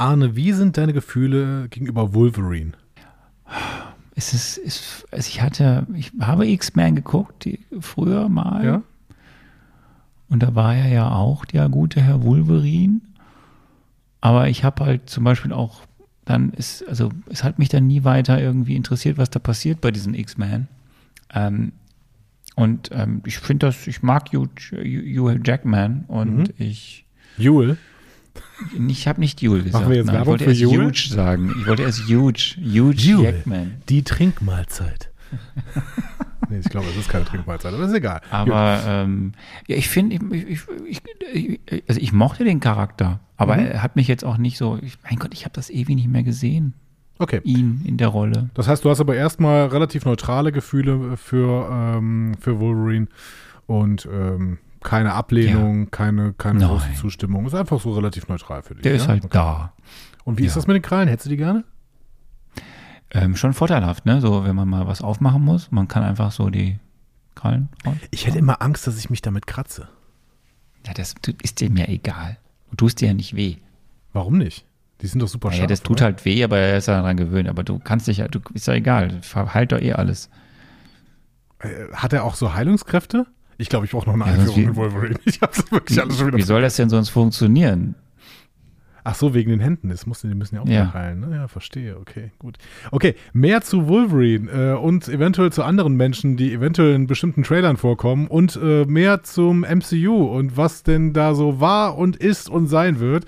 [0.00, 2.72] Arne, wie sind deine Gefühle gegenüber Wolverine?
[4.14, 8.64] Es ist, ist also ich hatte, ich habe X-Men geguckt, die, früher mal.
[8.64, 8.82] Ja?
[10.28, 13.00] Und da war er ja auch der gute Herr Wolverine.
[14.22, 15.82] Aber ich habe halt zum Beispiel auch
[16.24, 19.90] dann ist, also es hat mich dann nie weiter irgendwie interessiert, was da passiert bei
[19.90, 20.68] diesen X-Men.
[21.34, 21.72] Ähm,
[22.56, 26.44] und ähm, ich finde das, ich mag Hugh, Hugh Jackman und Mhm.
[26.58, 27.04] ich,
[27.36, 27.76] Jule?
[28.88, 29.88] Ich habe nicht Hugh gesagt.
[29.88, 30.62] wir jetzt Nein, ich Werbung wollte für erst?
[30.64, 31.54] Huge sagen.
[31.60, 33.24] Ich wollte erst Huge, Huge Hughel.
[33.24, 33.72] Jackman.
[33.88, 35.10] Die Trinkmahlzeit.
[36.48, 38.20] nee, ich glaube, es ist keine Trinkmahlzeit, aber ist egal.
[38.30, 39.32] Aber ähm,
[39.68, 40.60] ja, ich finde, ich, ich,
[41.32, 43.66] ich, ich, also ich mochte den Charakter, aber Mhm.
[43.66, 46.08] er hat mich jetzt auch nicht so, ich, mein Gott, ich habe das ewig nicht
[46.08, 46.74] mehr gesehen,
[47.18, 47.40] Okay.
[47.44, 48.48] ihn in der Rolle.
[48.54, 53.06] Das heißt, du hast aber erstmal relativ neutrale Gefühle für, ähm, für Wolverine
[53.66, 56.68] und ähm, keine Ablehnung, keine, keine Nein.
[56.68, 57.46] große Zustimmung.
[57.46, 58.82] Ist einfach so relativ neutral für dich.
[58.82, 58.96] Der ja?
[58.98, 59.32] ist halt Okay.
[59.36, 59.72] da.
[60.24, 60.56] Und wie ist ja.
[60.56, 61.08] das mit den Krallen?
[61.08, 61.64] Hättest du die gerne?
[63.12, 64.20] Ähm, schon vorteilhaft, ne?
[64.20, 66.78] So, wenn man mal was aufmachen muss, man kann einfach so die
[67.34, 67.96] Krallen raus.
[68.10, 69.88] Ich hätte immer Angst, dass ich mich damit kratze.
[70.86, 72.38] Ja, das ist dem ja egal.
[72.70, 73.56] Du tust dir ja nicht weh.
[74.12, 74.64] Warum nicht?
[75.02, 75.66] Die sind doch super Ja, scharf.
[75.68, 76.04] das tut oder?
[76.06, 77.48] halt weh, aber er ist ja daran gewöhnt.
[77.48, 79.20] Aber du kannst dich ja, du ist ja egal.
[79.22, 80.30] Verheilt doch eh alles.
[81.58, 83.26] Äh, Hat er auch so Heilungskräfte?
[83.60, 85.16] Ich glaube, ich brauche noch eine Ja, Einführung wie- in Wolverine.
[85.24, 86.38] Ich habe wirklich alles schon wieder.
[86.38, 87.94] Wie soll das denn sonst funktionieren?
[89.02, 89.88] Ach so, wegen den Händen.
[89.88, 90.92] Das mussten, die müssen ja auch Ja.
[90.92, 91.20] heilen.
[91.20, 91.34] Ne?
[91.34, 91.96] Ja, verstehe.
[91.98, 92.58] Okay, gut.
[92.90, 97.76] Okay, mehr zu Wolverine äh, und eventuell zu anderen Menschen, die eventuell in bestimmten Trailern
[97.78, 102.66] vorkommen und äh, mehr zum MCU und was denn da so war und ist und
[102.66, 103.24] sein wird.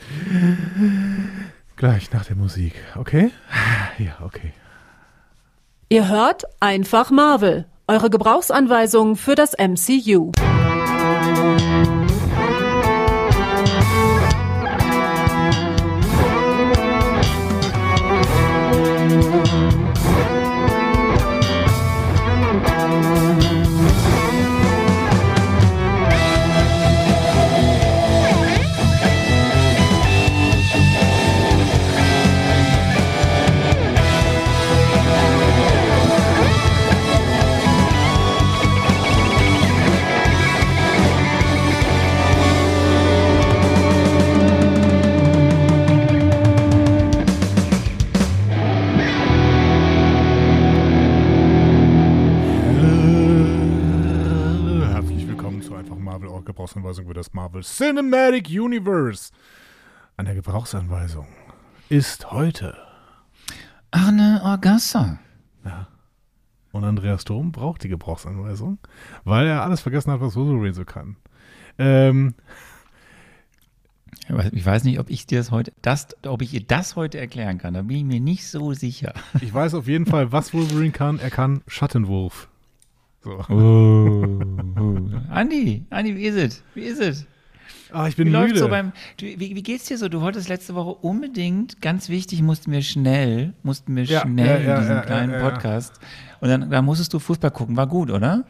[1.76, 2.74] Gleich nach der Musik.
[2.96, 3.30] Okay?
[3.98, 4.52] Ja, okay.
[5.88, 10.32] Ihr hört einfach Marvel, eure Gebrauchsanweisung für das MCU.
[56.52, 59.32] Gebrauchsanweisung für das Marvel Cinematic Universe.
[60.18, 61.26] An der Gebrauchsanweisung
[61.88, 62.76] ist heute
[63.90, 65.18] Arne Orgassa.
[66.72, 68.78] und Andreas Dom braucht die Gebrauchsanweisung,
[69.24, 71.16] weil er alles vergessen hat, was Wolverine so kann.
[71.78, 72.34] Ähm,
[74.52, 77.58] Ich weiß nicht, ob ich dir das heute, das, ob ich ihr das heute erklären
[77.58, 77.74] kann.
[77.74, 79.14] Da bin ich mir nicht so sicher.
[79.40, 81.18] ich weiß auf jeden Fall, was Wolverine kann.
[81.18, 82.48] Er kann Schattenwurf.
[83.24, 83.38] So.
[83.48, 84.40] Oh,
[85.30, 86.62] Andi, Andi, wie ist es?
[86.74, 87.26] Wie ist es?
[87.92, 88.60] Ah, ich Wie bin läuft müde.
[88.60, 90.08] so beim, du, wie, wie geht's dir so?
[90.08, 94.68] Du wolltest letzte Woche unbedingt, ganz wichtig, mussten wir schnell, mussten wir Ja, schnell ja,
[94.68, 95.40] ja, in diesem ja, kleinen.
[95.40, 96.00] Podcast.
[96.40, 97.76] Und dann, da musstest du Fußball gucken.
[97.76, 98.44] War gut, oder?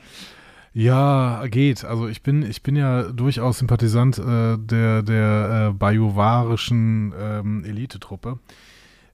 [0.74, 1.84] Ja, geht.
[1.84, 8.38] Also ich bin, ich bin ja durchaus Sympathisant äh, der, der äh, bajuwarischen ähm, Elitetruppe.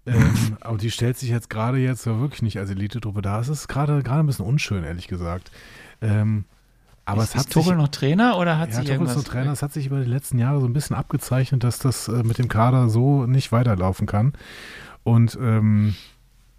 [0.08, 3.40] Ähm, aber die stellt sich jetzt gerade jetzt ja wirklich nicht als Elitetruppe dar.
[3.40, 5.50] Es ist gerade gerade ein bisschen unschön, ehrlich gesagt.
[6.00, 6.44] Ähm,
[7.04, 9.00] aber ist, es hat ist Tuchel sich, noch Trainer oder hat ja, sich Tuchel ist
[9.00, 9.16] irgendwas?
[9.16, 9.52] noch Trainer.
[9.52, 12.38] Es hat sich über die letzten Jahre so ein bisschen abgezeichnet, dass das äh, mit
[12.38, 14.34] dem Kader so nicht weiterlaufen kann.
[15.04, 15.94] Und ähm,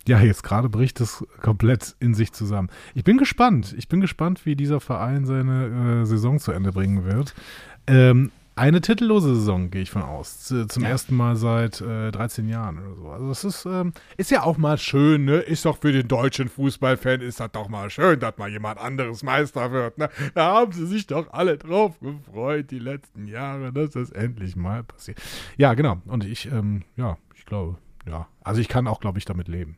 [0.08, 2.70] ja, jetzt gerade bricht es komplett in sich zusammen.
[2.96, 3.76] Ich bin gespannt.
[3.78, 7.36] Ich bin gespannt, wie dieser Verein seine äh, Saison zu Ende bringen wird.
[7.86, 10.44] Ähm, eine titellose Saison, gehe ich von aus.
[10.46, 10.90] Zum Ja.
[10.90, 13.10] ersten Mal seit äh, 13 Jahren oder so.
[13.10, 15.38] Also das ist, ähm, ist ja auch mal schön, ne?
[15.38, 19.24] Ist doch für den deutschen Fußballfan, ist das doch mal schön, dass mal jemand anderes
[19.24, 19.98] Meister wird.
[19.98, 20.10] Ne?
[20.36, 24.84] Da haben sie sich doch alle drauf gefreut, die letzten Jahre, dass das endlich mal
[24.84, 25.20] passiert.
[25.58, 26.02] Ja, genau.
[26.06, 28.28] Und ich, ähm, ja, ich glaube, ja.
[28.44, 29.78] Also ich kann auch, glaube ich, damit leben.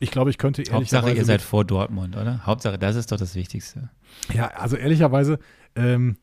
[0.00, 2.44] Ich glaube, ich könnte Hauptsache, ehrlicherweise ihr seid vor Dortmund, oder?
[2.46, 3.90] Hauptsache, das ist doch das Wichtigste.
[4.32, 5.38] ja, also ehrlicherweise,
[5.76, 6.16] ähm,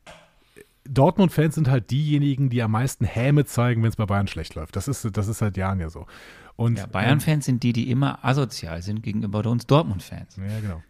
[0.88, 4.76] Dortmund-Fans sind halt diejenigen, die am meisten Häme zeigen, wenn es bei Bayern schlecht läuft.
[4.76, 6.06] Das ist, das ist seit Jahren ja so.
[6.56, 10.38] Und, Ja, Bayern-Fans sind die, die immer asozial sind gegenüber uns Dortmund-Fans.
[10.38, 10.82] Ähm, ja, genau.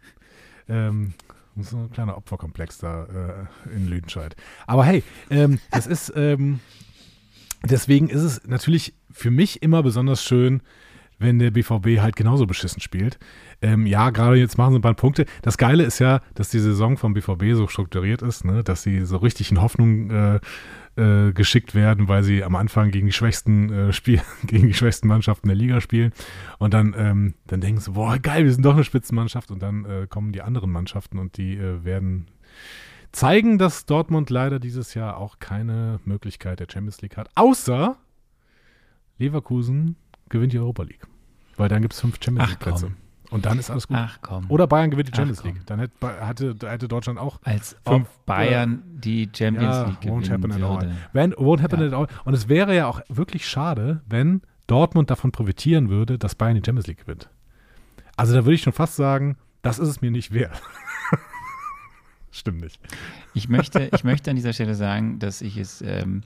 [0.67, 1.13] Ähm,
[1.57, 4.35] so ein kleiner Opferkomplex da äh, in Lüdenscheid.
[4.65, 6.59] Aber hey, ähm, das ist, ähm,
[7.63, 10.61] deswegen ist es natürlich für mich immer besonders schön,
[11.19, 13.19] wenn der BVB halt genauso beschissen spielt.
[13.63, 15.25] Ähm, ja, gerade jetzt machen sie ein paar Punkte.
[15.41, 18.61] Das Geile ist ja, dass die Saison vom BVB so strukturiert ist, ne?
[18.61, 20.39] dass sie so richtig in Hoffnung äh,
[20.97, 25.07] äh, geschickt werden, weil sie am Anfang gegen die schwächsten äh, Spiel, gegen die schwächsten
[25.07, 26.11] Mannschaften der Liga spielen.
[26.59, 29.49] Und dann, ähm, dann denken sie, boah, geil, wir sind doch eine Spitzenmannschaft.
[29.49, 32.27] Und dann äh, kommen die anderen Mannschaften und die äh, werden
[33.13, 37.95] zeigen, dass Dortmund leider dieses Jahr auch keine Möglichkeit der Champions League hat, außer
[39.19, 39.95] Leverkusen
[40.27, 41.07] gewinnt die Europa League.
[41.55, 42.91] Weil dann gibt es fünf Champions League-Plätze.
[43.33, 43.97] Und dann ist alles gut.
[43.99, 44.45] Ach komm.
[44.49, 45.53] Oder Bayern gewinnt die Ach, Champions komm.
[45.53, 45.65] League.
[45.65, 45.93] Dann hätte,
[46.25, 50.63] hatte, hätte Deutschland auch Als fünf- ob Bayern die Champions ja, League won't happen gewinnen
[50.63, 50.81] at all.
[50.81, 50.95] würde.
[51.13, 51.87] When, won't happen Ja.
[51.87, 52.07] at all.
[52.25, 56.61] Und es wäre ja auch wirklich schade, wenn Dortmund davon profitieren würde, dass Bayern die
[56.65, 57.29] Champions League gewinnt.
[58.15, 60.61] Also da würde ich schon fast sagen, das ist es mir nicht wert.
[62.31, 62.79] Stimmt nicht.
[63.35, 66.21] Ich möchte, ich möchte an dieser Stelle sagen, dass ich es, ähm,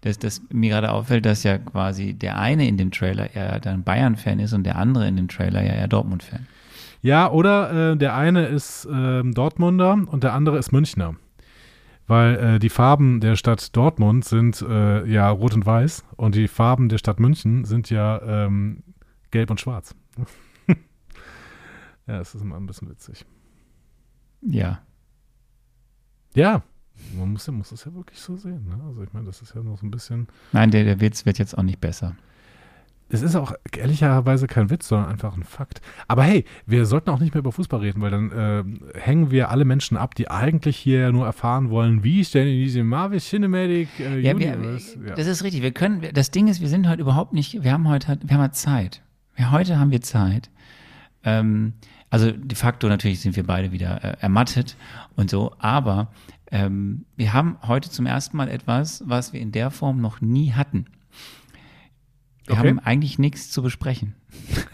[0.00, 3.84] dass, dass mir gerade auffällt, dass ja quasi der eine in dem Trailer eher dann
[3.84, 6.48] Bayern-Fan ist und der andere in dem Trailer ja eher Dortmund-Fan.
[7.02, 11.16] Ja, oder äh, der eine ist ähm, Dortmunder und der andere ist Münchner.
[12.06, 16.48] Weil äh, die Farben der Stadt Dortmund sind äh, ja rot und weiß und die
[16.48, 18.82] Farben der Stadt München sind ja ähm,
[19.30, 19.94] gelb und schwarz.
[22.06, 23.24] ja, es ist immer ein bisschen witzig.
[24.42, 24.80] Ja.
[26.34, 26.62] Ja,
[27.16, 28.66] man muss, ja- muss es ja wirklich so sehen.
[28.68, 28.82] Ne?
[28.86, 30.26] Also ich meine, das ist ja noch so ein bisschen.
[30.52, 32.16] Nein, der, der Witz wird jetzt auch nicht besser.
[33.12, 35.80] Es ist auch ehrlicherweise kein Witz, sondern einfach ein Fakt.
[36.08, 39.50] Aber hey, wir sollten auch nicht mehr über Fußball reden, weil dann äh, hängen wir
[39.50, 43.20] alle Menschen ab, die eigentlich hier nur erfahren wollen, wie ist denn in diesem Marvel
[43.20, 44.98] Cinematic äh, Ja, wir, Universe.
[45.06, 45.14] ja.
[45.14, 45.62] das ist richtig.
[45.62, 48.34] Wir können, wir- das Ding ist, wir sind heute überhaupt nicht, wir haben heute, wir
[48.34, 49.02] haben halt Zeit.
[49.36, 50.48] Wir, heute haben wir Zeit.
[51.24, 51.74] Ähm,
[52.10, 54.76] also de facto natürlich sind wir beide wieder äh, ermattet
[55.16, 56.08] und so, aber
[56.50, 60.52] ähm, wir haben heute zum ersten Mal etwas, was wir in der Form noch nie
[60.52, 60.86] hatten.
[62.46, 62.68] Wir Okay.
[62.68, 64.14] haben eigentlich nichts zu besprechen.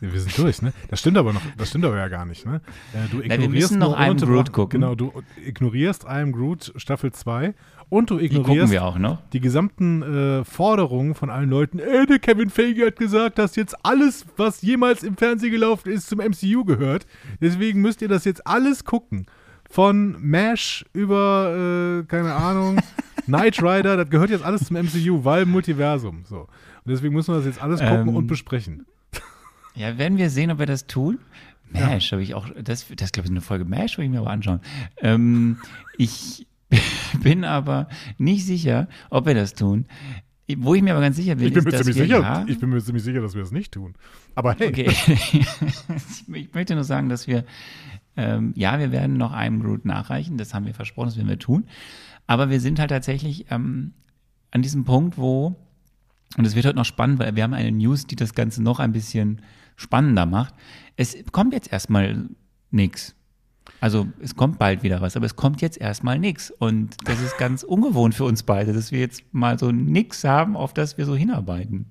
[0.00, 0.72] Wir sind durch, ne?
[0.88, 2.60] Das stimmt aber noch, das stimmt aber ja gar nicht, ne?
[2.92, 4.80] Äh, du wir ignorierst müssen noch nur I Am ununterbrochen- Groot gucken.
[4.82, 5.10] Genau, du
[5.42, 7.54] ignorierst Am Groot Staffel 2
[7.88, 9.22] und du Die ignorierst wir auch noch.
[9.30, 13.74] die gesamten äh, Forderungen von allen Leuten, ey, der Kevin Feige hat gesagt, dass jetzt
[13.86, 17.06] alles, was jemals im Fernsehen gelaufen ist, zum MCU gehört.
[17.40, 19.24] Deswegen müsst ihr das jetzt alles gucken.
[19.70, 22.78] Von MASH über, äh, keine Ahnung,
[23.26, 26.24] Knight Rider, das gehört jetzt alles zum MCU, weil Multiversum.
[26.28, 26.40] So.
[26.40, 26.48] Und
[26.92, 28.86] deswegen müssen wir das jetzt alles gucken Ähm, und besprechen.
[29.74, 31.18] Ja, werden wir sehen, ob wir das tun.
[31.72, 34.30] MASH habe ich auch, das, das glaube ich, eine Folge MASH, will ich mir aber
[34.30, 34.60] anschauen.
[35.02, 35.58] Ähm,
[35.98, 36.46] ich
[37.22, 39.86] bin aber nicht sicher, ob wir das tun.
[40.58, 42.20] Wo ich mir aber ganz sicher bin, Ich bin ist, mir dass ziemlich wir, sicher,
[42.20, 43.94] ja, ich bin mir ziemlich sicher, dass wir das nicht tun.
[44.36, 44.88] Aber hey, Okay.
[46.32, 47.44] ich möchte nur sagen, dass wir,
[48.16, 51.38] ähm, ja, wir werden noch einem Root nachreichen, das haben wir versprochen, das werden wir
[51.38, 51.64] tun.
[52.26, 53.92] Aber wir sind halt tatsächlich ähm,
[54.50, 55.54] an diesem Punkt, wo,
[56.36, 58.80] und es wird heute noch spannend, weil wir haben eine News, die das Ganze noch
[58.80, 59.42] ein bisschen
[59.76, 60.54] spannender macht.
[60.96, 62.28] Es kommt jetzt erstmal
[62.70, 63.14] nichts.
[63.80, 66.50] Also es kommt bald wieder was, aber es kommt jetzt erstmal nichts.
[66.50, 70.56] Und das ist ganz ungewohnt für uns beide, dass wir jetzt mal so nichts haben,
[70.56, 71.90] auf das wir so hinarbeiten.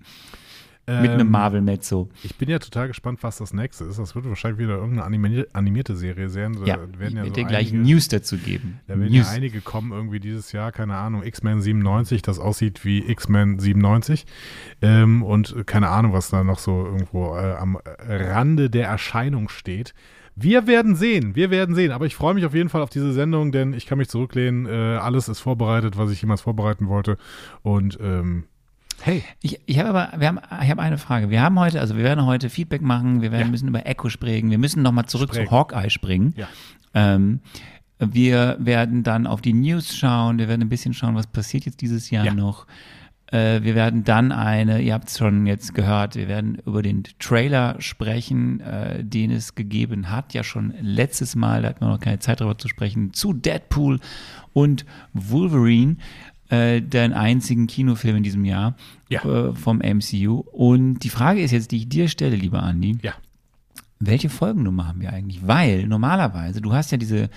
[0.88, 2.10] Mit einem ähm, Marvel-Mezzo.
[2.22, 3.98] Ich bin ja total gespannt, was das nächste ist.
[3.98, 6.54] Das wird wahrscheinlich wieder irgendeine animierte, animierte Serie sein.
[6.54, 8.80] Da Ja, werden ich ja werde so dir gleich News dazu geben.
[8.88, 9.28] Da werden News.
[9.28, 14.28] ja einige kommen irgendwie dieses Jahr, keine Ahnung, X-Men 97, das aussieht wie X-Men 97.
[14.84, 19.96] Ähm, und keine Ahnung, was da noch so irgendwo äh, am Rande der Erscheinung steht.
[20.36, 21.92] Wir werden sehen, wir werden sehen.
[21.94, 24.66] Aber ich freue mich auf jeden Fall auf diese Sendung, denn ich kann mich zurücklehnen.
[24.66, 27.18] Äh, alles ist vorbereitet, was ich jemals vorbereiten wollte.
[27.64, 28.44] Und ähm,
[29.02, 31.30] hey, Ich, ich habe aber, wir haben, ich habe eine Frage.
[31.30, 33.52] Wir haben heute, also wir werden heute Feedback machen, wir werden Ja.
[33.52, 35.48] müssen über Echo springen, wir müssen nochmal zurück Springen.
[35.48, 36.34] zu Hawkeye springen.
[36.38, 36.48] Ja.
[36.94, 37.40] Ähm,
[38.00, 41.82] wir werden dann auf die News schauen, wir werden ein bisschen schauen, was passiert jetzt
[41.82, 42.34] dieses Jahr Ja.
[42.34, 42.68] noch.
[43.32, 47.04] Äh, wir werden dann eine, ihr habt es schon jetzt gehört, wir werden über den
[47.20, 52.00] Trailer sprechen, äh, den es gegeben hat, ja schon letztes Mal, da hatten wir noch
[52.00, 54.00] keine Zeit darüber zu sprechen, zu Deadpool
[54.54, 55.98] und Wolverine,
[56.56, 58.76] äh, den einzigen Kinofilm in diesem Jahr
[59.10, 59.24] Ja.
[59.24, 60.40] äh, vom MCU.
[60.52, 63.14] Und die Frage ist jetzt, die ich dir stelle, lieber Andi, ja.
[64.00, 65.46] welche Folgennummer haben wir eigentlich?
[65.48, 67.30] Weil normalerweise, du hast ja diese,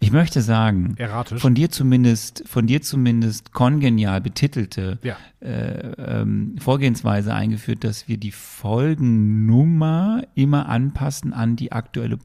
[0.00, 1.40] ich möchte sagen, Erratisch.
[1.40, 5.16] von dir zumindest, von dir zumindest kongenial betitelte Ja.
[5.40, 12.16] äh, ähm, Vorgehensweise eingeführt, dass wir die Folgennummer immer anpassen an die aktuelle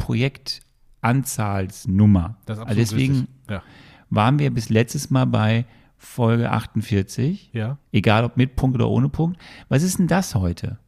[1.02, 2.36] Projektanzahlsnummer.
[2.46, 3.30] Das ist also absolut deswegen richtig.
[3.50, 3.64] Ja.
[4.10, 5.66] waren wir bis letztes Mal bei
[6.04, 7.78] Folge 48, ja.
[7.92, 9.40] egal ob mit Punkt oder ohne Punkt.
[9.70, 10.80] Was ist denn das heute?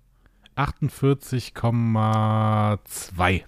[0.58, 3.44] 48,2.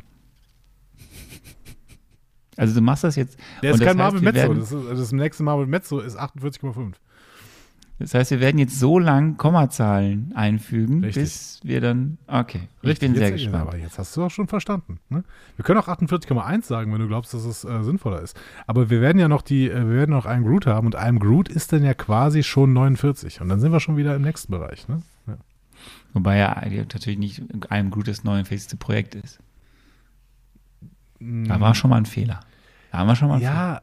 [2.55, 3.39] Also du machst das jetzt.
[3.63, 4.53] Der ist das kein heißt, Marvel Mezzo.
[4.53, 6.93] Das, ist, das nächste Marvel Mezzo ist 48,5.
[7.97, 11.23] Das heißt, wir werden jetzt so lang Kommazahlen einfügen, Richtig.
[11.23, 12.17] bis wir dann.
[12.27, 13.67] Okay, ich Richtig, bin sehr gespannt.
[13.69, 14.99] Aber jetzt hast du auch schon verstanden.
[15.07, 15.23] Ne?
[15.55, 18.37] Wir können auch 48,1 sagen, wenn du glaubst, dass es äh, sinnvoller ist.
[18.67, 21.19] Aber wir werden ja noch die, äh, wir werden noch einen Groot haben und einem
[21.19, 23.39] Groot ist dann ja quasi schon 49.
[23.39, 24.89] Und dann sind wir schon wieder im nächsten Bereich.
[24.89, 25.01] Ne?
[25.27, 25.37] Ja.
[26.13, 28.77] Wobei ja natürlich nicht ein gutes 49.
[28.77, 29.39] Projekt ist.
[31.19, 32.41] Da war schon mal ein Fehler.
[32.91, 33.53] Da haben wir schon mal einen Fehler.
[33.53, 33.81] Ja,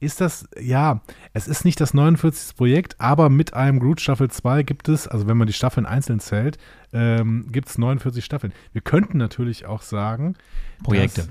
[0.00, 1.02] ist das, ja,
[1.34, 2.56] es ist nicht das 49.
[2.56, 6.20] Projekt, aber mit einem Groot Staffel 2 gibt es, also wenn man die Staffeln einzeln
[6.20, 6.58] zählt,
[6.92, 8.52] ähm, gibt es 49 Staffeln.
[8.72, 10.36] Wir könnten natürlich auch sagen,
[10.82, 11.28] Projekte.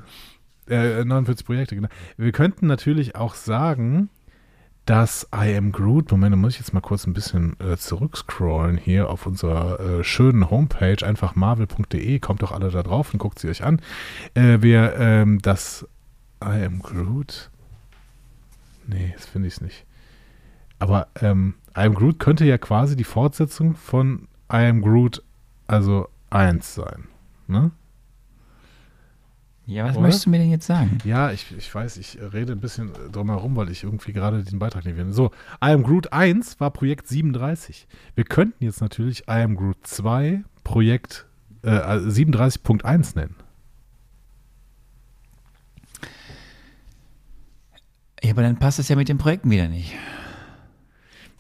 [0.68, 1.90] Dass, äh, 49 Projekte, genau.
[2.18, 4.10] Wir könnten natürlich auch sagen,
[4.86, 8.78] dass I Am Groot, Moment, da muss ich jetzt mal kurz ein bisschen äh, zurückscrollen
[8.78, 13.40] hier auf unserer äh, schönen Homepage, einfach marvel.de, kommt doch alle da drauf und guckt
[13.40, 13.82] sie euch an.
[14.34, 15.88] Äh, wir, ähm, das
[16.44, 17.52] I Am Groot,
[18.90, 19.86] nee, das finde ich nicht.
[20.80, 25.24] Aber ähm, I Am Groot könnte ja quasi die Fortsetzung von I Am Groot,
[25.68, 27.08] also 1 sein,
[27.48, 27.72] ne?
[29.66, 30.02] Ja, was Oder?
[30.02, 30.98] möchtest du mir denn jetzt sagen?
[31.04, 34.58] Ja, ich, ich weiß, ich rede ein bisschen drum herum, weil ich irgendwie gerade den
[34.58, 35.14] Beitrag nicht will.
[35.14, 35.28] So,
[35.64, 37.88] I Am Groot 1 war Projekt 37.
[38.16, 41.28] Wir könnten jetzt natürlich I Am Groot 2 Projekt
[41.62, 43.36] äh, 37.1 nennen.
[48.24, 49.96] Ja, aber dann passt es ja mit den Projekten wieder nicht.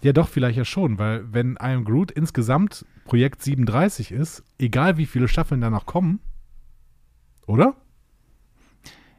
[0.01, 4.97] Ja, doch, vielleicht ja schon, weil wenn I Am Groot insgesamt Projekt 37 ist, egal
[4.97, 6.19] wie viele Staffeln danach kommen,
[7.47, 7.75] oder?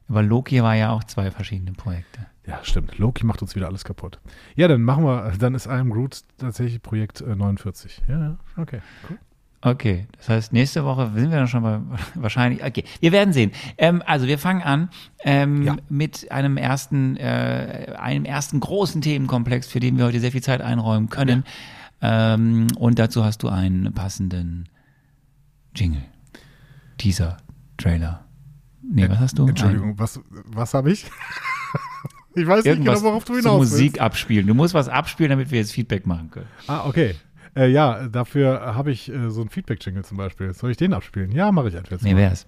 [0.08, 2.26] Aber Loki war ja auch zwei verschiedene Projekte.
[2.46, 2.98] Ja, stimmt.
[2.98, 4.18] Loki macht uns wieder alles kaputt.
[4.56, 8.02] Ja, dann machen wir, dann ist I Am Groot tatsächlich Projekt äh, 49.
[8.08, 8.80] Ja, ja, okay.
[9.08, 9.18] Cool.
[9.62, 11.82] Okay, das heißt, nächste Woche sind wir dann schon mal
[12.14, 12.64] wahrscheinlich.
[12.64, 13.52] Okay, wir werden sehen.
[13.76, 14.88] Ähm, also wir fangen an
[15.22, 15.76] ähm, Ja.
[15.90, 20.62] mit einem ersten, äh, einem ersten großen Themenkomplex, für den wir heute sehr viel Zeit
[20.62, 21.44] einräumen können.
[22.00, 24.66] Ähm, und dazu hast du einen passenden
[25.76, 26.04] Jingle,
[26.96, 27.36] Teaser,
[27.76, 28.24] Trailer.
[28.82, 29.46] Nee, was hast du?
[29.46, 31.04] Entschuldigung, was, was habe ich?
[32.34, 34.00] ich weiß Ein, irgendwas nicht genau, worauf du hinaus Musik willst.
[34.00, 34.46] abspielen.
[34.46, 36.46] Du musst was abspielen, damit wir jetzt Feedback machen können.
[36.66, 37.14] Ah, okay.
[37.56, 40.52] Äh, ja, dafür habe ich äh, so einen Feedback-Jingle zum Beispiel.
[40.52, 41.32] Soll ich den abspielen?
[41.32, 42.46] Ja, mache ich einfach jetzt Nee, wär's.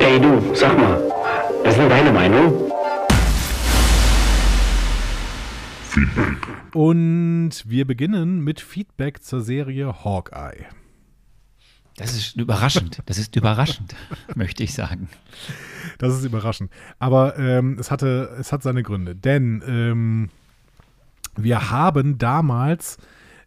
[0.00, 1.00] Ey du, sag mal,
[1.62, 2.72] was ist denn deine Meinung?
[6.74, 10.66] Und wir beginnen mit Feedback zur Serie Hawkeye.
[11.96, 13.02] Das ist überraschend.
[13.06, 13.94] Das ist überraschend,
[14.34, 15.08] möchte ich sagen.
[15.98, 16.70] Das ist überraschend.
[16.98, 19.14] Aber ähm, es, hatte, es hat seine Gründe.
[19.14, 20.30] Denn ähm,
[21.36, 22.98] wir haben damals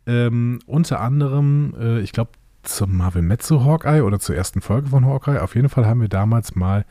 [0.05, 2.31] ähm, unter anderem, äh, ich glaube,
[2.63, 6.09] zum Marvel Mezzo Hawkeye oder zur ersten Folge von Hawkeye, auf jeden Fall haben wir
[6.09, 6.85] damals mal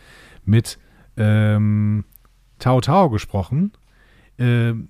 [0.44, 0.78] mit
[1.16, 2.04] ähm,
[2.58, 3.72] Tao Tao gesprochen.
[4.38, 4.88] Ähm,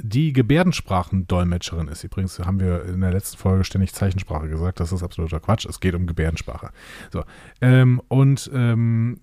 [0.00, 5.02] die Gebärdensprachendolmetscherin ist übrigens, haben wir in der letzten Folge ständig Zeichensprache gesagt, das ist
[5.02, 6.70] absoluter Quatsch, es geht um Gebärdensprache.
[7.12, 7.24] So,
[7.60, 9.18] ähm, und ähm,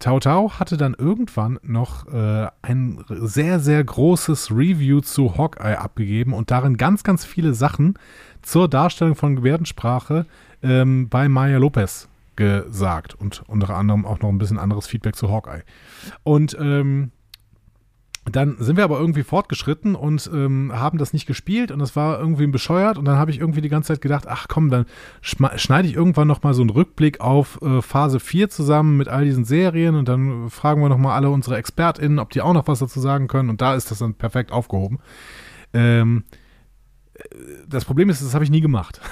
[0.00, 6.32] Tao Tao hatte dann irgendwann noch äh, ein sehr, sehr großes Review zu Hawkeye abgegeben
[6.32, 7.94] und darin ganz, ganz viele Sachen
[8.42, 10.26] zur Darstellung von Gebärdensprache
[10.62, 15.30] ähm, bei Maya Lopez gesagt und unter anderem auch noch ein bisschen anderes Feedback zu
[15.30, 15.62] Hawkeye.
[16.24, 17.12] Und ähm,
[18.30, 22.18] dann sind wir aber irgendwie fortgeschritten und ähm, haben das nicht gespielt und das war
[22.18, 24.86] irgendwie bescheuert und dann habe ich irgendwie die ganze Zeit gedacht, ach komm, dann
[25.20, 29.44] schneide ich irgendwann nochmal so einen Rückblick auf äh, Phase 4 zusammen mit all diesen
[29.44, 32.98] Serien und dann fragen wir nochmal alle unsere ExpertInnen, ob die auch noch was dazu
[32.98, 35.00] sagen können und da ist das dann perfekt aufgehoben.
[35.74, 36.24] Ähm,
[37.12, 37.22] äh,
[37.68, 39.00] das Problem ist, das habe ich nie gemacht.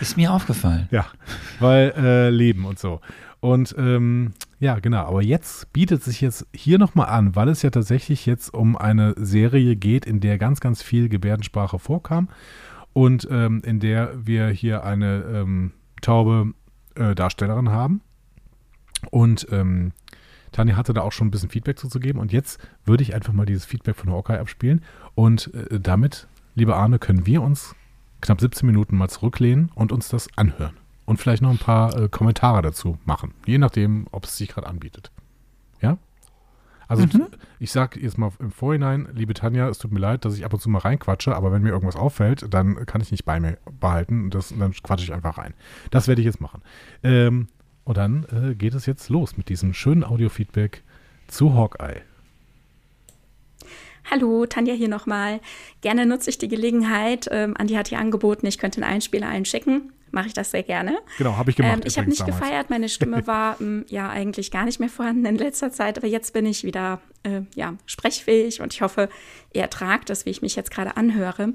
[0.00, 0.88] Ist mir aufgefallen.
[0.90, 1.06] Ja,
[1.60, 3.00] weil äh, Leben und so.
[3.38, 4.32] Und ähm,
[4.64, 5.04] ja, genau.
[5.04, 9.14] Aber jetzt bietet sich jetzt hier nochmal an, weil es ja tatsächlich jetzt um eine
[9.18, 12.30] Serie geht, in der ganz, ganz viel Gebärdensprache vorkam
[12.94, 16.54] und ähm, in der wir hier eine ähm, taube
[16.94, 18.00] äh, Darstellerin haben.
[19.10, 19.92] Und ähm,
[20.50, 22.18] Tanja hatte da auch schon ein bisschen Feedback zu geben.
[22.18, 24.82] Und jetzt würde ich einfach mal dieses Feedback von Hawkeye abspielen.
[25.14, 27.74] Und äh, damit, lieber Arne, können wir uns
[28.22, 30.83] knapp 17 Minuten mal zurücklehnen und uns das anhören.
[31.06, 33.34] Und vielleicht noch ein paar äh, Kommentare dazu machen.
[33.46, 35.10] Je nachdem, ob es sich gerade anbietet.
[35.80, 35.98] Ja?
[36.88, 37.06] Also
[37.58, 40.52] ich sage jetzt mal im Vorhinein, liebe Tanja, es tut mir leid, dass ich ab
[40.52, 43.58] und zu mal reinquatsche, aber wenn mir irgendwas auffällt, dann kann ich nicht bei mir
[43.80, 45.54] behalten und das, dann quatsche ich einfach rein.
[45.90, 46.62] Das werde ich jetzt machen.
[47.02, 47.48] Ähm,
[47.84, 50.82] und dann äh, geht es jetzt los mit diesem schönen Audio-Feedback
[51.26, 52.02] zu Hawkeye.
[54.10, 55.40] Hallo, Tanja hier nochmal.
[55.80, 57.28] Gerne nutze ich die Gelegenheit.
[57.30, 59.92] Ähm, Andi hat hier angeboten, ich könnte einen Einspieler allen schicken.
[60.14, 60.98] Mache ich das sehr gerne.
[61.18, 61.74] Genau, habe ich gemacht.
[61.74, 62.38] Ähm, ich habe nicht damals.
[62.38, 66.06] gefeiert, meine Stimme war ähm, ja eigentlich gar nicht mehr vorhanden in letzter Zeit, aber
[66.06, 69.08] jetzt bin ich wieder äh, ja, sprechfähig und ich hoffe,
[69.52, 71.52] ihr ertragt das, wie ich mich jetzt gerade anhöre.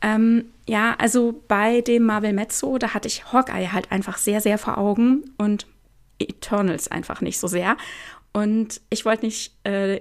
[0.00, 4.58] Ähm, ja, also bei dem Marvel Mezzo, da hatte ich Hawkeye halt einfach sehr, sehr
[4.58, 5.66] vor Augen und
[6.18, 7.76] Eternals einfach nicht so sehr.
[8.32, 10.00] Und ich wollte nicht äh,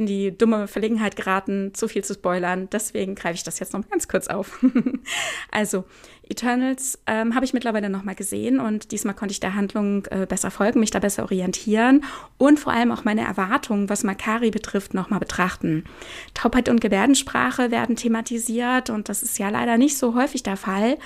[0.00, 2.68] in die dumme Verlegenheit geraten, zu viel zu spoilern.
[2.72, 4.64] Deswegen greife ich das jetzt noch ganz kurz auf.
[5.50, 5.84] also,
[6.30, 10.26] Eternals ähm, habe ich mittlerweile noch mal gesehen und diesmal konnte ich der Handlung äh,
[10.26, 12.04] besser folgen, mich da besser orientieren
[12.38, 15.84] und vor allem auch meine Erwartungen, was Makari betrifft, noch mal betrachten.
[16.32, 20.96] Taubheit und Gebärdensprache werden thematisiert und das ist ja leider nicht so häufig der Fall.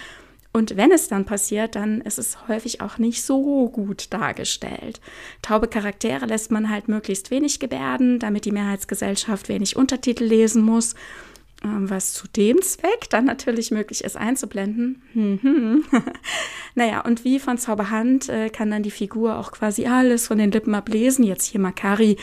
[0.57, 5.01] Und wenn es dann passiert, dann ist es häufig auch nicht so gut dargestellt.
[5.43, 10.95] Taube Charaktere lässt man halt möglichst wenig gebärden, damit die Mehrheitsgesellschaft wenig Untertitel lesen muss.
[11.65, 15.03] Ähm, was zu dem Zweck dann natürlich möglich ist einzublenden.
[15.15, 15.85] Mhm.
[16.77, 20.53] naja, und wie von Zauberhand äh, kann dann die Figur auch quasi alles von den
[20.53, 21.25] Lippen ablesen.
[21.25, 22.17] Jetzt hier Makari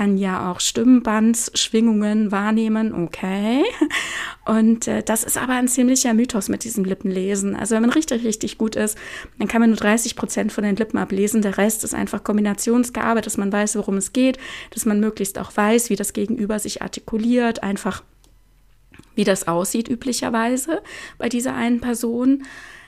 [0.00, 3.62] kann ja auch Stimmbandsschwingungen wahrnehmen, okay.
[4.46, 7.54] Und äh, das ist aber ein ziemlicher Mythos mit diesem Lippenlesen.
[7.54, 8.96] Also wenn man richtig, richtig gut ist,
[9.38, 11.42] dann kann man nur 30 Prozent von den Lippen ablesen.
[11.42, 14.38] Der Rest ist einfach Kombinationsgabe, dass man weiß, worum es geht,
[14.70, 18.02] dass man möglichst auch weiß, wie das Gegenüber sich artikuliert, einfach
[19.14, 20.80] wie das aussieht üblicherweise
[21.18, 22.44] bei dieser einen Person.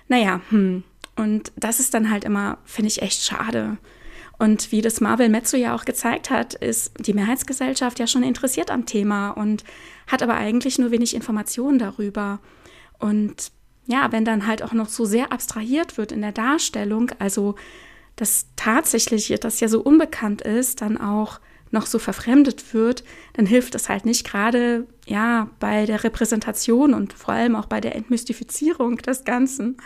[0.09, 0.83] Naja, hm.
[1.15, 3.77] Und das ist dann halt immer, finde ich, echt schade.
[4.43, 8.73] Und wie das Marvel Mezzo ja auch gezeigt hat, ist die Mehrheitsgesellschaft ja schon interessiert
[8.73, 9.63] am Thema und
[10.09, 12.41] hat aber eigentlich nur wenig Informationen darüber.
[12.99, 13.53] Und
[13.87, 17.55] ja, wenn dann halt auch noch so sehr abstrahiert wird in der Darstellung, also
[18.17, 21.39] dass tatsächlich das ja so unbekannt ist, dann auch
[21.71, 27.13] noch so verfremdet wird, dann hilft das halt nicht gerade ja bei der Repräsentation und
[27.13, 29.77] vor allem auch bei der Entmystifizierung des Ganzen.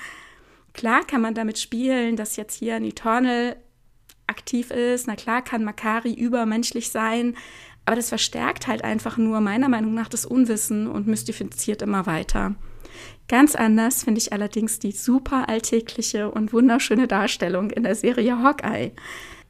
[0.73, 3.57] Klar kann man damit spielen, dass jetzt hier ein Eternal
[4.27, 5.07] aktiv ist.
[5.07, 7.37] Na klar kann Makari übermenschlich sein,
[7.85, 12.55] aber das verstärkt halt einfach nur meiner Meinung nach das Unwissen und mystifiziert immer weiter.
[13.29, 18.93] Ganz anders finde ich allerdings die super alltägliche und wunderschöne Darstellung in der Serie Hawkeye.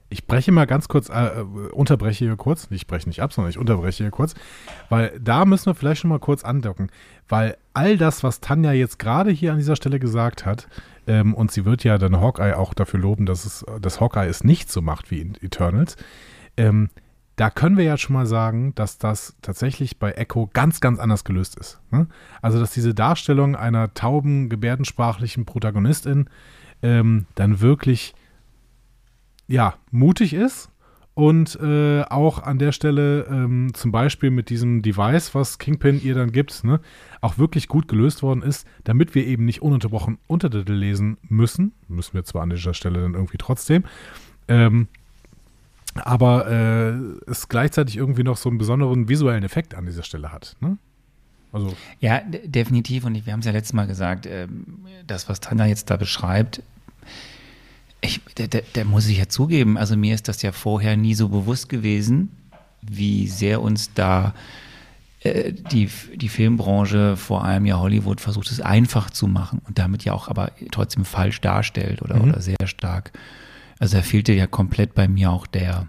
[0.08, 3.58] Ich breche mal ganz kurz, äh, unterbreche hier kurz, ich breche nicht ab, sondern ich
[3.58, 4.34] unterbreche hier kurz,
[4.88, 6.90] weil da müssen wir vielleicht schon mal kurz andocken,
[7.28, 10.68] weil all das, was Tanja jetzt gerade hier an dieser Stelle gesagt hat,
[11.06, 14.44] ähm, und sie wird ja dann Hawkeye auch dafür loben, dass, es, dass Hawkeye es
[14.44, 15.96] nicht so macht wie in Eternals.
[16.56, 16.90] Ähm,
[17.36, 21.22] da können wir ja schon mal sagen, dass das tatsächlich bei Echo ganz, ganz anders
[21.24, 21.80] gelöst ist.
[21.90, 22.08] Ne?
[22.40, 26.30] Also, dass diese Darstellung einer tauben, gebärdensprachlichen Protagonistin
[26.82, 28.14] ähm, dann wirklich,
[29.48, 30.70] ja, mutig ist
[31.16, 36.14] und äh, auch an der Stelle ähm, zum Beispiel mit diesem Device, was Kingpin ihr
[36.14, 36.78] dann gibt, ne,
[37.22, 41.72] auch wirklich gut gelöst worden ist, damit wir eben nicht ununterbrochen Untertitel lesen müssen.
[41.88, 43.84] Müssen wir zwar an dieser Stelle dann irgendwie trotzdem.
[44.46, 44.88] Ähm,
[45.94, 50.54] aber äh, es gleichzeitig irgendwie noch so einen besonderen visuellen Effekt an dieser Stelle hat.
[50.60, 50.76] Ne?
[51.50, 53.06] Also ja, definitiv.
[53.06, 54.48] Und wir haben es ja letztes Mal gesagt, äh,
[55.06, 56.60] das, was Tanja jetzt da beschreibt,
[58.00, 61.14] ich, der, der, der muss ich ja zugeben, also mir ist das ja vorher nie
[61.14, 62.30] so bewusst gewesen,
[62.82, 64.34] wie sehr uns da
[65.20, 70.04] äh, die, die Filmbranche, vor allem ja Hollywood, versucht es einfach zu machen und damit
[70.04, 72.30] ja auch aber trotzdem falsch darstellt oder, mhm.
[72.30, 73.12] oder sehr stark.
[73.78, 75.88] Also da fehlte ja komplett bei mir auch der,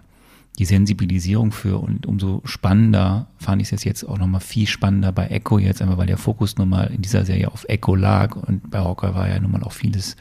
[0.58, 5.28] die Sensibilisierung für und umso spannender fand ich es jetzt auch nochmal viel spannender bei
[5.28, 8.70] Echo jetzt, einfach weil der Fokus nun mal in dieser Serie auf Echo lag und
[8.70, 10.16] bei Hawker war ja nun mal auch vieles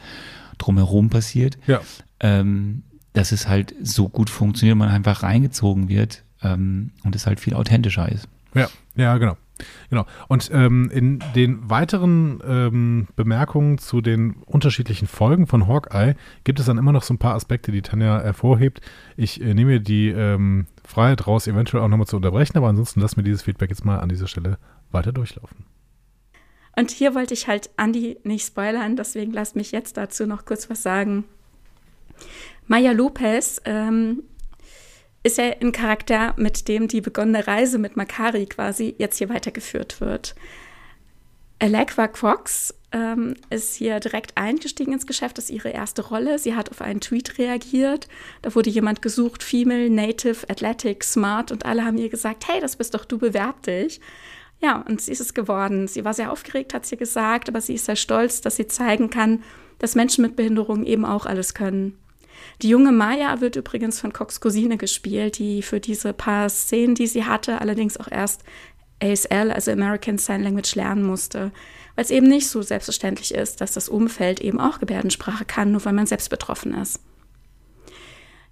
[0.58, 1.58] drumherum passiert.
[1.68, 1.82] Ja.
[2.20, 7.40] Ähm, dass es halt so gut funktioniert, man einfach reingezogen wird ähm, und es halt
[7.40, 8.28] viel authentischer ist.
[8.54, 9.38] Ja, ja, genau.
[9.90, 10.06] Genau.
[10.28, 16.68] Und ähm, in den weiteren ähm, Bemerkungen zu den unterschiedlichen Folgen von Hawkeye gibt es
[16.68, 18.82] dann immer noch so ein paar Aspekte, die Tanja hervorhebt.
[19.16, 23.00] Ich äh, nehme mir die ähm, Freiheit raus, eventuell auch nochmal zu unterbrechen, aber ansonsten
[23.02, 24.60] lassen wir dieses Feedback jetzt mal an dieser Stelle
[24.92, 25.66] weiter durchlaufen.
[26.78, 30.70] Und hier wollte ich halt Andy nicht spoilern, deswegen lasst mich jetzt dazu noch kurz
[30.70, 31.26] was sagen.
[32.68, 34.24] Maya Lopez ähm,
[35.24, 40.00] ist ja ein Charakter, mit dem die begonnene Reise mit Makari quasi jetzt hier weitergeführt
[40.02, 40.36] wird.
[41.58, 46.38] Alekwa Fox ähm, ist hier direkt eingestiegen ins Geschäft, das ist ihre erste Rolle.
[46.38, 48.08] Sie hat auf einen Tweet reagiert.
[48.44, 52.76] Da wurde jemand gesucht, Female, Native, Athletic, Smart und alle haben ihr gesagt, hey, das
[52.76, 54.00] bist doch du, bewerb dich.
[54.60, 55.88] Ja, und sie ist es geworden.
[55.88, 59.10] Sie war sehr aufgeregt, hat sie gesagt, aber sie ist sehr stolz, dass sie zeigen
[59.10, 59.44] kann,
[59.80, 61.98] dass Menschen mit Behinderung eben auch alles können.
[62.62, 67.08] Die junge Maya wird übrigens von Cox Cousine gespielt, die für diese paar Szenen, die
[67.08, 68.44] sie hatte, allerdings auch erst
[69.02, 71.52] ASL, also American Sign Language, lernen musste,
[71.96, 75.86] weil es eben nicht so selbstverständlich ist, dass das Umfeld eben auch Gebärdensprache kann, nur
[75.86, 77.00] weil man selbst betroffen ist.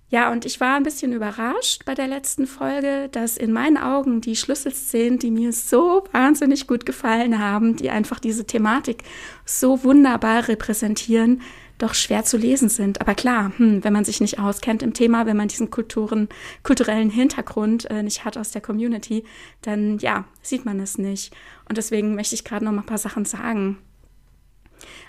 [0.10, 4.22] Ja, und ich war ein bisschen überrascht bei der letzten Folge, dass in meinen Augen
[4.22, 9.04] die Schlüsselszenen, die mir so wahnsinnig gut gefallen haben, die einfach diese Thematik
[9.46, 11.42] so wunderbar repräsentieren,
[11.80, 13.02] doch schwer zu lesen sind.
[13.02, 16.30] Aber klar, hm, wenn man sich nicht auskennt im Thema, wenn man diesen Kulturen,
[16.64, 19.24] kulturellen Hintergrund äh, nicht hat aus der Community,
[19.62, 21.36] dann ja, sieht man es nicht.
[21.68, 23.80] Und deswegen möchte ich gerade noch mal ein paar Sachen sagen.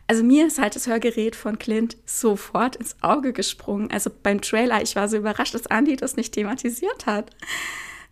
[0.06, 3.90] Also mir ist halt das Hörgerät von Clint sofort ins Auge gesprungen.
[3.90, 7.30] Also beim Trailer, ich war so überrascht, dass Andy das nicht thematisiert hat.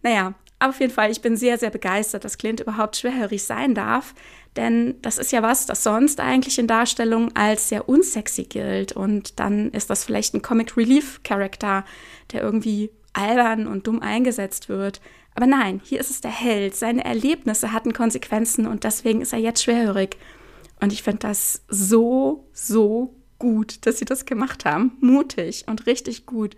[0.02, 4.14] Naja, auf jeden Fall, ich bin sehr, sehr begeistert, dass Clint überhaupt schwerhörig sein darf.
[4.57, 8.92] Denn das ist ja was, das sonst eigentlich in Darstellungen als sehr unsexy gilt.
[8.92, 11.85] Und dann ist das vielleicht ein Comic Relief Charakter,
[12.33, 15.00] der irgendwie albern und dumm eingesetzt wird.
[15.35, 16.76] Aber nein, hier ist es der Held.
[16.76, 20.16] Seine Erlebnisse hatten Konsequenzen und deswegen ist er jetzt schwerhörig.
[20.85, 24.92] Und ich finde das so, so gut, dass sie das gemacht haben.
[25.01, 26.57] Mutig und richtig gut.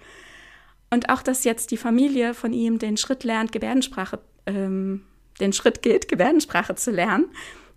[0.90, 5.04] Und auch, dass jetzt die Familie von ihm den Schritt lernt, Gebärdensprache, ähm,
[5.38, 7.26] den Schritt geht, Gebärdensprache zu lernen,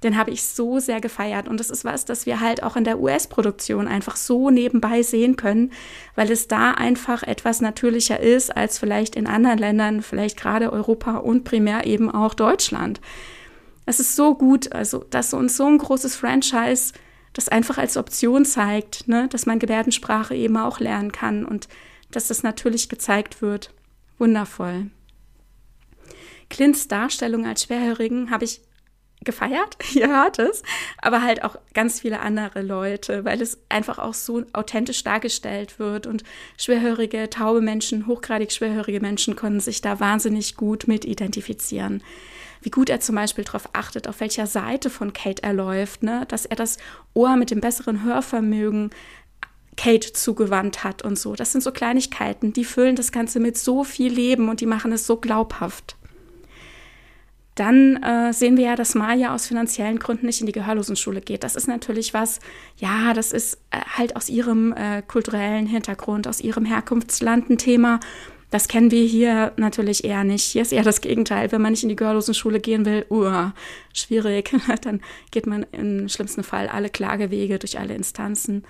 [0.02, 1.48] den habe ich so sehr gefeiert.
[1.48, 5.36] Und das ist was, das wir halt auch in der US-Produktion einfach so nebenbei sehen
[5.36, 5.72] können,
[6.16, 11.18] weil es da einfach etwas natürlicher ist als vielleicht in anderen Ländern, vielleicht gerade Europa
[11.18, 13.02] und primär eben auch Deutschland.
[13.90, 16.94] Es ist so gut, also dass uns so ein großes Franchise
[17.34, 21.68] das einfach als Option zeigt, ne, dass man Gebärdensprache eben auch lernen kann und
[22.12, 23.74] dass das natürlich gezeigt wird.
[24.20, 24.92] Wundervoll.
[26.52, 28.62] Clints Darstellung als Schwerhörigen habe ich
[29.26, 30.62] gefeiert, ihr hört es,
[31.02, 36.06] aber halt auch ganz viele andere Leute, weil es einfach auch so authentisch dargestellt wird
[36.06, 36.24] und
[36.58, 42.04] schwerhörige, taube Menschen, hochgradig schwerhörige Menschen können sich da wahnsinnig gut mit identifizieren.
[42.62, 46.26] Wie gut er zum Beispiel darauf achtet, auf welcher Seite von Kate er läuft, ne?
[46.28, 46.78] dass er das
[47.14, 48.90] Ohr mit dem besseren Hörvermögen
[49.78, 51.36] Kate zugewandt hat und so.
[51.36, 54.92] Das sind so Kleinigkeiten, die füllen das Ganze mit so viel Leben und die machen
[54.92, 55.96] es so glaubhaft.
[57.56, 61.44] Dann äh, sehen wir ja, dass Maya aus finanziellen Gründen nicht in die Gehörlosenschule geht.
[61.44, 62.40] Das ist natürlich was,
[62.78, 68.00] ja, das ist äh, halt aus ihrem äh, kulturellen Hintergrund, aus ihrem Herkunftsland ein Thema.
[68.52, 70.44] Das kennen wir hier natürlich eher nicht.
[70.44, 71.52] Hier ist eher das Gegenteil.
[71.52, 73.52] Wenn man nicht in die Gehörlosenschule gehen will, uh,
[73.94, 74.52] schwierig.
[74.82, 78.64] Dann geht man im schlimmsten Fall alle Klagewege durch alle Instanzen.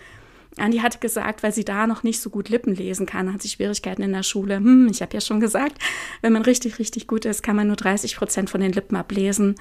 [0.57, 3.49] Andi hatte gesagt, weil sie da noch nicht so gut Lippen lesen kann, hat sie
[3.49, 4.57] Schwierigkeiten in der Schule.
[4.57, 5.77] Hm, ich habe ja schon gesagt,
[6.21, 9.55] wenn man richtig, richtig gut ist, kann man nur 30 Prozent von den Lippen ablesen.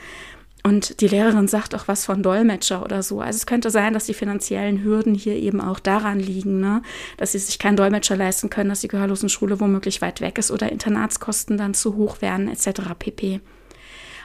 [0.65, 3.21] Und die Lehrerin sagt auch was von Dolmetscher oder so.
[3.21, 6.83] Also es könnte sein, dass die finanziellen Hürden hier eben auch daran liegen, ne?
[7.17, 10.71] dass sie sich keinen Dolmetscher leisten können, dass die Gehörlosenschule womöglich weit weg ist oder
[10.71, 12.83] Internatskosten dann zu hoch werden etc.
[12.99, 13.41] pp.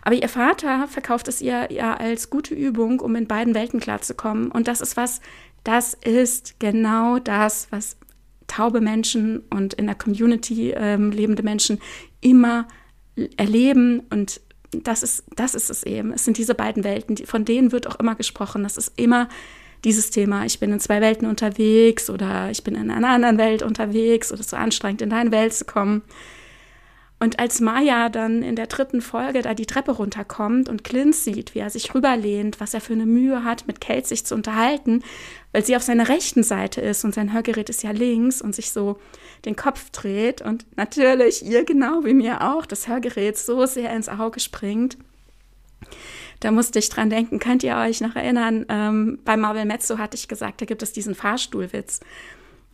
[0.02, 4.52] Aber ihr Vater verkauft es ihr ja als gute Übung, um in beiden Welten klarzukommen.
[4.52, 5.22] Und das ist was,
[5.64, 7.96] das ist genau das, was
[8.48, 11.80] taube Menschen und in der Community ähm, lebende Menschen
[12.20, 12.68] immer
[13.38, 14.42] erleben und
[14.82, 16.14] das ist, das ist es eben.
[16.14, 18.64] Es sind diese beiden Welten, von denen wird auch immer gesprochen.
[18.64, 19.30] Das ist immer
[19.84, 23.64] dieses Thema, ich bin in zwei Welten unterwegs oder ich bin in einer anderen Welt
[23.64, 26.02] unterwegs oder es ist so anstrengend, in deine Welt zu kommen.
[27.24, 31.56] Und als Maya dann in der dritten Folge da die Treppe runterkommt und Clint sieht,
[31.56, 35.06] wie er sich rüberlehnt, was er für eine Mühe hat, mit Kate sich zu unterhalten,
[35.54, 38.72] weil sie auf seiner rechten Seite ist und sein Hörgerät ist ja links und sich
[38.72, 39.00] so
[39.46, 44.10] den Kopf dreht und natürlich ihr genau wie mir auch das Hörgerät so sehr ins
[44.10, 44.98] Auge springt.
[46.42, 50.18] Da musste ich dran denken, könnt ihr euch noch erinnern, ähm, bei Marvel Mezzo hatte
[50.18, 52.02] ich gesagt, da gibt es diesen Fahrstuhlwitz.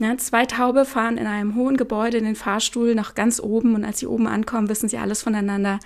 [0.02, 3.84] Ja, zwei Taube fahren in einem hohen Gebäude in den Fahrstuhl nach ganz oben und
[3.84, 5.82] als sie oben ankommen, wissen sie alles voneinander,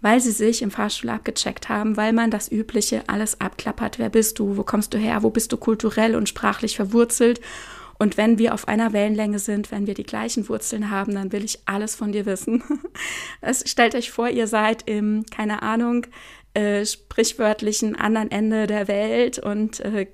[0.00, 3.98] weil sie sich im Fahrstuhl abgecheckt haben, weil man das Übliche alles abklappert.
[3.98, 4.56] Wer bist du?
[4.56, 5.24] Wo kommst du her?
[5.24, 7.40] Wo bist du kulturell und sprachlich verwurzelt?
[7.98, 11.44] Und wenn wir auf einer Wellenlänge sind, wenn wir die gleichen Wurzeln haben, dann will
[11.44, 12.62] ich alles von dir wissen.
[13.40, 16.06] Es, stellt euch vor, ihr seid im, keine Ahnung,
[16.54, 20.06] äh, sprichwörtlichen anderen Ende der Welt und äh,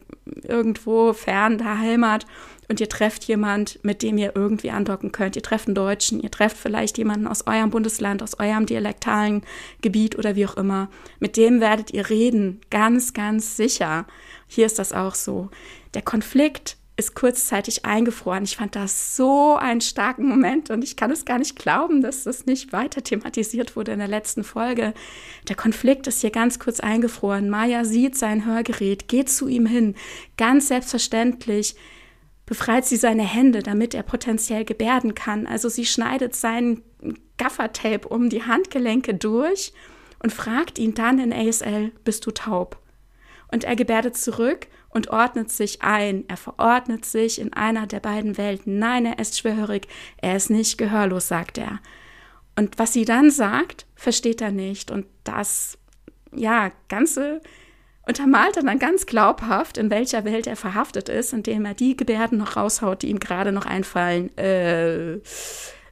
[0.42, 2.26] irgendwo fern der Heimat
[2.68, 5.36] und ihr trefft jemand, mit dem ihr irgendwie andocken könnt.
[5.36, 9.42] Ihr trefft einen Deutschen, ihr trefft vielleicht jemanden aus eurem Bundesland, aus eurem dialektalen
[9.82, 10.88] Gebiet oder wie auch immer.
[11.20, 14.06] Mit dem werdet ihr reden, ganz, ganz sicher.
[14.46, 15.50] Hier ist das auch so.
[15.94, 18.44] Der Konflikt ist kurzzeitig eingefroren.
[18.44, 22.22] Ich fand das so einen starken Moment und ich kann es gar nicht glauben, dass
[22.22, 24.94] das nicht weiter thematisiert wurde in der letzten Folge.
[25.48, 27.50] Der Konflikt ist hier ganz kurz eingefroren.
[27.50, 29.96] Maya sieht sein Hörgerät, geht zu ihm hin,
[30.36, 31.74] ganz selbstverständlich
[32.46, 35.46] befreit sie seine Hände, damit er potenziell gebärden kann.
[35.46, 36.82] Also sie schneidet sein
[37.38, 39.72] Gaffertape um die Handgelenke durch
[40.22, 42.78] und fragt ihn dann in ASL, bist du taub?
[43.50, 46.24] Und er gebärdet zurück und ordnet sich ein.
[46.28, 48.78] Er verordnet sich in einer der beiden Welten.
[48.78, 51.80] Nein, er ist schwerhörig, er ist nicht gehörlos, sagt er.
[52.56, 54.90] Und was sie dann sagt, versteht er nicht.
[54.90, 55.78] Und das,
[56.32, 57.40] ja, Ganze
[58.06, 62.38] untermalt er dann ganz glaubhaft, in welcher Welt er verhaftet ist, indem er die Gebärden
[62.38, 64.36] noch raushaut, die ihm gerade noch einfallen.
[64.36, 65.20] Äh,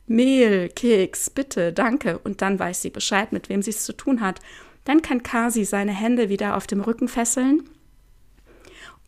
[0.06, 2.18] Mehl, Keks, bitte, danke.
[2.18, 4.40] Und dann weiß sie Bescheid, mit wem sie es zu tun hat.
[4.84, 7.62] Dann kann Kasi seine Hände wieder auf dem Rücken fesseln.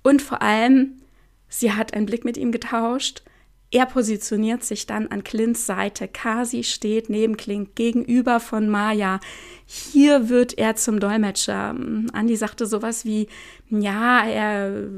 [0.02, 1.00] Und vor allem,
[1.48, 3.22] sie hat einen Blick mit ihm getauscht
[3.74, 6.06] er positioniert sich dann an Clints Seite.
[6.06, 9.18] Kasi steht neben Clint gegenüber von Maya.
[9.66, 11.74] Hier wird er zum Dolmetscher.
[12.12, 13.26] Andi sagte sowas wie,
[13.70, 14.88] ja, er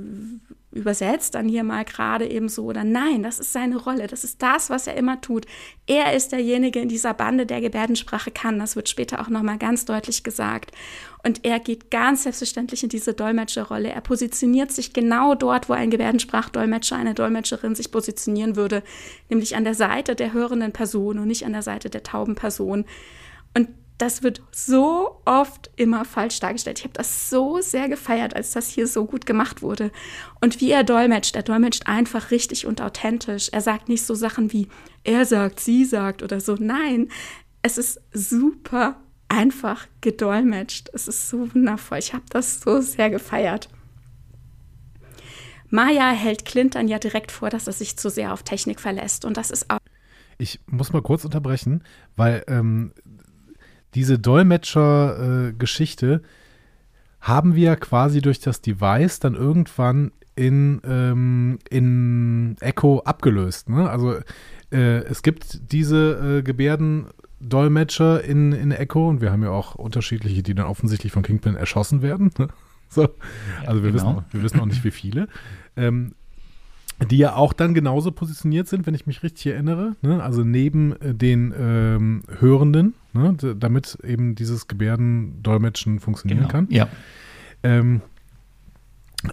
[0.77, 4.43] übersetzt dann hier mal gerade eben so oder nein, das ist seine Rolle, das ist
[4.43, 5.47] das, was er immer tut.
[5.87, 8.59] Er ist derjenige in dieser Bande, der Gebärdensprache kann.
[8.59, 10.73] Das wird später auch nochmal ganz deutlich gesagt.
[11.25, 13.91] Und er geht ganz selbstverständlich in diese Dolmetscherrolle.
[13.91, 18.83] Er positioniert sich genau dort, wo ein Gebärdensprachdolmetscher, eine Dolmetscherin sich positionieren würde,
[19.29, 22.85] nämlich an der Seite der hörenden Person und nicht an der Seite der tauben Person.
[23.55, 26.79] Und das wird so oft immer falsch dargestellt.
[26.79, 29.91] Ich habe das so sehr gefeiert, als das hier so gut gemacht wurde.
[30.41, 33.49] Und wie er dolmetscht, er dolmetscht einfach richtig und authentisch.
[33.53, 34.69] Er sagt nicht so Sachen wie
[35.05, 36.57] er sagt, sie sagt oder so.
[36.59, 37.09] Nein,
[37.63, 38.97] es ist super
[39.29, 40.91] einfach gedolmetscht.
[40.93, 41.99] Es ist so wundervoll.
[41.99, 43.69] Ich habe das so sehr gefeiert.
[45.71, 49.25] Maya hält Clint dann ja direkt vor, dass er sich zu sehr auf Technik verlässt.
[49.25, 49.79] Und das ist auch.
[50.39, 51.83] Ich muss mal kurz unterbrechen,
[52.15, 52.93] weil ähm,
[53.95, 56.27] diese Dolmetscher-Geschichte äh,
[57.27, 63.69] haben wir quasi durch das Device dann irgendwann in, ähm, in Echo abgelöst.
[63.69, 63.91] Ne?
[63.91, 64.17] Also
[64.71, 70.43] äh, es gibt diese äh, Gebärdendolmetscher in, in Echo und wir haben ja auch unterschiedliche,
[70.43, 72.31] die dann offensichtlich von Kingpin erschossen werden.
[72.39, 72.49] Ne?
[72.89, 73.09] So.
[73.67, 74.19] also wir, genau.
[74.19, 75.27] wissen, wir wissen auch nicht, wie viele.
[75.77, 76.15] Ähm,
[77.11, 79.97] die ja auch dann genauso positioniert sind, wenn ich mich richtig erinnere.
[80.03, 80.23] Ne?
[80.23, 83.35] Also neben äh, den ähm, Hörenden, ne?
[83.35, 86.51] damit eben dieses Gebärdendolmetschen funktionieren genau.
[86.51, 86.69] kann.
[86.71, 86.89] Ja.
[87.63, 88.01] Ähm,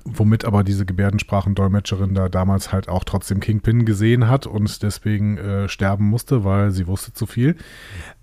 [0.05, 5.69] womit aber diese Gebärdensprachendolmetscherin da damals halt auch trotzdem Kingpin gesehen hat und deswegen äh,
[5.69, 7.55] sterben musste, weil sie wusste zu viel.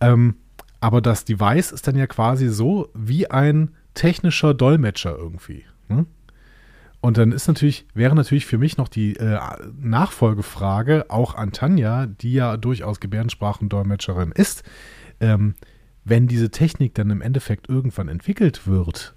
[0.01, 0.37] Ähm,
[0.81, 5.65] aber das Device ist dann ja quasi so wie ein technischer Dolmetscher irgendwie.
[5.89, 6.07] Ne?
[7.01, 9.39] Und dann ist natürlich, wäre natürlich für mich noch die äh,
[9.81, 14.65] Nachfolgefrage auch an Tanja, die ja durchaus Gebärdensprachendolmetscherin ist.
[15.19, 15.55] Ähm,
[16.05, 19.15] wenn diese Technik dann im Endeffekt irgendwann entwickelt wird,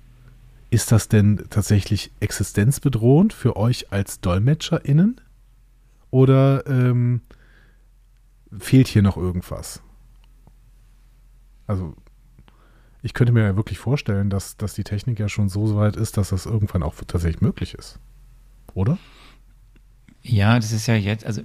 [0.69, 5.21] ist das denn tatsächlich existenzbedrohend für euch als DolmetscherInnen?
[6.09, 7.21] Oder ähm,
[8.57, 9.81] fehlt hier noch irgendwas?
[11.67, 11.95] Also,
[13.03, 16.15] ich könnte mir ja wirklich vorstellen, dass, dass die Technik ja schon so weit ist,
[16.15, 17.99] dass das irgendwann auch tatsächlich möglich ist.
[18.73, 18.97] Oder?
[20.21, 21.41] Ja, das ist ja jetzt, also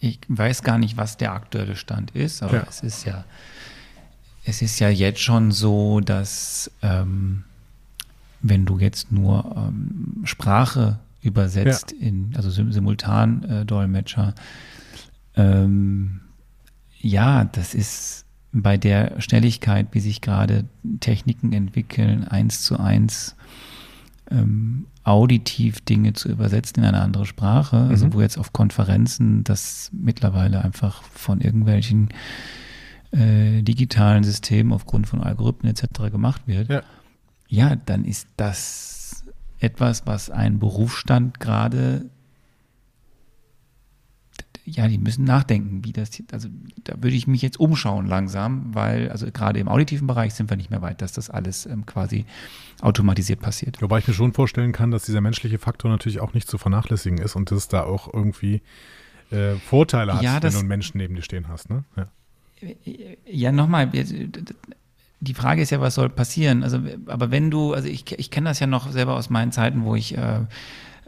[0.00, 2.66] ich weiß gar nicht, was der aktuelle Stand ist, aber ja.
[2.66, 3.24] es ist ja,
[4.46, 7.44] es ist ja jetzt schon so, dass ähm,
[8.40, 12.06] wenn du jetzt nur ähm, Sprache übersetzt ja.
[12.06, 14.34] in, also simultan äh, Dolmetscher,
[15.36, 16.20] ähm,
[17.00, 20.64] ja, das ist bei der Schnelligkeit, wie sich gerade
[21.00, 23.36] Techniken entwickeln, eins zu eins
[24.30, 27.92] ähm, auditiv Dinge zu übersetzen in eine andere Sprache, also mhm.
[27.92, 32.08] also wo jetzt auf Konferenzen das mittlerweile einfach von irgendwelchen
[33.10, 36.10] äh, digitalen Systemen aufgrund von Algorithmen etc.
[36.10, 36.82] gemacht wird, ja.
[37.48, 39.24] ja, dann ist das
[39.60, 42.10] etwas, was ein Berufsstand gerade
[44.70, 46.48] ja, die müssen nachdenken, wie das, also
[46.84, 50.56] da würde ich mich jetzt umschauen langsam, weil, also gerade im auditiven Bereich sind wir
[50.56, 52.24] nicht mehr weit, dass das alles ähm, quasi
[52.80, 53.80] automatisiert passiert.
[53.82, 57.18] Wobei ich mir schon vorstellen kann, dass dieser menschliche Faktor natürlich auch nicht zu vernachlässigen
[57.18, 58.62] ist und dass es da auch irgendwie
[59.30, 61.84] äh, Vorteile hat, ja, wenn du einen Menschen neben dir stehen hast, ne?
[61.96, 62.08] Ja,
[63.26, 63.90] ja nochmal,
[65.20, 66.62] die Frage ist ja, was soll passieren?
[66.62, 69.84] Also, aber wenn du, also ich, ich kenne das ja noch selber aus meinen Zeiten,
[69.84, 70.40] wo ich äh,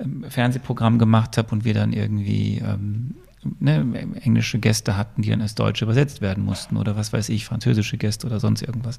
[0.01, 3.15] ähm, Fernsehprogramm gemacht habe und wir dann irgendwie ähm,
[3.59, 3.85] ne,
[4.23, 7.97] englische Gäste hatten, die dann als Deutsche übersetzt werden mussten oder was weiß ich, französische
[7.97, 8.99] Gäste oder sonst irgendwas,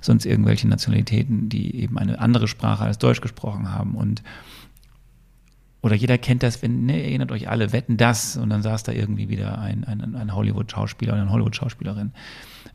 [0.00, 4.22] sonst irgendwelche Nationalitäten, die eben eine andere Sprache als Deutsch gesprochen haben und
[5.82, 8.92] oder jeder kennt das, wenn, ne, erinnert euch alle, wetten das und dann saß da
[8.92, 12.12] irgendwie wieder ein, ein, ein Hollywood-Schauspieler oder eine Hollywood-Schauspielerin.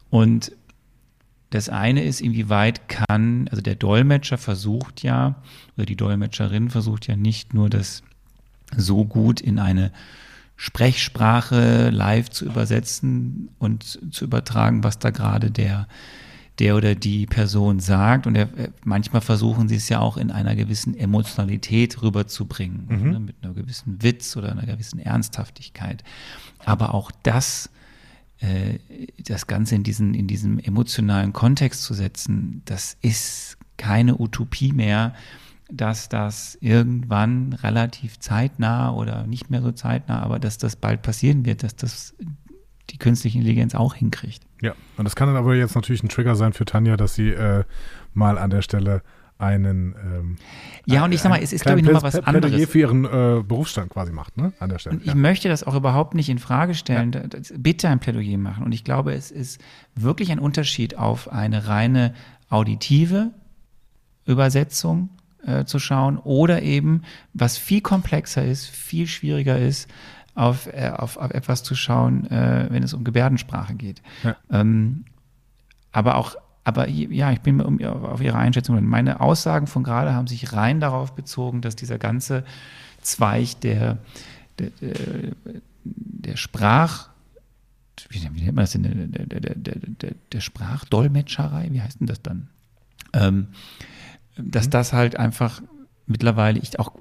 [0.09, 0.51] Und
[1.51, 5.35] das eine ist, inwieweit kann, also der Dolmetscher versucht ja,
[5.77, 8.01] oder die Dolmetscherin versucht ja nicht nur das
[8.75, 9.91] so gut in eine
[10.55, 15.87] Sprechsprache live zu übersetzen und zu übertragen, was da gerade der
[16.59, 18.27] der oder die Person sagt.
[18.27, 18.49] Und er,
[18.83, 23.11] manchmal versuchen sie es ja auch in einer gewissen Emotionalität rüberzubringen, mhm.
[23.11, 26.03] ne, mit einer gewissen Witz oder einer gewissen Ernsthaftigkeit.
[26.63, 27.69] Aber auch das,
[28.39, 28.79] äh,
[29.19, 35.13] das Ganze in diesen, in diesem emotionalen Kontext zu setzen, das ist keine Utopie mehr,
[35.69, 41.45] dass das irgendwann relativ zeitnah oder nicht mehr so zeitnah, aber dass das bald passieren
[41.45, 42.15] wird, dass das
[42.91, 44.43] die künstliche Intelligenz auch hinkriegt.
[44.62, 47.30] Ja, und das kann dann aber jetzt natürlich ein Trigger sein für Tanja, dass sie
[47.30, 47.63] äh,
[48.13, 49.01] mal an der Stelle
[49.38, 50.38] einen ähm,
[50.86, 53.04] ja und ich sag mal es ist glaube ich nochmal was anderes Plädoyer für ihren
[53.04, 55.15] äh, Berufsstand quasi macht ne an der Stelle und ich ja.
[55.15, 57.21] möchte das auch überhaupt nicht in Frage stellen ja.
[57.58, 59.60] bitte ein Plädoyer machen und ich glaube es ist
[59.93, 62.13] wirklich ein Unterschied auf eine reine
[62.49, 63.32] auditive
[64.25, 65.10] Übersetzung
[65.45, 67.03] äh, zu schauen oder eben
[67.34, 69.89] was viel komplexer ist viel schwieriger ist
[70.36, 74.01] auf, äh, auf, auf etwas zu schauen, äh, wenn es um Gebärdensprache geht.
[74.23, 74.36] Ja.
[74.51, 75.05] Ähm,
[75.91, 78.84] aber auch, aber ja, ich bin um, auf Ihre Einschätzung.
[78.84, 82.43] Meine Aussagen von gerade haben sich rein darauf bezogen, dass dieser ganze
[83.01, 83.99] Zweig der,
[84.60, 84.71] der,
[85.84, 87.10] der Sprach,
[88.10, 92.08] wie, wie, nennt man das denn, der, der, der, der, der Sprachdolmetscherei, wie heißt denn
[92.08, 92.47] das dann?
[93.13, 93.47] Ähm,
[94.37, 94.71] dass mhm.
[94.71, 95.61] das halt einfach
[96.07, 96.91] mittlerweile ich auch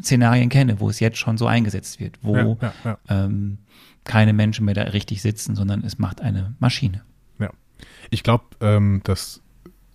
[0.00, 2.98] Szenarien kenne, wo es jetzt schon so eingesetzt wird, wo ja, ja, ja.
[3.08, 3.58] Ähm,
[4.04, 7.02] keine Menschen mehr da richtig sitzen, sondern es macht eine Maschine.
[7.38, 7.50] Ja,
[8.10, 9.41] ich glaube, ähm, dass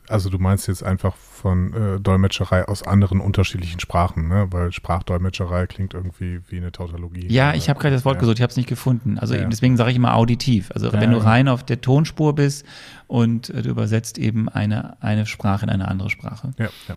[0.10, 4.48] also du meinst jetzt einfach von äh, Dolmetscherei aus anderen unterschiedlichen Sprachen, ne?
[4.52, 7.28] Weil Sprachdolmetscherei klingt irgendwie wie eine Tautologie.
[7.28, 8.20] Ja, ich habe gerade das Wort ja.
[8.22, 9.20] gesucht, ich habe es nicht gefunden.
[9.20, 9.46] Also ja.
[9.46, 10.72] deswegen sage ich immer auditiv.
[10.72, 12.66] Also ja, wenn du rein auf der Tonspur bist
[13.08, 16.52] und äh, du übersetzt eben eine, eine Sprache in eine andere Sprache.
[16.58, 16.96] Ja, ja.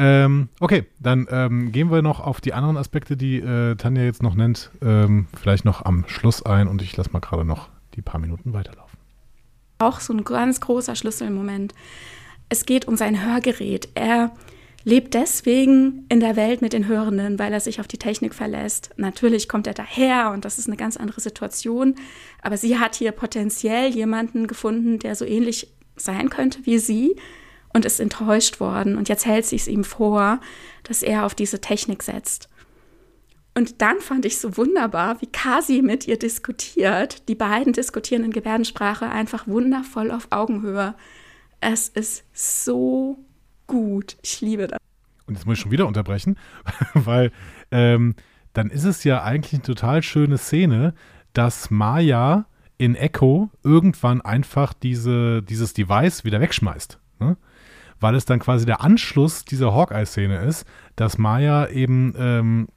[0.00, 4.22] Ähm, okay, dann ähm, gehen wir noch auf die anderen Aspekte, die äh, Tanja jetzt
[4.22, 8.02] noch nennt, ähm, vielleicht noch am Schluss ein und ich lasse mal gerade noch die
[8.02, 8.96] paar Minuten weiterlaufen.
[9.80, 11.74] Auch so ein ganz großer Schlüsselmoment.
[12.48, 13.88] Es geht um sein Hörgerät.
[13.94, 14.32] Er
[14.84, 18.90] lebt deswegen in der Welt mit den Hörenden, weil er sich auf die Technik verlässt.
[18.96, 21.94] Natürlich kommt er daher und das ist eine ganz andere Situation,
[22.40, 27.16] aber sie hat hier potenziell jemanden gefunden, der so ähnlich sein könnte wie sie
[27.74, 28.96] und ist enttäuscht worden.
[28.96, 30.40] Und jetzt hält sie es ihm vor,
[30.84, 32.48] dass er auf diese Technik setzt.
[33.54, 37.28] Und dann fand ich so wunderbar, wie Kasi mit ihr diskutiert.
[37.28, 40.94] Die beiden diskutieren in Gebärdensprache einfach wundervoll auf Augenhöhe.
[41.60, 43.18] Es ist so
[43.66, 44.16] gut.
[44.22, 44.78] Ich liebe das.
[45.26, 46.38] Und jetzt muss ich schon wieder unterbrechen,
[46.94, 47.32] weil
[47.70, 48.14] ähm,
[48.52, 50.94] dann ist es ja eigentlich eine total schöne Szene,
[51.32, 52.46] dass Maya
[52.78, 56.98] in Echo irgendwann einfach diese, dieses Device wieder wegschmeißt.
[57.20, 57.36] Ne?
[58.00, 60.66] weil es dann quasi der Anschluss dieser Hawkeye-Szene ist,
[60.96, 62.68] dass Maya eben ähm,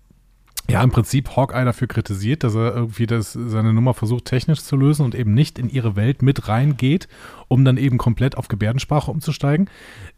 [0.69, 4.75] ja im Prinzip Hawkeye dafür kritisiert, dass er irgendwie das, seine Nummer versucht technisch zu
[4.75, 7.07] lösen und eben nicht in ihre Welt mit reingeht,
[7.47, 9.69] um dann eben komplett auf Gebärdensprache umzusteigen.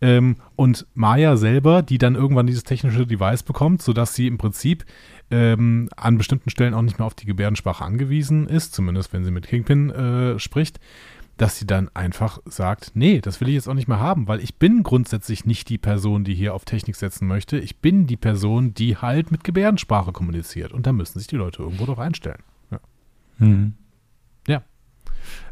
[0.01, 4.85] Ähm, und Maya selber, die dann irgendwann dieses technische Device bekommt, sodass sie im Prinzip
[5.31, 9.31] ähm, an bestimmten Stellen auch nicht mehr auf die Gebärdensprache angewiesen ist, zumindest wenn sie
[9.31, 10.79] mit Kingpin äh, spricht,
[11.37, 14.39] dass sie dann einfach sagt, nee, das will ich jetzt auch nicht mehr haben, weil
[14.39, 17.57] ich bin grundsätzlich nicht die Person, die hier auf Technik setzen möchte.
[17.57, 20.71] Ich bin die Person, die halt mit Gebärdensprache kommuniziert.
[20.73, 22.43] Und da müssen sich die Leute irgendwo doch einstellen.
[22.71, 22.79] Ja.
[23.39, 23.73] Mhm.
[24.47, 24.63] Ja.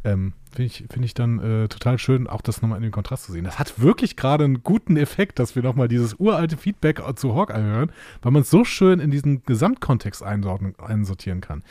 [0.03, 3.25] Ähm, Finde ich, find ich dann äh, total schön, auch das nochmal in den Kontrast
[3.25, 3.45] zu sehen.
[3.45, 7.61] Das hat wirklich gerade einen guten Effekt, dass wir nochmal dieses uralte Feedback zu Hawkeye
[7.61, 11.63] hören, weil man es so schön in diesen Gesamtkontext einsortieren kann.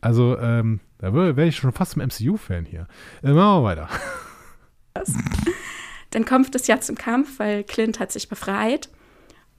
[0.00, 2.86] Also, ähm, da wäre ich schon fast ein MCU-Fan hier.
[3.22, 3.88] Äh, machen wir weiter.
[6.10, 8.90] Dann kommt es ja zum Kampf, weil Clint hat sich befreit.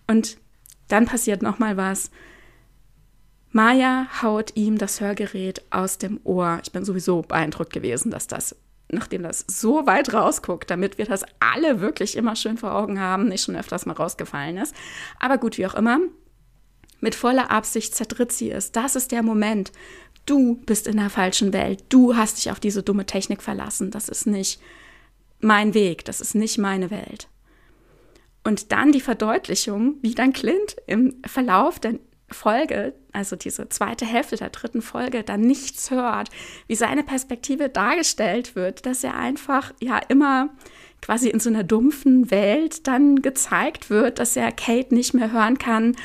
[0.08, 0.38] Und
[0.88, 2.12] dann passiert nochmal was.
[3.52, 6.60] Maya haut ihm das Hörgerät aus dem Ohr.
[6.64, 8.56] Ich bin sowieso beeindruckt gewesen, dass das,
[8.94, 13.28] nachdem das so weit rausguckt, damit wir das alle wirklich immer schön vor Augen haben,
[13.28, 14.76] nicht schon öfters mal rausgefallen ist.
[15.20, 16.00] Aber gut, wie auch immer,
[17.00, 18.72] mit voller Absicht zertritt sie es.
[18.72, 19.72] Das ist der Moment,
[20.26, 21.84] Du bist in der falschen Welt.
[21.90, 23.92] Du hast dich auf diese dumme Technik verlassen.
[23.92, 24.60] Das ist nicht
[25.40, 26.06] mein Weg.
[26.06, 27.28] Das ist nicht meine Welt.
[28.46, 32.00] Und dann die Verdeutlichung, wie dann Clint im Verlauf der
[32.34, 36.30] Folge, also diese zweite Hälfte der dritten Folge, dann nichts hört,
[36.68, 40.50] wie seine Perspektive dargestellt wird, dass er einfach ja immer
[41.02, 45.58] quasi in so einer dumpfen Welt dann gezeigt wird, dass er Kate nicht mehr hören
[45.58, 45.96] kann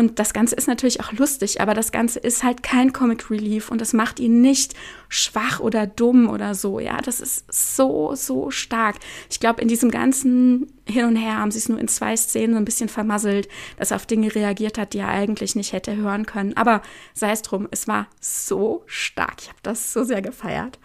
[0.00, 3.70] und das Ganze ist natürlich auch lustig, aber das Ganze ist halt kein Comic Relief
[3.70, 4.72] und das macht ihn nicht
[5.10, 6.80] schwach oder dumm oder so.
[6.80, 8.96] Ja, das ist so, so stark.
[9.28, 12.54] Ich glaube, in diesem ganzen Hin und Her haben sie es nur in zwei Szenen
[12.54, 13.46] so ein bisschen vermasselt,
[13.76, 16.56] dass er auf Dinge reagiert hat, die er eigentlich nicht hätte hören können.
[16.56, 16.80] Aber
[17.12, 19.42] sei es drum, es war so stark.
[19.42, 20.78] Ich habe das so sehr gefeiert.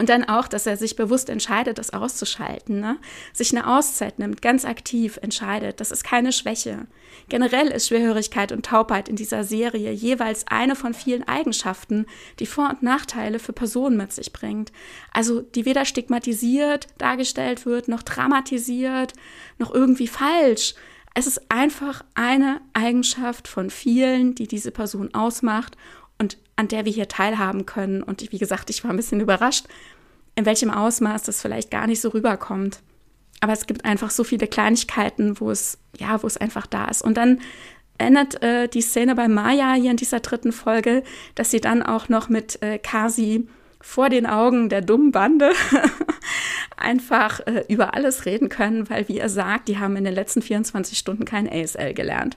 [0.00, 2.96] Und dann auch, dass er sich bewusst entscheidet, das auszuschalten, ne?
[3.34, 5.78] sich eine Auszeit nimmt, ganz aktiv entscheidet.
[5.78, 6.86] Das ist keine Schwäche.
[7.28, 12.06] Generell ist Schwerhörigkeit und Taubheit in dieser Serie jeweils eine von vielen Eigenschaften,
[12.38, 14.72] die Vor- und Nachteile für Personen mit sich bringt.
[15.12, 19.12] Also die weder stigmatisiert dargestellt wird, noch dramatisiert,
[19.58, 20.76] noch irgendwie falsch.
[21.12, 25.76] Es ist einfach eine Eigenschaft von vielen, die diese Person ausmacht
[26.60, 28.02] an der wir hier teilhaben können.
[28.02, 29.66] Und wie gesagt, ich war ein bisschen überrascht,
[30.36, 32.80] in welchem Ausmaß das vielleicht gar nicht so rüberkommt.
[33.40, 37.02] Aber es gibt einfach so viele Kleinigkeiten, wo es, ja, wo es einfach da ist.
[37.02, 37.40] Und dann
[37.96, 41.02] ändert äh, die Szene bei Maya hier in dieser dritten Folge,
[41.34, 43.48] dass sie dann auch noch mit äh, Kasi
[43.80, 45.52] vor den Augen der dummen Bande
[46.76, 50.42] einfach äh, über alles reden können, weil, wie er sagt, die haben in den letzten
[50.42, 52.36] 24 Stunden kein ASL gelernt.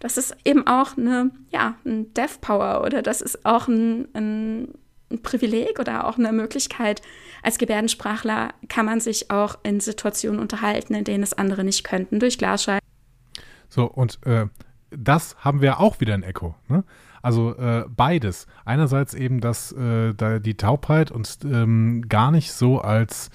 [0.00, 4.68] Das ist eben auch eine, ja, ein Dev Power oder das ist auch ein, ein,
[5.10, 7.02] ein Privileg oder auch eine Möglichkeit.
[7.42, 12.18] Als Gebärdensprachler kann man sich auch in Situationen unterhalten, in denen es andere nicht könnten,
[12.18, 12.80] durch Glasscheiben.
[13.68, 14.46] So, und äh,
[14.90, 16.54] das haben wir auch wieder in Echo.
[16.68, 16.82] Ne?
[17.22, 18.46] Also äh, beides.
[18.64, 23.30] Einerseits eben, dass äh, da die Taubheit uns ähm, gar nicht so als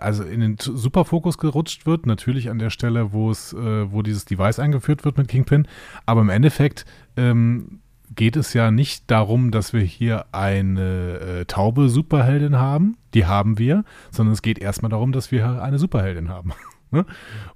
[0.00, 4.24] also in den Superfokus gerutscht wird, natürlich an der Stelle, wo es, äh, wo dieses
[4.24, 5.68] Device eingeführt wird mit Kingpin,
[6.06, 6.84] aber im Endeffekt
[7.16, 7.80] ähm,
[8.14, 13.58] geht es ja nicht darum, dass wir hier eine äh, taube Superheldin haben, die haben
[13.58, 16.52] wir, sondern es geht erstmal darum, dass wir eine Superheldin haben.
[16.90, 17.04] Ne?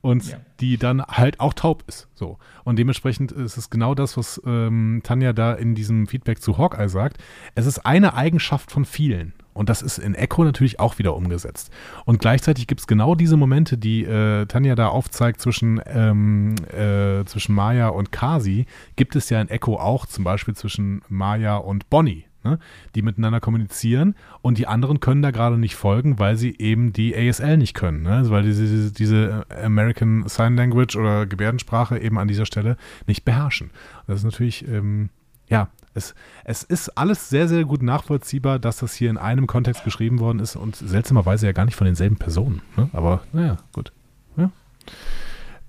[0.03, 0.37] Und ja.
[0.61, 2.07] die dann halt auch taub ist.
[2.15, 2.37] So.
[2.65, 6.91] Und dementsprechend ist es genau das, was ähm, Tanja da in diesem Feedback zu Hawkeye
[6.91, 7.17] sagt.
[7.55, 9.33] Es ist eine Eigenschaft von vielen.
[9.55, 11.70] Und das ist in Echo natürlich auch wieder umgesetzt.
[12.05, 17.24] Und gleichzeitig gibt es genau diese Momente, die äh, Tanja da aufzeigt zwischen, ähm, äh,
[17.24, 21.90] zwischen Maya und Kasi, gibt es ja in Echo auch, zum Beispiel zwischen Maya und
[21.90, 22.24] Bonnie.
[22.44, 22.59] Ne,
[22.96, 27.16] die miteinander kommunizieren und die anderen können da gerade nicht folgen, weil sie eben die
[27.16, 28.16] ASL nicht können, ne?
[28.16, 32.76] Also weil diese, diese American Sign Language oder Gebärdensprache eben an dieser Stelle
[33.07, 33.70] nicht beherrschen.
[34.09, 35.11] Das ist natürlich, ähm,
[35.48, 36.14] ja, es,
[36.45, 40.38] es ist alles sehr, sehr gut nachvollziehbar, dass das hier in einem Kontext geschrieben worden
[40.38, 42.62] ist und seltsamerweise ja gar nicht von denselben Personen.
[42.76, 42.88] Ne?
[42.93, 43.93] Aber naja, gut.
[44.36, 44.51] Ja.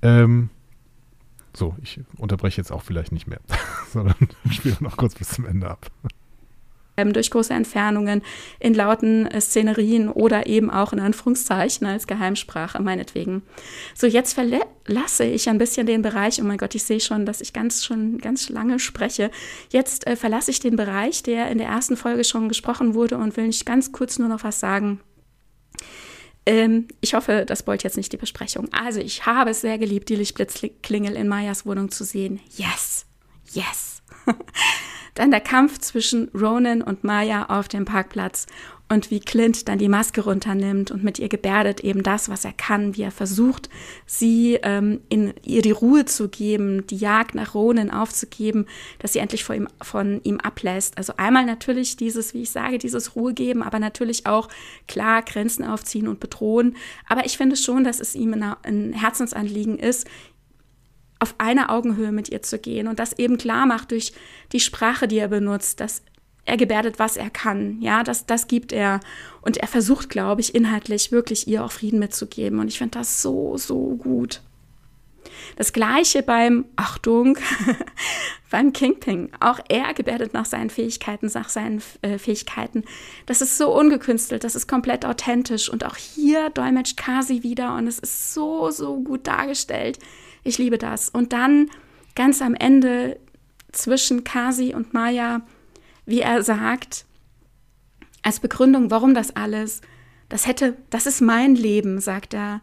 [0.02, 0.50] Ähm,
[1.54, 3.40] so, ich unterbreche jetzt auch vielleicht nicht mehr,
[3.92, 4.16] sondern
[4.50, 5.92] spiele noch kurz bis zum Ende ab
[6.96, 8.22] durch große Entfernungen
[8.60, 13.42] in lauten äh, Szenerien oder eben auch in Anführungszeichen als Geheimsprache meinetwegen.
[13.96, 17.42] So, jetzt verlasse ich ein bisschen den Bereich, oh mein Gott, ich sehe schon, dass
[17.42, 19.32] ich ganz schon ganz lange spreche.
[19.72, 23.36] Jetzt äh, verlasse ich den Bereich, der in der ersten Folge schon gesprochen wurde und
[23.38, 25.00] will nicht ganz kurz nur noch was sagen.
[26.46, 28.68] Ähm, ich hoffe, das wollte jetzt nicht die Besprechung.
[28.74, 32.40] Also, ich habe es sehr geliebt, die Lichtblitzklingel in Mayas Wohnung zu sehen.
[32.58, 33.06] Yes,
[33.54, 34.04] yes.
[35.14, 38.48] Dann der Kampf zwischen Ronan und Maya auf dem Parkplatz
[38.90, 42.54] und wie Clint dann die Maske runternimmt und mit ihr gebärdet eben das, was er
[42.54, 43.70] kann, wie er versucht,
[44.06, 48.68] sie ähm, in ihr die Ruhe zu geben, die Jagd nach Ronan aufzugeben,
[49.00, 50.98] dass sie endlich von ihm, von ihm ablässt.
[50.98, 54.50] Also einmal natürlich dieses, wie ich sage, dieses Ruhe geben, aber natürlich auch
[54.88, 56.76] klar Grenzen aufziehen und bedrohen.
[57.08, 58.34] Aber ich finde schon, dass es ihm
[58.64, 60.08] ein Herzensanliegen ist,
[61.24, 64.14] auf einer Augenhöhe mit ihr zu gehen und das eben klar macht durch
[64.52, 66.04] die Sprache, die er benutzt, dass
[66.46, 67.82] er gebärdet, was er kann.
[67.82, 69.00] Ja, das, das gibt er.
[69.42, 72.60] Und er versucht, glaube ich, inhaltlich wirklich ihr auch Frieden mitzugeben.
[72.60, 74.42] Und ich finde das so, so gut.
[75.56, 77.38] Das gleiche beim, Achtung,
[78.52, 79.32] beim Kingpin.
[79.40, 82.84] Auch er gebärdet nach seinen Fähigkeiten, nach seinen äh, Fähigkeiten.
[83.26, 85.70] Das ist so ungekünstelt, das ist komplett authentisch.
[85.70, 89.98] Und auch hier dolmetscht Kasi wieder und es ist so, so gut dargestellt.
[90.44, 91.10] Ich liebe das.
[91.10, 91.70] Und dann
[92.16, 93.20] ganz am Ende
[93.72, 95.42] zwischen Kasi und Maya,
[96.06, 97.06] wie er sagt,
[98.22, 99.82] als Begründung, warum das alles,
[100.30, 102.62] das hätte, das ist mein Leben, sagt er.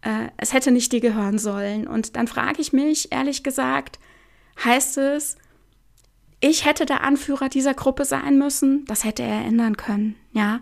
[0.00, 1.86] Äh, es hätte nicht dir gehören sollen.
[1.86, 3.98] Und dann frage ich mich, ehrlich gesagt,
[4.62, 5.36] heißt es,
[6.40, 8.84] ich hätte der Anführer dieser Gruppe sein müssen?
[8.86, 10.60] Das hätte er ändern können, ja?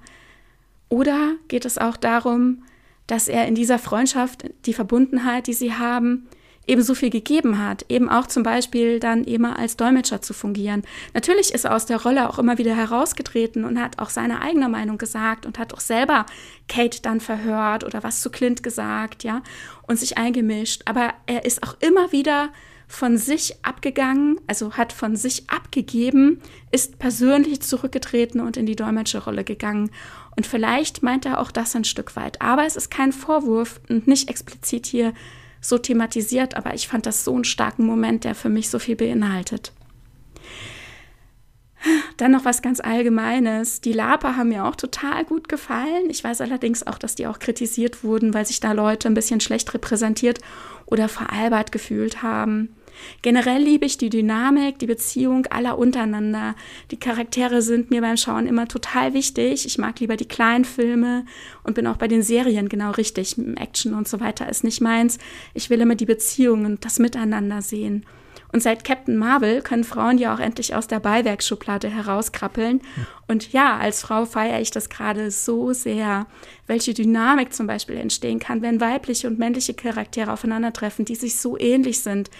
[0.89, 2.65] Oder geht es auch darum,
[3.07, 6.29] dass er in dieser Freundschaft die Verbundenheit, die sie haben,
[6.67, 10.83] eben so viel gegeben hat, eben auch zum Beispiel dann immer als Dolmetscher zu fungieren.
[11.13, 14.69] Natürlich ist er aus der Rolle auch immer wieder herausgetreten und hat auch seine eigene
[14.69, 16.27] Meinung gesagt und hat auch selber
[16.69, 19.43] Kate dann verhört oder was zu Clint gesagt, ja,
[19.83, 20.83] und sich eingemischt.
[20.85, 22.51] Aber er ist auch immer wieder
[22.87, 26.43] von sich abgegangen, also hat von sich abgegeben,
[26.73, 29.91] ist persönlich zurückgetreten und in die Dolmetscherrolle gegangen.
[30.37, 32.43] Und vielleicht meint er auch das ein Stück weit.
[32.43, 35.15] Aber es ist kein Vorwurf und nicht explizit hier
[35.63, 38.97] so thematisiert, aber ich fand das so einen starken Moment, der für mich so viel
[38.97, 39.73] beinhaltet.
[42.17, 43.81] Dann noch was ganz Allgemeines.
[43.81, 46.11] Die Laper haben mir auch total gut gefallen.
[46.11, 49.41] Ich weiß allerdings auch, dass die auch kritisiert wurden, weil sich da Leute ein bisschen
[49.41, 50.41] schlecht repräsentiert
[50.87, 52.77] oder veralbert gefühlt haben.
[53.23, 56.55] Generell liebe ich die Dynamik, die Beziehung aller untereinander.
[56.91, 59.67] Die Charaktere sind mir beim Schauen immer total wichtig.
[59.67, 61.25] Ich mag lieber die kleinen Filme
[61.63, 63.37] und bin auch bei den Serien genau richtig.
[63.57, 65.19] Action und so weiter ist nicht meins.
[65.55, 68.05] Ich will immer die Beziehungen und das Miteinander sehen.
[68.53, 72.83] Und seit Captain Marvel können Frauen ja auch endlich aus der Beiwerksschublade herauskrabbeln.
[73.27, 76.27] Und ja, als Frau feiere ich das gerade so sehr,
[76.67, 81.59] welche Dynamik zum Beispiel entstehen kann, wenn weibliche und männliche Charaktere aufeinandertreffen, die sich so
[81.59, 82.31] ähnlich sind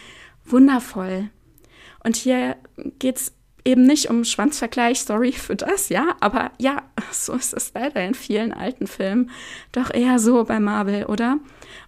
[0.45, 1.31] wundervoll.
[2.05, 2.57] Und hier
[2.99, 3.33] geht es
[3.65, 6.83] eben nicht um Schwanzvergleich, sorry für das, ja, aber ja,
[7.13, 9.31] so ist es leider in vielen alten Filmen
[9.73, 11.39] doch eher so bei Marvel, oder?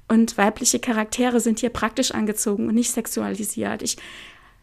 [0.08, 3.82] Und weibliche Charaktere sind hier praktisch angezogen und nicht sexualisiert.
[3.82, 3.96] Ich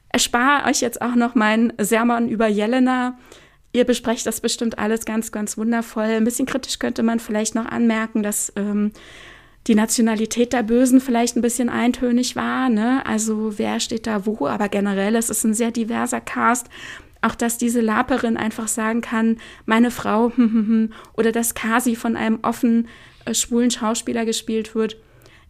[0.10, 3.18] erspare euch jetzt auch noch meinen Sermon über Jelena.
[3.74, 6.04] Ihr besprecht das bestimmt alles ganz, ganz wundervoll.
[6.04, 8.92] Ein bisschen kritisch könnte man vielleicht noch anmerken, dass ähm,
[9.68, 12.70] die Nationalität der Bösen vielleicht ein bisschen eintönig war.
[12.70, 13.05] Ne?
[13.05, 14.47] Also wer steht da wo?
[14.47, 16.68] Aber generell ist es ein sehr diverser Cast.
[17.22, 20.32] Auch dass diese Laperin einfach sagen kann, meine Frau,
[21.14, 22.88] oder dass Kasi von einem offen
[23.26, 24.97] äh, schwulen Schauspieler gespielt wird.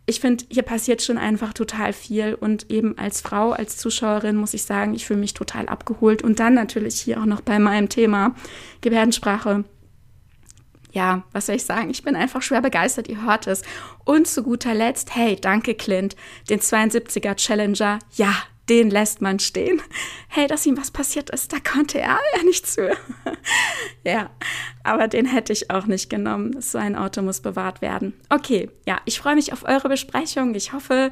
[0.06, 4.54] Ich finde, hier passiert schon einfach total viel und eben als Frau, als Zuschauerin muss
[4.54, 7.88] ich sagen, ich fühle mich total abgeholt und dann natürlich hier auch noch bei meinem
[7.88, 8.36] Thema
[8.82, 9.64] Gebärdensprache
[10.92, 11.90] ja, was soll ich sagen?
[11.90, 13.62] Ich bin einfach schwer begeistert, ihr hört es.
[14.06, 16.16] Und zu guter Letzt, hey, danke Clint,
[16.50, 18.34] den 72er Challenger, ja,
[18.70, 19.82] den lässt man stehen.
[20.30, 22.96] Hey, dass ihm was passiert ist, da konnte er ja nichts für.
[24.06, 24.30] ja,
[24.84, 26.62] aber den hätte ich auch nicht genommen.
[26.62, 28.14] So ein Auto muss bewahrt werden.
[28.30, 30.56] Okay, ja, ich freue mich auf eure Besprechung.
[30.56, 31.12] Ich hoffe,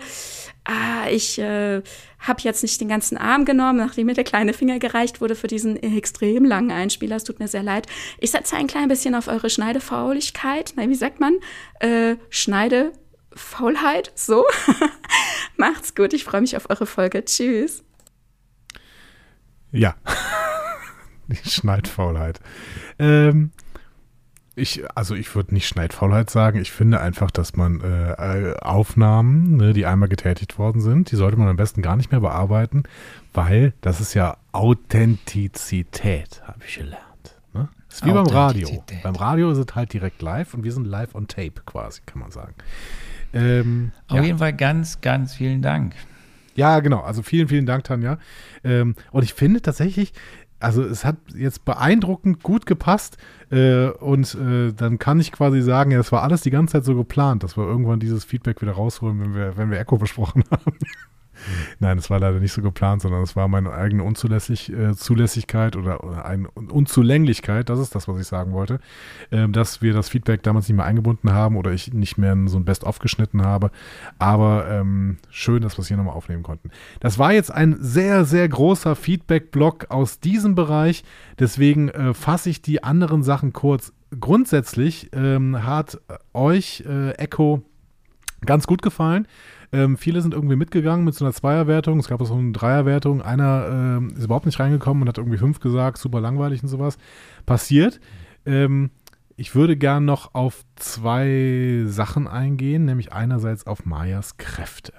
[0.67, 1.81] äh, ich äh,
[2.19, 5.47] habe jetzt nicht den ganzen Arm genommen, nachdem mir der kleine Finger gereicht wurde für
[5.47, 7.15] diesen extrem langen Einspieler.
[7.15, 7.87] Es tut mir sehr leid.
[8.19, 10.73] Ich setze ein klein bisschen auf eure Schneidefauligkeit.
[10.75, 11.35] Na, wie sagt man?
[11.79, 12.91] Äh, Schneide
[13.33, 14.11] Faulheit.
[14.15, 14.45] So.
[15.57, 16.13] Macht's gut.
[16.13, 17.23] Ich freue mich auf eure Folge.
[17.23, 17.83] Tschüss.
[19.71, 19.95] Ja.
[21.27, 22.39] Die Schneidfaulheit.
[22.97, 23.51] Ähm,
[24.59, 26.59] ich, also ich würde nicht Schneidfaulheit sagen.
[26.59, 31.37] Ich finde einfach, dass man äh, Aufnahmen, ne, die einmal getätigt worden sind, die sollte
[31.37, 32.83] man am besten gar nicht mehr bearbeiten,
[33.33, 37.03] weil das ist ja Authentizität, habe ich gelernt.
[37.53, 37.69] Ne?
[37.89, 38.83] Ist wie beim Radio.
[39.03, 42.19] Beim Radio ist es halt direkt live und wir sind live on tape quasi, kann
[42.19, 42.53] man sagen.
[43.33, 44.23] Ähm, Auf ja.
[44.23, 45.95] jeden Fall ganz, ganz vielen Dank.
[46.59, 46.99] Ja, genau.
[46.99, 48.17] Also vielen, vielen Dank, Tanja.
[48.65, 50.11] Ähm, und ich finde tatsächlich,
[50.59, 53.17] also es hat jetzt beeindruckend gut gepasst
[53.49, 56.85] äh, und äh, dann kann ich quasi sagen, ja, es war alles die ganze Zeit
[56.85, 60.43] so geplant, dass wir irgendwann dieses Feedback wieder rausholen, wenn wir, wenn wir Echo besprochen
[60.51, 60.77] haben.
[61.79, 65.75] Nein, das war leider nicht so geplant, sondern es war meine eigene Unzulässig, äh, Zulässigkeit
[65.75, 68.79] oder, oder eine Unzulänglichkeit, das ist das, was ich sagen wollte,
[69.31, 72.57] äh, dass wir das Feedback damals nicht mehr eingebunden haben oder ich nicht mehr so
[72.57, 73.71] ein Best-of geschnitten habe.
[74.17, 76.71] Aber ähm, schön, dass wir es hier nochmal aufnehmen konnten.
[76.99, 81.03] Das war jetzt ein sehr, sehr großer Feedback-Block aus diesem Bereich.
[81.37, 83.93] Deswegen äh, fasse ich die anderen Sachen kurz.
[84.19, 85.99] Grundsätzlich ähm, hat
[86.33, 87.63] euch äh, Echo
[88.45, 89.27] ganz gut gefallen.
[89.71, 91.99] Ähm, viele sind irgendwie mitgegangen mit so einer Zweierwertung.
[91.99, 93.21] Es gab auch so eine Dreierwertung.
[93.21, 96.97] Einer ähm, ist überhaupt nicht reingekommen und hat irgendwie fünf gesagt, super langweilig und sowas.
[97.45, 97.99] Passiert.
[98.45, 98.91] Ähm,
[99.35, 104.93] ich würde gern noch auf zwei Sachen eingehen, nämlich einerseits auf Mayas Kräfte.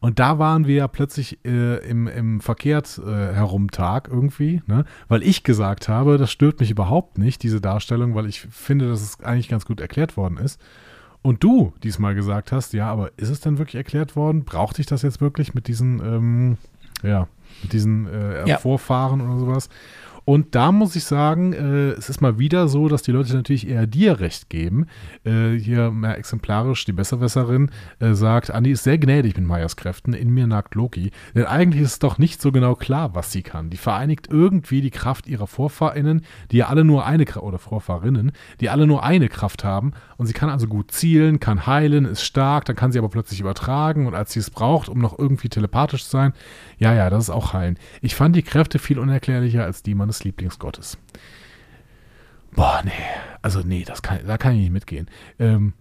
[0.00, 4.84] Und da waren wir ja plötzlich äh, im, im verkehrt äh, herumtag irgendwie, ne?
[5.08, 9.02] weil ich gesagt habe, das stört mich überhaupt nicht, diese Darstellung, weil ich finde, dass
[9.02, 10.60] es eigentlich ganz gut erklärt worden ist.
[11.22, 14.44] Und du diesmal gesagt hast, ja, aber ist es denn wirklich erklärt worden?
[14.44, 16.58] Brauchte ich das jetzt wirklich mit diesen, ähm,
[17.02, 17.28] ja,
[17.62, 18.58] mit diesen äh, ja.
[18.58, 19.68] Vorfahren oder sowas?
[20.28, 23.66] Und da muss ich sagen, äh, es ist mal wieder so, dass die Leute natürlich
[23.66, 24.84] eher dir recht geben.
[25.24, 30.12] Äh, hier mehr exemplarisch die Besserwässerin äh, sagt, Andi ist sehr gnädig mit Mayas Kräften,
[30.12, 31.12] in mir nagt Loki.
[31.34, 33.70] Denn eigentlich ist es doch nicht so genau klar, was sie kann.
[33.70, 36.20] Die vereinigt irgendwie die Kraft ihrer VorfahrInnen,
[36.50, 39.94] die ja alle nur eine Kraft, oder Vorfahrinnen, die alle nur eine Kraft haben.
[40.18, 43.40] Und sie kann also gut zielen, kann heilen, ist stark, dann kann sie aber plötzlich
[43.40, 46.34] übertragen und als sie es braucht, um noch irgendwie telepathisch zu sein,
[46.76, 47.78] ja, ja, das ist auch heilen.
[48.02, 50.98] Ich fand die Kräfte viel unerklärlicher als die meines Lieblingsgottes.
[52.52, 52.92] Boah, nee.
[53.42, 55.08] Also, nee, das kann, da kann ich nicht mitgehen.
[55.38, 55.74] Ähm,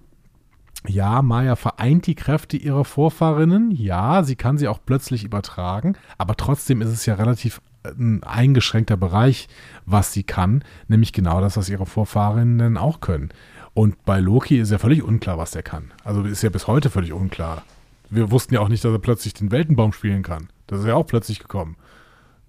[0.87, 3.71] ja, Maya vereint die Kräfte ihrer Vorfahrinnen.
[3.71, 5.97] Ja, sie kann sie auch plötzlich übertragen.
[6.17, 9.47] Aber trotzdem ist es ja relativ äh, ein eingeschränkter Bereich,
[9.85, 10.63] was sie kann.
[10.87, 13.29] Nämlich genau das, was ihre Vorfahrinnen auch können.
[13.73, 15.91] Und bei Loki ist ja völlig unklar, was er kann.
[16.03, 17.63] Also ist ja bis heute völlig unklar.
[18.09, 20.49] Wir wussten ja auch nicht, dass er plötzlich den Weltenbaum spielen kann.
[20.67, 21.75] Das ist ja auch plötzlich gekommen.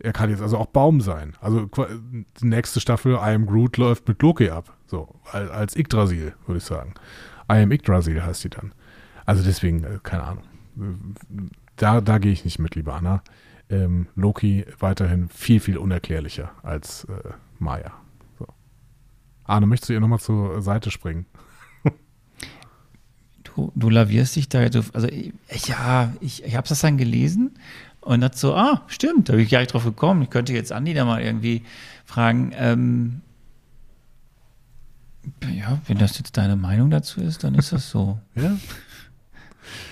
[0.01, 1.34] Er kann jetzt also auch Baum sein.
[1.40, 1.68] Also
[2.40, 4.76] die nächste Staffel I Am Groot läuft mit Loki ab.
[4.86, 6.94] So, als, Yggdrasil, würde ich sagen.
[7.51, 8.72] I Am Yggdrasil heißt die dann.
[9.26, 10.44] Also deswegen, äh, keine Ahnung.
[11.76, 13.22] Da, da gehe ich nicht mit, liebe Anna.
[13.70, 17.92] Ähm, Loki weiterhin viel, viel unerklärlicher als äh, Maya.
[18.38, 18.46] So.
[19.44, 21.26] Arne, möchtest du ihr nochmal zur Seite springen?
[23.42, 25.32] Du, du lavierst dich da, so, also ich,
[25.66, 27.59] ja, ich, ich habe das dann gelesen
[28.01, 30.22] und dachte so, ah, stimmt, da bin ich gar nicht drauf gekommen.
[30.22, 31.62] Ich könnte jetzt Andi da mal irgendwie
[32.05, 33.20] fragen, ähm,
[35.55, 38.18] ja, wenn das jetzt deine Meinung dazu ist, dann ist das so.
[38.34, 38.57] Ja,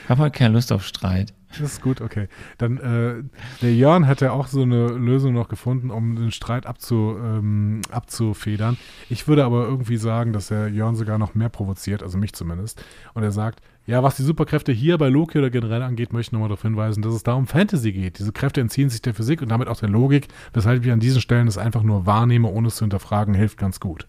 [0.04, 1.34] Ich habe halt keine Lust auf Streit.
[1.60, 2.28] das ist gut, okay.
[2.58, 3.22] Dann, äh,
[3.62, 7.80] der Jörn hat ja auch so eine Lösung noch gefunden, um den Streit abzu, ähm,
[7.90, 8.76] abzufedern.
[9.08, 12.84] Ich würde aber irgendwie sagen, dass der Jörn sogar noch mehr provoziert, also mich zumindest.
[13.14, 16.32] Und er sagt, ja, was die Superkräfte hier bei Loki oder generell angeht, möchte ich
[16.32, 18.18] nochmal darauf hinweisen, dass es da um Fantasy geht.
[18.18, 21.20] Diese Kräfte entziehen sich der Physik und damit auch der Logik, weshalb ich an diesen
[21.20, 24.08] Stellen es einfach nur wahrnehme, ohne es zu hinterfragen, hilft ganz gut.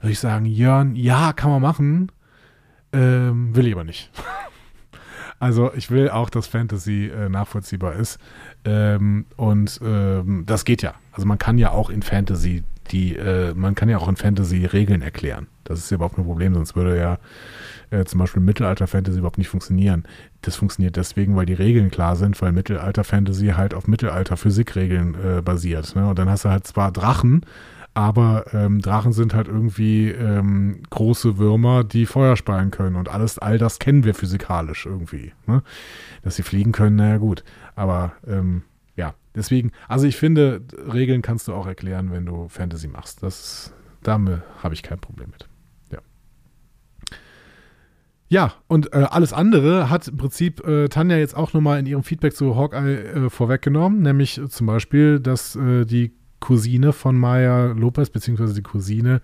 [0.00, 2.12] Würde ich sagen, Jörn, ja, kann man machen,
[2.92, 4.10] ähm, will ich aber nicht.
[5.38, 8.18] Also ich will auch, dass Fantasy äh, nachvollziehbar ist.
[8.64, 10.94] Ähm, und ähm, das geht ja.
[11.12, 14.64] Also man kann ja auch in Fantasy die, äh, man kann ja auch in Fantasy
[14.64, 15.48] Regeln erklären.
[15.64, 17.18] Das ist ja überhaupt kein Problem, sonst würde ja
[17.90, 20.04] äh, zum Beispiel Mittelalter-Fantasy überhaupt nicht funktionieren.
[20.42, 25.94] Das funktioniert deswegen, weil die Regeln klar sind, weil Mittelalter-Fantasy halt auf Mittelalter-Physikregeln äh, basiert.
[25.96, 26.08] Ne?
[26.08, 27.44] Und dann hast du halt zwar Drachen,
[27.96, 32.94] aber ähm, Drachen sind halt irgendwie ähm, große Würmer, die Feuer speien können.
[32.94, 35.32] Und alles, all das kennen wir physikalisch irgendwie.
[35.46, 35.62] Ne?
[36.22, 37.42] Dass sie fliegen können, naja gut.
[37.74, 38.64] Aber ähm,
[38.96, 40.60] ja, deswegen, also ich finde,
[40.92, 43.22] Regeln kannst du auch erklären, wenn du Fantasy machst.
[43.22, 43.72] Das,
[44.02, 45.48] damit habe ich kein Problem mit.
[45.90, 45.98] Ja.
[48.28, 52.02] Ja, und äh, alles andere hat im Prinzip äh, Tanja jetzt auch nochmal in ihrem
[52.02, 58.10] Feedback zu Hawkeye äh, vorweggenommen, nämlich zum Beispiel, dass äh, die Cousine von Maya Lopez,
[58.10, 59.20] beziehungsweise die Cousine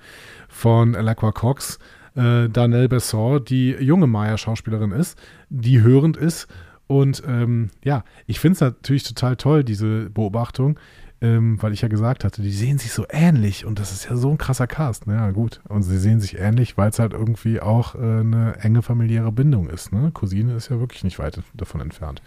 [0.48, 1.78] von Alacqua Cox,
[2.14, 5.18] äh, Danelle Besson, die junge Maya-Schauspielerin ist,
[5.50, 6.46] die hörend ist.
[6.86, 10.78] Und ähm, ja, ich finde es natürlich total toll, diese Beobachtung,
[11.22, 14.16] ähm, weil ich ja gesagt hatte, die sehen sich so ähnlich und das ist ja
[14.16, 15.06] so ein krasser Cast.
[15.06, 15.60] Na ja, gut.
[15.68, 19.70] Und sie sehen sich ähnlich, weil es halt irgendwie auch äh, eine enge familiäre Bindung
[19.70, 19.92] ist.
[19.92, 20.10] Ne?
[20.12, 22.20] Cousine ist ja wirklich nicht weit davon entfernt.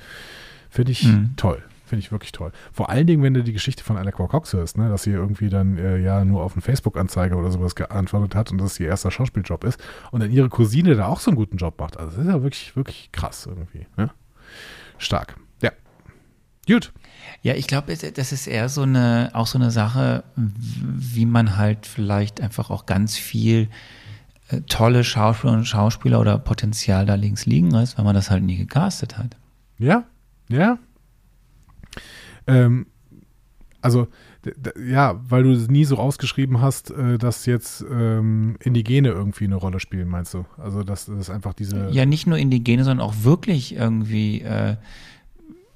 [0.69, 1.31] Finde ich Mhm.
[1.35, 1.61] toll.
[1.85, 2.51] Finde ich wirklich toll.
[2.73, 5.49] Vor allen Dingen, wenn du die Geschichte von Alec Cox hörst, ne, dass sie irgendwie
[5.49, 8.87] dann äh, ja nur auf eine Facebook-Anzeige oder sowas geantwortet hat und dass es ihr
[8.87, 9.79] erster Schauspieljob ist
[10.11, 11.97] und dann ihre Cousine da auch so einen guten Job macht.
[11.97, 13.85] Also das ist ja wirklich, wirklich krass irgendwie.
[13.97, 14.09] Ne?
[14.97, 15.37] Stark.
[15.61, 15.71] Ja.
[16.67, 16.91] Gut.
[17.43, 21.85] Ja, ich glaube, das ist eher so eine, auch so eine Sache, wie man halt
[21.85, 23.69] vielleicht einfach auch ganz viel
[24.49, 28.43] äh, tolle Schauspieler und Schauspieler oder Potenzial da links liegen lässt, weil man das halt
[28.43, 29.37] nie gecastet hat.
[29.77, 30.05] Ja,
[30.47, 30.77] ja.
[32.47, 32.87] Ähm,
[33.81, 34.07] also,
[34.83, 39.55] ja, weil du es nie so rausgeschrieben hast, äh, dass jetzt ähm, Indigene irgendwie eine
[39.55, 40.45] Rolle spielen, meinst du?
[40.57, 41.89] Also, dass das einfach diese.
[41.91, 44.75] Ja, nicht nur Indigene, sondern auch wirklich irgendwie äh,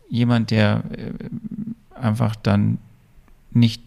[0.10, 1.14] jemand, der äh,
[1.96, 2.80] einfach dann
[3.52, 3.84] nicht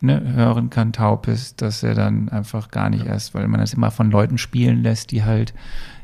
[0.00, 3.74] ne, hören kann, taub ist, dass er dann einfach gar nicht erst, weil man das
[3.74, 5.54] immer von Leuten spielen lässt, die halt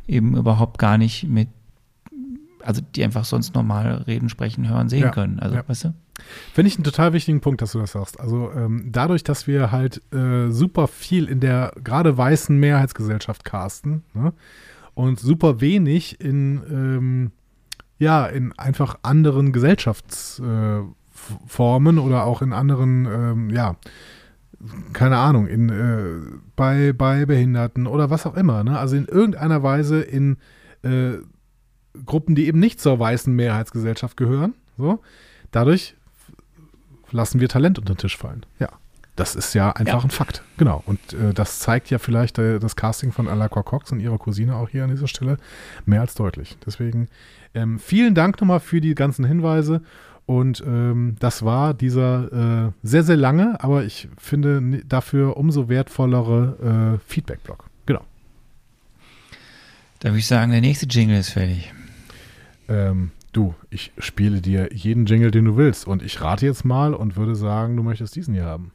[0.08, 1.48] eben überhaupt gar nicht mit,
[2.62, 5.40] also die einfach sonst normal reden, sprechen, hören, sehen Ja, können.
[5.40, 5.64] Also, ja.
[5.66, 5.94] weißt du?
[6.52, 8.20] Finde ich einen total wichtigen Punkt, dass du das sagst.
[8.20, 14.02] Also ähm, dadurch, dass wir halt äh, super viel in der gerade weißen Mehrheitsgesellschaft casten
[14.14, 14.32] ne?
[14.94, 17.30] und super wenig in ähm,
[17.98, 23.76] ja in einfach anderen Gesellschaftsformen äh, oder auch in anderen ähm, ja
[24.92, 28.62] keine Ahnung in äh, bei bei Behinderten oder was auch immer.
[28.64, 28.78] Ne?
[28.78, 30.36] Also in irgendeiner Weise in
[30.82, 31.12] äh,
[32.06, 34.54] Gruppen, die eben nicht zur weißen Mehrheitsgesellschaft gehören.
[34.78, 35.00] So
[35.50, 35.94] dadurch
[37.10, 38.46] lassen wir Talent unter den Tisch fallen.
[38.58, 38.68] Ja.
[39.16, 40.04] Das ist ja einfach Ja.
[40.04, 40.42] ein Fakt.
[40.56, 40.82] Genau.
[40.86, 44.54] Und äh, das zeigt ja vielleicht äh, das Casting von Alakwa Cox und ihrer Cousine
[44.54, 45.36] auch hier an dieser Stelle
[45.84, 46.56] mehr als deutlich.
[46.64, 47.08] Deswegen
[47.52, 49.82] ähm, vielen Dank nochmal für die ganzen Hinweise.
[50.24, 56.98] Und ähm, das war dieser äh, sehr, sehr lange, aber ich finde dafür umso wertvollere
[57.02, 57.64] äh, Feedback-Blog.
[57.86, 58.02] Genau.
[59.98, 61.72] Da würde ich sagen, der nächste Jingle ist fertig.
[62.70, 65.88] Ähm, du, ich spiele dir jeden Jingle, den du willst.
[65.88, 68.70] Und ich rate jetzt mal und würde sagen, du möchtest diesen hier haben.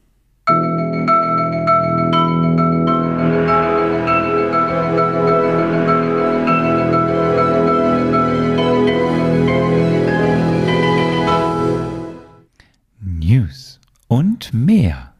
[12.99, 13.79] News
[14.09, 15.13] und mehr.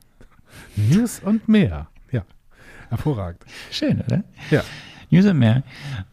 [0.75, 1.87] News und mehr.
[2.11, 2.25] Ja,
[2.89, 3.45] hervorragend.
[3.71, 4.25] Schön, oder?
[4.51, 4.63] Ja.
[5.09, 5.63] News und mehr.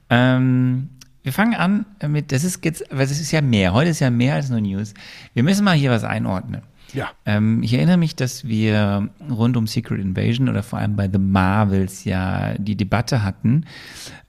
[0.08, 0.90] Ähm,
[1.22, 3.72] wir fangen an mit, das ist jetzt, weil es ist ja mehr.
[3.72, 4.94] Heute ist ja mehr als nur News.
[5.34, 6.62] Wir müssen mal hier was einordnen.
[6.92, 7.10] Ja.
[7.24, 11.18] Ähm, ich erinnere mich, dass wir rund um Secret Invasion oder vor allem bei The
[11.18, 13.64] Marvels ja die Debatte hatten,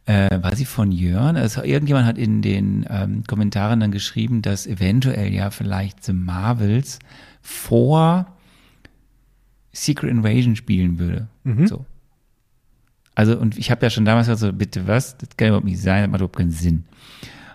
[0.06, 1.36] äh, war sie von Jörn?
[1.36, 7.00] Also irgendjemand hat in den ähm, Kommentaren dann geschrieben, dass eventuell ja vielleicht The Marvels
[7.42, 8.28] vor
[9.72, 11.28] Secret Invasion spielen würde.
[11.68, 11.86] So.
[13.16, 15.82] Also, und ich habe ja schon damals gesagt, so, bitte was, das kann überhaupt nicht
[15.82, 16.84] sein, das macht überhaupt keinen Sinn.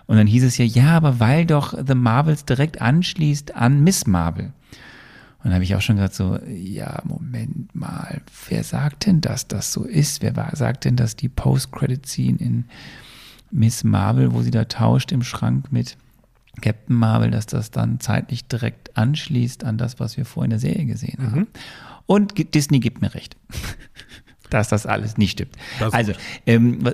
[0.07, 4.07] Und dann hieß es ja, ja, aber weil doch The Marvels direkt anschließt an Miss
[4.07, 4.45] Marvel.
[4.45, 9.47] Und dann habe ich auch schon gesagt so, ja, Moment mal, wer sagt denn, dass
[9.47, 10.21] das so ist?
[10.21, 12.65] Wer war, sagt denn, dass die Post-Credit-Scene in
[13.51, 15.95] Miss Marvel, wo sie da tauscht im Schrank mit
[16.61, 20.59] Captain Marvel, dass das dann zeitlich direkt anschließt an das, was wir vorher in der
[20.59, 21.47] Serie gesehen haben.
[22.05, 23.37] Und G- Disney gibt mir recht,
[24.49, 25.55] dass das alles nicht stimmt.
[25.79, 26.13] Das also,
[26.45, 26.93] ähm, wa-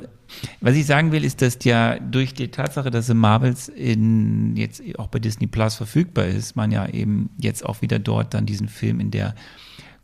[0.60, 4.82] was ich sagen will, ist, dass ja durch die Tatsache, dass The Marvels in, jetzt
[4.98, 8.68] auch bei Disney Plus verfügbar ist, man ja eben jetzt auch wieder dort dann diesen
[8.68, 9.36] Film in der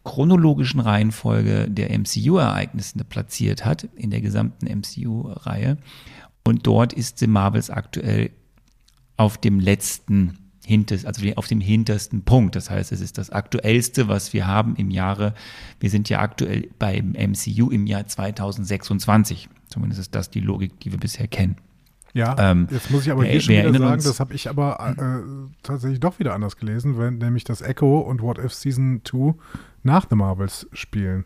[0.04, 5.78] chronologischen Reihenfolge der MCU-Ereignisse platziert hat, in der gesamten MCU-Reihe.
[6.44, 8.32] Und dort ist The Marvels aktuell
[9.18, 10.38] auf dem letzten
[10.72, 12.56] Hinters, also auf dem hintersten Punkt.
[12.56, 15.34] Das heißt, es ist das aktuellste, was wir haben im Jahre.
[15.80, 19.50] Wir sind ja aktuell beim MCU im Jahr 2026.
[19.68, 21.58] Zumindest ist das die Logik, die wir bisher kennen.
[22.14, 24.50] Ja, Ähm, jetzt muss ich aber wir- hier schon wieder sagen, uns- das habe ich
[24.50, 29.02] aber äh, tatsächlich doch wieder anders gelesen, wenn nämlich das Echo und What If Season
[29.06, 29.36] 2
[29.84, 31.24] nach The Marvels spielen.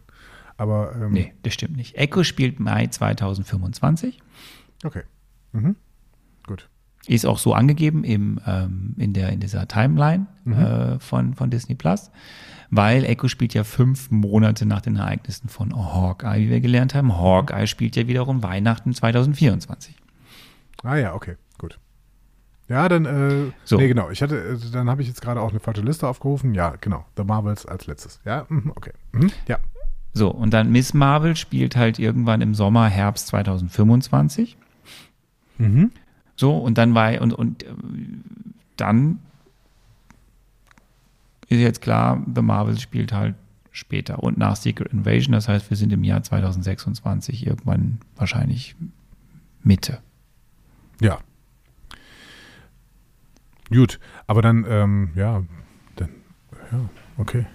[0.58, 1.96] Aber ähm, Nee, das stimmt nicht.
[1.96, 4.20] Echo spielt Mai 2025.
[4.84, 5.02] okay.
[5.54, 5.76] Mhm.
[7.08, 11.76] Ist auch so angegeben im, ähm, in, der, in dieser Timeline äh, von, von Disney
[11.76, 12.10] Plus,
[12.72, 17.16] weil Echo spielt ja fünf Monate nach den Ereignissen von Hawkeye, wie wir gelernt haben.
[17.16, 19.96] Hawkeye spielt ja wiederum Weihnachten 2024.
[20.84, 21.80] Ah ja, okay, gut.
[22.68, 23.78] Ja, dann, äh, So.
[23.78, 24.10] nee, genau.
[24.10, 26.56] Ich hatte, äh, dann habe ich jetzt gerade auch eine falsche Liste aufgerufen.
[26.56, 27.06] Ja, genau.
[27.18, 28.20] The Marvels als letztes.
[28.26, 28.94] Ja, mhm, okay.
[29.12, 29.60] Mhm, ja.
[30.14, 34.58] So, und dann Miss Marvel spielt halt irgendwann im Sommer, Herbst 2025.
[35.60, 35.92] Mhm.
[36.36, 37.68] So, und dann war, und, und äh,
[38.78, 39.20] dann
[41.48, 43.36] ist jetzt klar, The Marvels spielt halt
[43.72, 45.34] später und nach Secret Invasion.
[45.34, 48.76] Das heißt, wir sind im Jahr 2026 irgendwann wahrscheinlich
[49.64, 50.00] Mitte.
[51.02, 51.20] Ja.
[53.70, 55.44] Gut, aber dann, ähm, ja,
[55.96, 56.10] dann,
[56.72, 57.46] ja, okay.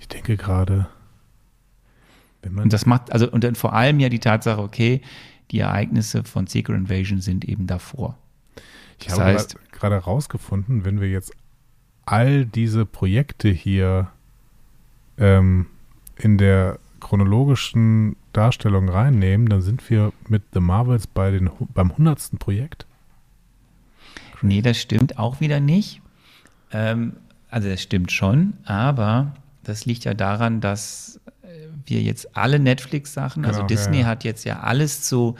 [0.00, 0.88] Ich denke gerade,
[2.42, 2.64] wenn man.
[2.64, 5.02] Und das macht, also, und dann vor allem ja die Tatsache, okay,
[5.52, 8.18] die Ereignisse von Secret Invasion sind eben davor.
[8.98, 11.32] ich das habe heißt- gerade rausgefunden, wenn wir jetzt
[12.04, 14.10] all diese Projekte hier
[15.18, 15.66] ähm,
[16.16, 22.38] in der chronologischen Darstellung reinnehmen, dann sind wir mit The Marvels bei den, beim hundertsten
[22.38, 22.86] Projekt.
[24.40, 26.00] Nee, das stimmt auch wieder nicht.
[26.72, 27.14] Ähm,
[27.50, 31.20] also das stimmt schon, aber das liegt ja daran, dass
[31.86, 34.08] wir jetzt alle Netflix-Sachen, also Genau, Disney ja, ja.
[34.08, 35.36] hat jetzt ja alles zu,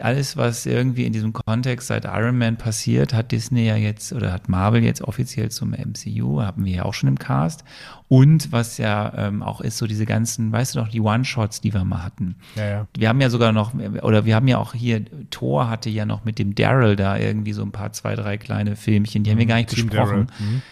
[0.00, 4.32] alles, was irgendwie in diesem Kontext seit Iron Man passiert, hat Disney ja jetzt oder
[4.32, 7.64] hat Marvel jetzt offiziell zum MCU, haben wir ja auch schon im Cast.
[8.08, 11.74] Und was ja ähm, auch ist, so diese ganzen, weißt du noch, die One-Shots, die
[11.74, 12.36] wir mal hatten.
[12.54, 12.86] Ja, ja.
[12.96, 16.24] Wir haben ja sogar noch, oder wir haben ja auch hier, Thor hatte ja noch
[16.24, 19.46] mit dem Daryl da irgendwie so ein paar, zwei, drei kleine Filmchen, die haben wir
[19.46, 20.28] gar nicht Team besprochen.
[20.38, 20.62] Mhm.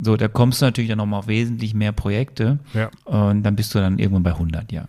[0.00, 2.88] So, da kommst du natürlich dann nochmal auf wesentlich mehr Projekte Ja.
[3.04, 4.84] und dann bist du dann irgendwann bei 100, ja.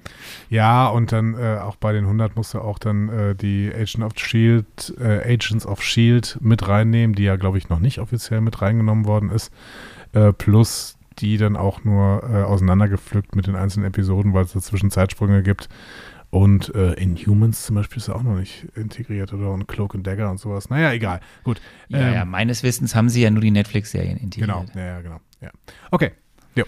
[0.49, 4.03] Ja, und dann äh, auch bei den 100 musst du auch dann äh, die Agent
[4.03, 8.41] of Shield, äh, Agents of Shield mit reinnehmen, die ja, glaube ich, noch nicht offiziell
[8.41, 9.51] mit reingenommen worden ist.
[10.13, 14.89] Äh, plus die dann auch nur äh, auseinandergepflückt mit den einzelnen Episoden, weil es dazwischen
[14.89, 15.67] Zeitsprünge gibt.
[16.31, 20.05] Und äh, Inhumans zum Beispiel ist ja auch noch nicht integriert oder und Cloak and
[20.05, 20.69] Dagger und sowas.
[20.69, 21.21] Naja, egal.
[21.43, 21.59] Gut.
[21.87, 24.49] Ja, Ähm, ja, meines Wissens haben sie ja nur die Netflix-Serien integriert.
[24.49, 25.19] Genau, ja, ja, genau.
[25.41, 25.49] Ja.
[25.89, 26.11] Okay.
[26.55, 26.65] Jo.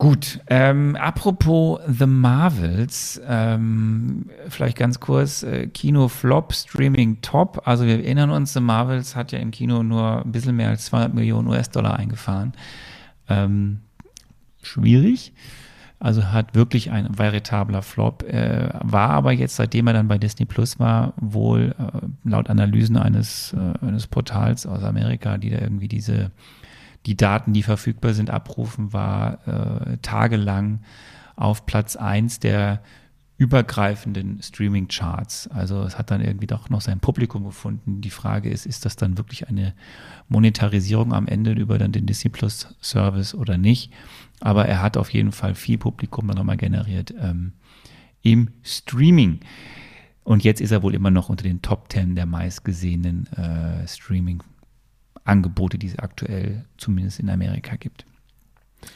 [0.00, 7.62] Gut, ähm, apropos The Marvels, ähm, vielleicht ganz kurz, äh, Kino Flop, Streaming Top.
[7.66, 10.84] Also wir erinnern uns, The Marvels hat ja im Kino nur ein bisschen mehr als
[10.86, 12.52] 200 Millionen US-Dollar eingefahren.
[13.28, 13.80] Ähm,
[14.62, 15.32] schwierig.
[16.00, 18.22] Also hat wirklich ein veritabler Flop.
[18.22, 22.96] Äh, war aber jetzt, seitdem er dann bei Disney Plus war, wohl äh, laut Analysen
[22.96, 26.30] eines, äh, eines Portals aus Amerika, die da irgendwie diese
[27.06, 30.80] die Daten, die verfügbar sind, abrufen, war äh, tagelang
[31.36, 32.82] auf Platz 1 der
[33.38, 35.48] übergreifenden Streaming-Charts.
[35.48, 38.00] Also es hat dann irgendwie doch noch sein Publikum gefunden.
[38.00, 39.74] Die Frage ist, ist das dann wirklich eine
[40.28, 43.92] Monetarisierung am Ende über dann den Disney Plus Service oder nicht?
[44.40, 47.52] Aber er hat auf jeden Fall viel Publikum nochmal generiert ähm,
[48.22, 49.40] im Streaming.
[50.24, 54.42] Und jetzt ist er wohl immer noch unter den Top 10 der meistgesehenen äh, Streaming
[55.24, 58.04] Angebote, die es aktuell zumindest in Amerika gibt.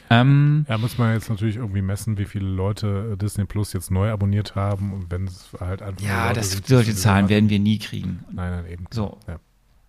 [0.09, 3.91] Ähm, Ja, muss man jetzt natürlich irgendwie messen, wie viele Leute äh, Disney Plus jetzt
[3.91, 7.59] neu abonniert haben und wenn es halt einfach ja, das, sind, solche Zahlen werden wir
[7.59, 8.23] nie kriegen.
[8.31, 8.85] Nein, nein, eben.
[8.91, 9.17] So.
[9.27, 9.39] Ja.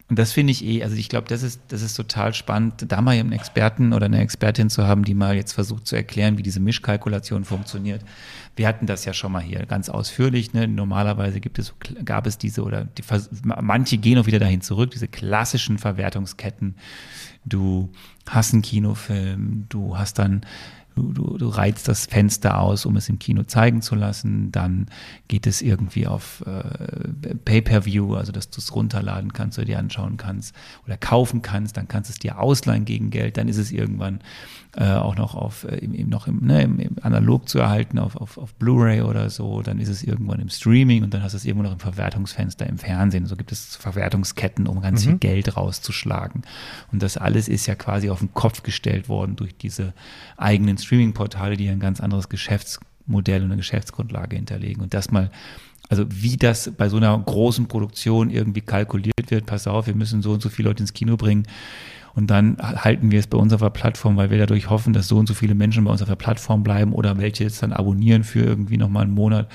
[0.09, 3.01] Und das finde ich eh, also ich glaube, das ist, das ist total spannend, da
[3.01, 6.43] mal einen Experten oder eine Expertin zu haben, die mal jetzt versucht zu erklären, wie
[6.43, 8.03] diese Mischkalkulation funktioniert.
[8.55, 10.53] Wir hatten das ja schon mal hier ganz ausführlich.
[10.53, 10.69] Ne?
[10.69, 11.75] Normalerweise gibt es,
[12.05, 13.03] gab es diese oder die,
[13.45, 16.77] manche gehen auch wieder dahin zurück, diese klassischen Verwertungsketten.
[17.47, 17.91] Du
[18.29, 20.43] hast einen Kinofilm, du hast dann
[20.95, 24.53] Du, du, du reizt das Fenster aus, um es im Kino zeigen zu lassen.
[24.53, 24.86] Dann
[25.28, 30.16] geht es irgendwie auf äh, Pay-per-View, also dass du es runterladen kannst oder dir anschauen
[30.16, 30.55] kannst
[30.86, 31.76] oder kaufen kannst.
[31.76, 33.36] Dann kannst du es dir ausleihen gegen Geld.
[33.36, 34.20] Dann ist es irgendwann
[34.77, 37.99] äh, auch noch auf äh, im, im, noch im, ne, im, im analog zu erhalten
[37.99, 39.62] auf, auf, auf Blu-ray oder so.
[39.62, 42.66] Dann ist es irgendwann im Streaming und dann hast du es irgendwo noch im Verwertungsfenster
[42.66, 43.27] im Fernsehen.
[43.27, 46.43] So gibt es Verwertungsketten, um ganz viel Geld rauszuschlagen.
[46.91, 49.93] Und das alles ist ja quasi auf den Kopf gestellt worden durch diese
[50.37, 54.83] eigenen Streaming-Portale, die ein ganz anderes Geschäftsmodell und eine Geschäftsgrundlage hinterlegen.
[54.83, 55.31] Und das mal,
[55.89, 60.20] also wie das bei so einer großen Produktion irgendwie kalkuliert wird, pass auf, wir müssen
[60.20, 61.47] so und so viele Leute ins Kino bringen.
[62.15, 65.09] Und dann halten wir es bei uns auf der Plattform, weil wir dadurch hoffen, dass
[65.09, 67.73] so und so viele Menschen bei uns auf der Plattform bleiben oder welche jetzt dann
[67.73, 69.51] abonnieren für irgendwie nochmal einen Monat.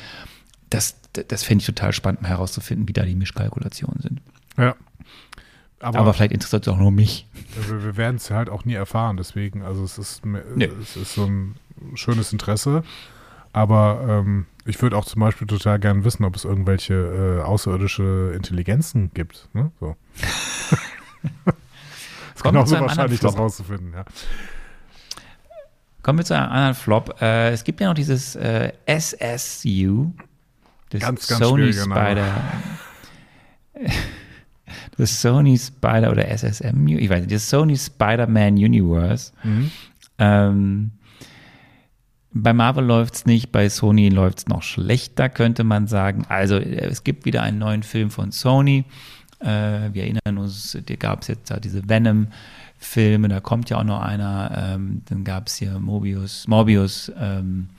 [0.70, 4.22] Das, das fände ich total spannend, mal herauszufinden, wie da die Mischkalkulationen sind.
[4.58, 4.76] ja.
[5.82, 7.26] Aber, Aber vielleicht interessiert es auch nur mich.
[7.70, 10.70] wir, wir werden es halt auch nie erfahren, deswegen, also es ist, Nee.
[10.82, 11.56] es ist so ein
[11.96, 12.84] schönes Interesse.
[13.54, 18.34] Aber ähm, ich würde auch zum Beispiel total gerne wissen, ob es irgendwelche äh, außerirdische
[18.36, 19.48] Intelligenzen gibt.
[19.54, 19.72] Ne?
[19.80, 19.96] So.
[22.42, 23.94] Kommen wir genauso zu einem anderen wahrscheinlich, das rauszufinden.
[23.94, 24.06] Ja.
[26.02, 27.22] Kommen wir zu einem anderen Flop.
[27.22, 30.12] Äh, es gibt ja noch dieses äh, SSU,
[30.90, 31.74] das Ganz, ganz Sony.
[31.74, 32.34] Spider.
[34.98, 39.32] das Sony Spider oder SSMU, ich weiß nicht, das Sony Spider-Man Universe.
[39.44, 39.72] Mhm.
[40.18, 40.92] Ähm,
[42.32, 46.26] bei Marvel läuft es nicht, bei Sony läuft es noch schlechter, könnte man sagen.
[46.30, 48.86] Also äh, es gibt wieder einen neuen Film von Sony.
[49.40, 53.84] Äh, wir erinnern uns, da gab es jetzt da diese Venom-Filme, da kommt ja auch
[53.84, 54.74] noch einer.
[54.76, 57.12] Ähm, dann gab es hier Mobius, Morbius.
[57.18, 57.70] Ähm,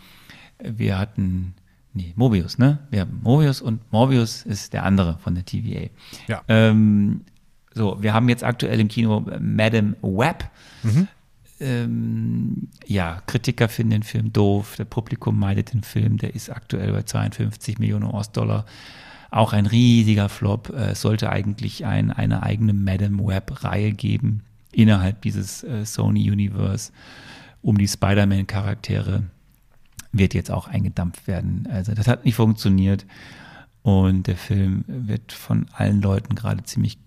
[0.58, 1.54] wir hatten,
[1.92, 2.78] nee, Mobius, ne?
[2.90, 5.90] Wir haben Mobius und Morbius ist der andere von der TVA.
[6.28, 6.42] Ja.
[6.48, 7.22] Ähm,
[7.74, 10.50] so, wir haben jetzt aktuell im Kino Madame Web.
[11.60, 16.90] Ähm, ja, Kritiker finden den Film doof, der Publikum meidet den Film, der ist aktuell
[16.92, 18.64] bei 52 Millionen US-Dollar.
[19.30, 20.70] Auch ein riesiger Flop.
[20.70, 26.92] Äh, Es sollte eigentlich ein, eine eigene Madame Web-Reihe geben innerhalb dieses äh, Sony Universe
[27.62, 29.24] um die Spider-Man-Charaktere.
[30.12, 31.68] Wird jetzt auch eingedampft werden.
[31.70, 33.06] Also das hat nicht funktioniert.
[33.82, 36.98] Und der Film wird von allen Leuten gerade ziemlich,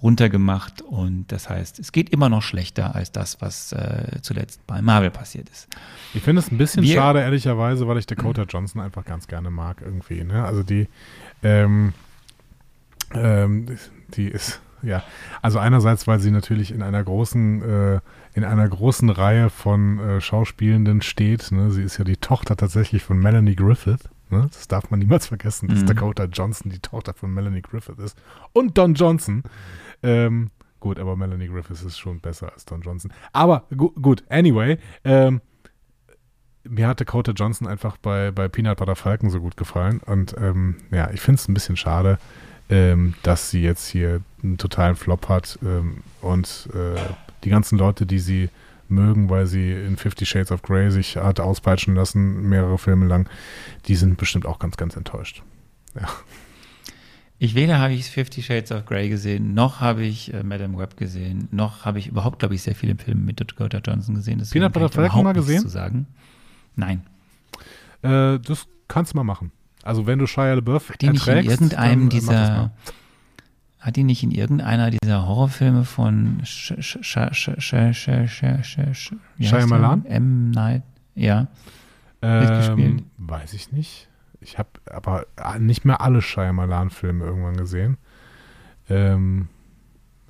[0.00, 0.82] runtergemacht.
[0.82, 5.10] Und das heißt, es geht immer noch schlechter als das, was äh, zuletzt bei Marvel
[5.10, 5.68] passiert ist.
[6.14, 9.50] Ich finde es ein bisschen Wir- schade, ehrlicherweise, weil ich Dakota Johnson einfach ganz gerne
[9.50, 10.24] mag irgendwie.
[10.24, 10.44] Ne?
[10.44, 10.88] Also die,
[11.42, 11.92] ähm,
[13.12, 13.66] ähm,
[14.14, 15.02] die ist, ja,
[15.42, 18.00] also einerseits, weil sie natürlich in einer großen, äh,
[18.34, 21.52] in einer großen Reihe von äh, Schauspielenden steht.
[21.52, 21.70] Ne?
[21.70, 24.08] Sie ist ja die Tochter tatsächlich von Melanie Griffith.
[24.30, 24.48] Ne?
[24.52, 25.86] Das darf man niemals vergessen, dass Mhm.
[25.86, 28.16] Dakota Johnson die Tochter von Melanie Griffith ist.
[28.54, 29.42] Und Don Johnson.
[30.02, 30.50] Ähm,
[30.80, 33.12] gut, aber Melanie Griffith ist schon besser als Don Johnson.
[33.32, 35.40] Aber gu gut, anyway, ähm,
[36.64, 40.00] mir hat Dakota Johnson einfach bei, bei Peanut Butter Falcon so gut gefallen.
[40.06, 42.18] Und ähm, ja, ich finde es ein bisschen schade,
[42.68, 45.58] ähm, dass sie jetzt hier einen totalen Flop hat.
[45.62, 47.00] Ähm, und äh,
[47.44, 48.48] die ganzen Leute, die sie
[48.88, 53.28] mögen, weil sie in Fifty Shades of Grey sich hat auspeitschen lassen, mehrere Filme lang,
[53.86, 55.42] die sind bestimmt auch ganz, ganz enttäuscht.
[55.94, 56.08] Ja.
[57.42, 60.96] Ich weder habe ich Fifty Shades of Grey gesehen, noch habe ich äh, Madame Web
[60.96, 64.38] gesehen, noch habe ich überhaupt, glaube ich, sehr viele Filme mit Dakota Johnson gesehen.
[64.38, 65.60] Deswegen Peanut Butter Falcon mal gesehen?
[65.62, 66.06] Zu sagen.
[66.76, 67.02] Nein.
[68.02, 69.50] Äh, das kannst du mal machen.
[69.82, 72.70] Also wenn du Shia LaBeouf hat die nicht erträgst, in irgendeinem dieser
[73.80, 77.30] hat die nicht in irgendeiner dieser Horrorfilme von Shia
[79.66, 80.04] Malan?
[80.04, 80.52] M.
[80.52, 80.84] Night,
[81.16, 81.48] ja,
[82.20, 83.02] mitgespielt?
[83.18, 84.06] Weiß ich nicht.
[84.42, 85.26] Ich habe aber
[85.58, 87.96] nicht mehr alle Shyamalan-Filme irgendwann gesehen.
[88.90, 89.48] Ähm,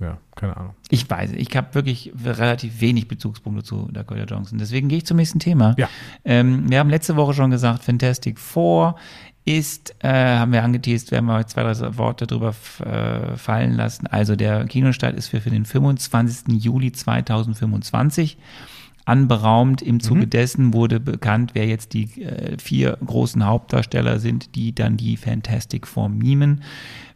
[0.01, 0.75] ja, keine Ahnung.
[0.91, 4.59] Ich weiß, ich habe wirklich relativ wenig Bezugspunkte zu Dakota Johnson.
[4.59, 5.75] Deswegen gehe ich zum nächsten Thema.
[5.79, 5.89] Ja.
[6.25, 8.97] Ähm, wir haben letzte Woche schon gesagt, Fantastic Four
[9.45, 10.09] ist, äh,
[10.39, 14.07] haben wir angeteased, werden wir zwei, drei Worte drüber f- äh, fallen lassen.
[14.07, 16.63] Also der Kinostart ist für, für den 25.
[16.63, 18.39] Juli 2025.
[19.05, 19.83] anberaumt.
[19.83, 24.97] Im Zuge dessen wurde bekannt, wer jetzt die äh, vier großen Hauptdarsteller sind, die dann
[24.97, 26.63] die Fantastic Four mimen.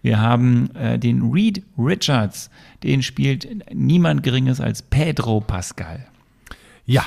[0.03, 2.51] Wir haben äh, den Reed Richards,
[2.83, 6.07] den spielt niemand Geringes als Pedro Pascal.
[6.85, 7.05] Ja,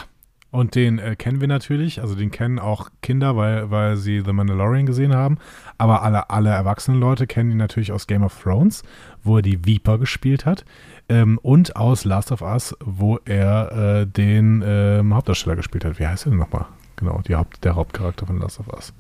[0.51, 4.34] und den äh, kennen wir natürlich, also den kennen auch Kinder, weil, weil sie The
[4.34, 5.38] Mandalorian gesehen haben.
[5.77, 8.84] Aber alle, alle erwachsenen Leute kennen ihn natürlich aus Game of Thrones,
[9.23, 10.65] wo er die Viper gespielt hat.
[11.10, 15.99] Ähm, und aus Last of Us, wo er äh, den ähm, Hauptdarsteller gespielt hat.
[15.99, 16.68] Wie heißt er denn nochmal?
[16.95, 18.93] Genau, Haupt, der Hauptcharakter von Last of Us.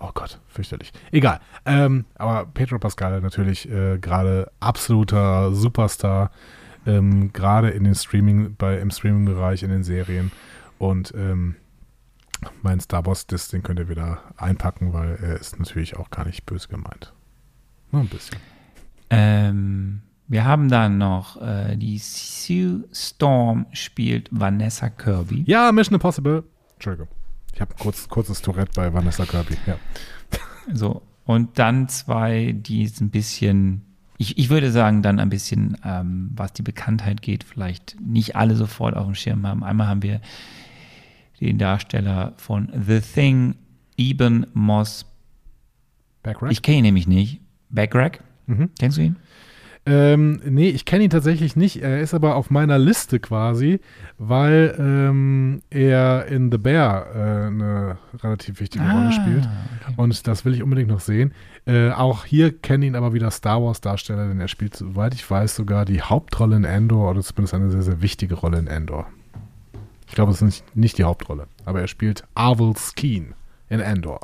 [0.00, 0.92] Oh Gott, fürchterlich.
[1.10, 1.40] Egal.
[1.64, 6.30] Ähm, aber Pedro Pascal natürlich äh, gerade absoluter Superstar,
[6.86, 10.32] ähm, gerade in den Streaming, bei, im Streaming-Bereich, in den Serien.
[10.78, 11.56] Und ähm,
[12.62, 16.24] mein Star Wars Disc, den könnt ihr wieder einpacken, weil er ist natürlich auch gar
[16.24, 17.12] nicht böse gemeint.
[17.90, 18.38] Nur ein bisschen.
[19.10, 25.44] Ähm, wir haben dann noch äh, die Sue Storm spielt Vanessa Kirby.
[25.46, 26.44] Ja, Mission Impossible.
[26.74, 27.08] Entschuldigung.
[27.54, 29.56] Ich habe kurz, kurzes Tourette bei Vanessa Kirby.
[29.66, 29.76] Ja.
[30.72, 33.82] So, und dann zwei, die es ein bisschen,
[34.18, 38.54] ich, ich würde sagen, dann ein bisschen, ähm, was die Bekanntheit geht, vielleicht nicht alle
[38.54, 39.64] sofort auf dem Schirm haben.
[39.64, 40.20] Einmal haben wir
[41.40, 43.54] den Darsteller von The Thing,
[43.96, 45.06] Eben Moss.
[46.22, 46.52] Backrack?
[46.52, 47.40] Ich kenne ihn nämlich nicht.
[47.70, 48.22] Backrack?
[48.46, 48.70] Mhm.
[48.78, 49.16] Kennst du ihn?
[49.90, 51.82] Ähm, nee, ich kenne ihn tatsächlich nicht.
[51.82, 53.80] Er ist aber auf meiner Liste quasi,
[54.18, 59.48] weil ähm, er in The Bear äh, eine relativ wichtige Rolle spielt.
[59.84, 59.94] okay.
[59.96, 61.32] Und das will ich unbedingt noch sehen.
[61.64, 65.56] Äh, auch hier kennen ihn aber wieder Star Wars-Darsteller, denn er spielt, soweit ich weiß,
[65.56, 69.06] sogar die Hauptrolle in Endor oder zumindest eine sehr, sehr wichtige Rolle in Endor.
[70.06, 73.34] Ich glaube, es ist nicht, nicht die Hauptrolle, aber er spielt Arvel Skeen
[73.70, 74.20] in Endor.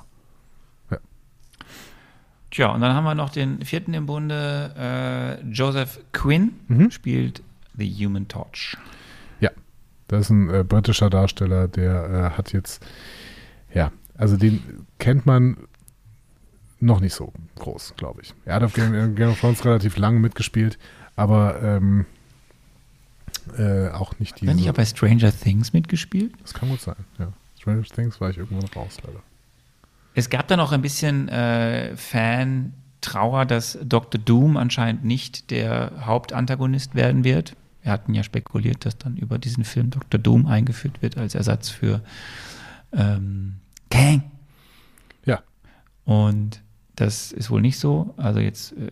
[2.54, 5.40] Tja, und dann haben wir noch den vierten im Bunde.
[5.42, 6.92] Äh, Joseph Quinn Mhm.
[6.92, 7.42] spielt
[7.76, 8.76] The Human Torch.
[9.40, 9.50] Ja,
[10.06, 12.80] das ist ein äh, britischer Darsteller, der äh, hat jetzt,
[13.74, 15.56] ja, also den kennt man
[16.78, 18.32] noch nicht so groß, glaube ich.
[18.44, 20.78] Er hat auf Game, Game of Thrones relativ lange mitgespielt,
[21.16, 22.06] aber ähm,
[23.58, 24.50] äh, auch nicht Hat diese.
[24.52, 26.32] er nicht auch bei Stranger Things mitgespielt?
[26.42, 27.32] das kann gut sein, ja.
[27.58, 29.20] Stranger Things war ich irgendwann raus, leider.
[30.14, 34.20] Es gab dann auch ein bisschen äh, Fan-Trauer, dass Dr.
[34.20, 37.56] Doom anscheinend nicht der Hauptantagonist werden wird.
[37.82, 40.18] Wir hatten ja spekuliert, dass dann über diesen Film Dr.
[40.18, 42.00] Doom eingeführt wird als Ersatz für
[42.92, 43.56] ähm,
[43.90, 44.22] Kang.
[45.26, 45.42] Ja.
[46.04, 46.62] Und
[46.96, 48.14] das ist wohl nicht so.
[48.16, 48.90] Also jetzt, äh,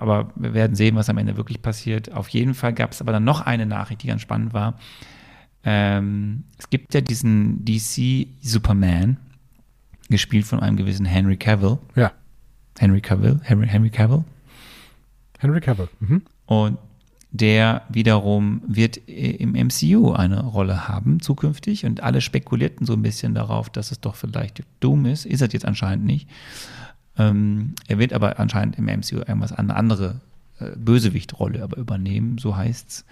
[0.00, 2.12] aber wir werden sehen, was am Ende wirklich passiert.
[2.12, 4.78] Auf jeden Fall gab es aber dann noch eine Nachricht, die ganz spannend war.
[5.62, 9.18] Ähm, es gibt ja diesen DC Superman,
[10.08, 11.78] gespielt von einem gewissen Henry Cavill.
[11.94, 12.12] Ja,
[12.78, 14.24] Henry Cavill, Henry, Henry Cavill.
[15.38, 15.88] Henry Cavill.
[16.00, 16.22] Mhm.
[16.46, 16.78] Und
[17.30, 23.34] der wiederum wird im MCU eine Rolle haben zukünftig und alle spekulierten so ein bisschen
[23.34, 25.26] darauf, dass es doch vielleicht Doom ist.
[25.26, 26.28] Ist er jetzt anscheinend nicht.
[27.18, 30.20] Ähm, er wird aber anscheinend im MCU irgendwas eine andere
[30.60, 33.04] äh, Bösewichtrolle aber übernehmen, so heißt's.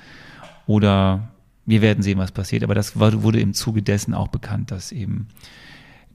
[0.66, 1.28] Oder
[1.66, 2.62] wir werden sehen, was passiert.
[2.62, 5.28] Aber das wurde im Zuge dessen auch bekannt, dass eben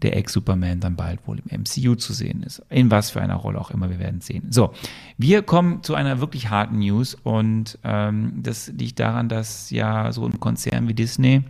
[0.03, 2.61] der Ex-Superman dann bald wohl im MCU zu sehen ist.
[2.69, 4.51] In was für einer Rolle auch immer, wir werden sehen.
[4.51, 4.73] So,
[5.17, 10.25] wir kommen zu einer wirklich harten News und ähm, das liegt daran, dass ja so
[10.25, 11.43] ein Konzern wie Disney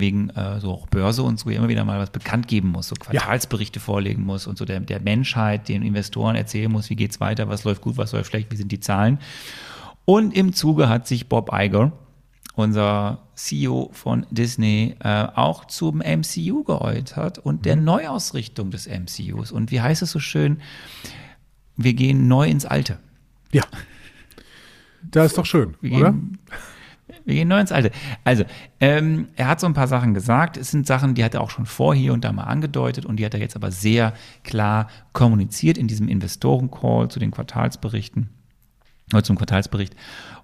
[0.00, 2.94] wegen äh, so auch Börse und so immer wieder mal was bekannt geben muss, so
[2.96, 7.48] Quartalsberichte vorlegen muss und so der, der Menschheit, den Investoren erzählen muss, wie geht's weiter,
[7.48, 9.18] was läuft gut, was läuft schlecht, wie sind die Zahlen.
[10.04, 11.92] Und im Zuge hat sich Bob Iger,
[12.56, 19.52] unser CEO von Disney, äh, auch zum MCU geäußert und der Neuausrichtung des MCUs.
[19.52, 20.58] Und wie heißt es so schön?
[21.76, 22.98] Wir gehen neu ins Alte.
[23.52, 23.62] Ja.
[25.02, 26.12] Das ist doch schön, Wir oder?
[26.12, 26.38] gehen,
[27.26, 27.90] wir gehen neu ins Alte.
[28.24, 28.44] Also,
[28.80, 30.56] ähm, er hat so ein paar Sachen gesagt.
[30.56, 33.16] Es sind Sachen, die hat er auch schon vor hier und da mal angedeutet und
[33.16, 38.30] die hat er jetzt aber sehr klar kommuniziert in diesem Investoren-Call zu den Quartalsberichten
[39.12, 39.94] oder zum Quartalsbericht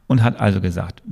[0.07, 1.03] und hat also gesagt,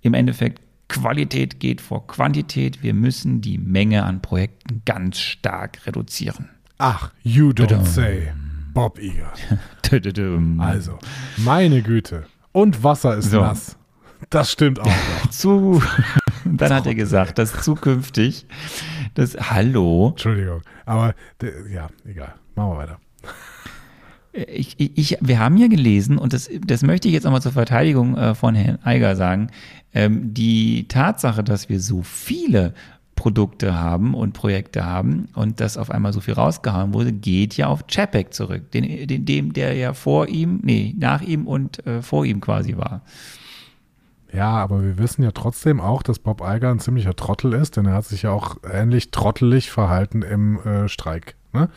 [0.00, 2.82] im Endeffekt, Qualität geht vor Quantität.
[2.82, 6.48] Wir müssen die Menge an Projekten ganz stark reduzieren.
[6.78, 7.84] Ach, you don't Tudum.
[7.84, 8.32] say.
[8.72, 9.32] Bob Iger.
[10.58, 10.98] Also,
[11.38, 12.26] meine Güte.
[12.52, 13.40] Und Wasser ist So.
[13.40, 13.78] nass.
[14.28, 15.30] Das stimmt auch noch.
[15.30, 15.82] zu.
[16.44, 18.46] Dann hat er gesagt, dass zukünftig
[19.14, 20.10] das Hallo.
[20.10, 20.60] Entschuldigung.
[20.84, 21.14] Aber,
[21.72, 22.34] ja, egal.
[22.56, 22.98] Machen wir weiter.
[24.32, 27.52] Ich, ich, ich, wir haben ja gelesen, und das, das möchte ich jetzt nochmal zur
[27.52, 29.50] Verteidigung äh, von Herrn Eiger sagen,
[29.94, 32.74] ähm, die Tatsache, dass wir so viele
[33.18, 37.66] Produkte haben und Projekte haben und dass auf einmal so viel rausgehauen wurde, geht ja
[37.66, 42.00] auf Chapek zurück, den, den, dem, der ja vor ihm, nee, nach ihm und äh,
[42.00, 43.02] vor ihm quasi war.
[44.32, 47.86] Ja, aber wir wissen ja trotzdem auch, dass Bob Iger ein ziemlicher Trottel ist, denn
[47.86, 51.34] er hat sich ja auch ähnlich trottelig verhalten im äh, Streik.
[51.52, 51.70] Ne?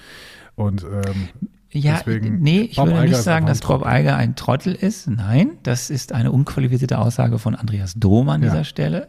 [0.56, 1.30] Und ähm,
[1.74, 4.00] Ja, Deswegen, nee, ich Bob würde Iger nicht sagen, dass Bob Trottel.
[4.02, 5.08] Iger ein Trottel ist.
[5.10, 8.50] Nein, das ist eine unqualifizierte Aussage von Andreas Dohm an Ja.
[8.50, 9.08] dieser Stelle,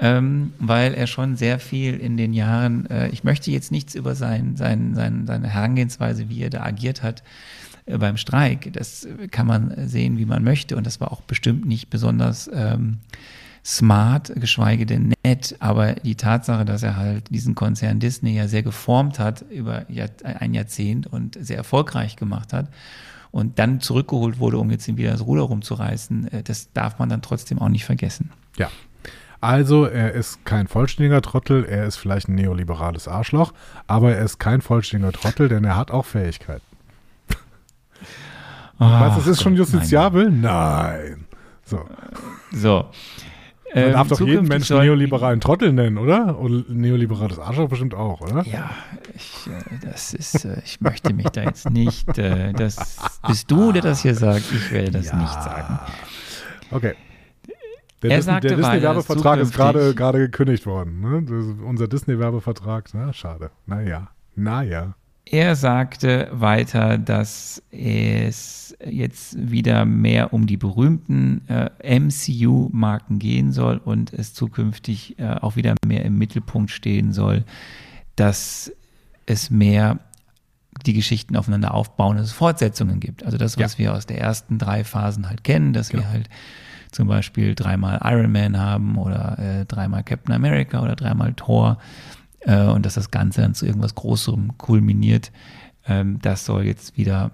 [0.00, 4.14] ähm, weil er schon sehr viel in den Jahren, äh, ich möchte jetzt nichts über
[4.14, 7.22] sein, sein, sein, seine Herangehensweise, wie er da agiert hat
[7.86, 8.72] äh, beim Streik.
[8.74, 12.98] Das kann man sehen, wie man möchte und das war auch bestimmt nicht besonders ähm,
[13.64, 18.62] smart, geschweige denn nett, aber die Tatsache, dass er halt diesen Konzern Disney ja sehr
[18.62, 22.68] geformt hat über Jahr, ein Jahrzehnt und sehr erfolgreich gemacht hat
[23.30, 27.22] und dann zurückgeholt wurde, um jetzt wieder das Ruder rumzureißen, äh, das darf man dann
[27.22, 28.30] trotzdem auch nicht vergessen.
[28.56, 28.70] Ja.
[29.42, 33.54] Also, er ist kein vollständiger Trottel, er ist vielleicht ein neoliberales Arschloch,
[33.86, 36.64] aber er ist kein vollständiger Trottel, denn er hat auch Fähigkeiten.
[38.78, 40.30] Weißt du, das ist schon justiziabel?
[40.30, 41.26] Nein.
[41.64, 41.84] So.
[42.52, 42.86] So.
[43.74, 46.38] Man Ähm, darf doch jeden Menschen neoliberalen Trottel nennen, oder?
[46.38, 48.44] Und neoliberales Arschloch bestimmt auch, oder?
[48.46, 48.70] Ja,
[49.14, 53.72] ich, äh, das ist, äh, ich möchte mich da jetzt nicht, äh, das bist du,
[53.72, 55.78] der das hier sagt, ich werde das nicht sagen.
[56.70, 56.94] Okay.
[58.02, 61.00] Der, Er Disney, der Disney-Werbevertrag ist gerade gerade gekündigt worden.
[61.00, 61.64] Ne?
[61.66, 63.50] Unser Disney-Werbevertrag, na, schade.
[63.66, 64.94] Naja, naja.
[65.32, 73.76] Er sagte weiter, dass es jetzt wieder mehr um die berühmten äh, MCU-Marken gehen soll
[73.76, 77.44] und es zukünftig äh, auch wieder mehr im Mittelpunkt stehen soll,
[78.16, 78.72] dass
[79.26, 80.00] es mehr
[80.84, 83.24] die Geschichten aufeinander aufbauen, dass es Fortsetzungen gibt.
[83.24, 86.28] Also das, was wir aus der ersten drei Phasen halt kennen, dass wir halt
[86.90, 91.78] zum Beispiel dreimal Iron Man haben oder äh, dreimal Captain America oder dreimal Thor
[92.40, 95.32] äh, und dass das Ganze dann zu irgendwas Großem kulminiert.
[95.86, 97.30] Ähm, das soll jetzt wieder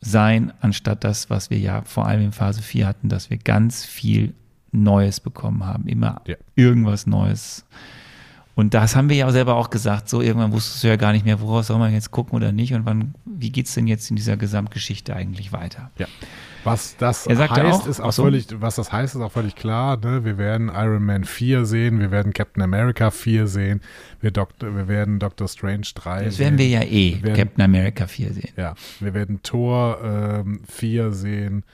[0.00, 3.84] sein, anstatt das, was wir ja vor allem in Phase 4 hatten, dass wir ganz
[3.84, 4.34] viel
[4.72, 5.86] Neues bekommen haben.
[5.86, 6.36] Immer Ja.
[6.54, 7.64] irgendwas Neues.
[8.60, 11.24] Und das haben wir ja selber auch gesagt, so irgendwann wusstest du ja gar nicht
[11.24, 14.16] mehr, woraus soll man jetzt gucken oder nicht und wann, wie geht's denn jetzt in
[14.16, 15.90] dieser Gesamtgeschichte eigentlich weiter?
[15.98, 16.06] Ja.
[16.62, 18.24] Was das heißt, auch- ist auch so.
[18.24, 19.96] völlig, was das heißt, ist auch völlig klar.
[19.96, 20.26] Ne?
[20.26, 23.80] Wir werden Iron Man 4 sehen, wir werden Captain America 4 sehen,
[24.20, 26.44] wir, Doktor, wir werden Doctor Strange 3 Das sehen.
[26.44, 28.50] werden wir ja eh, Wir werden- Captain America 4 sehen.
[28.58, 31.64] Ja, wir werden Tor ähm, 4 sehen,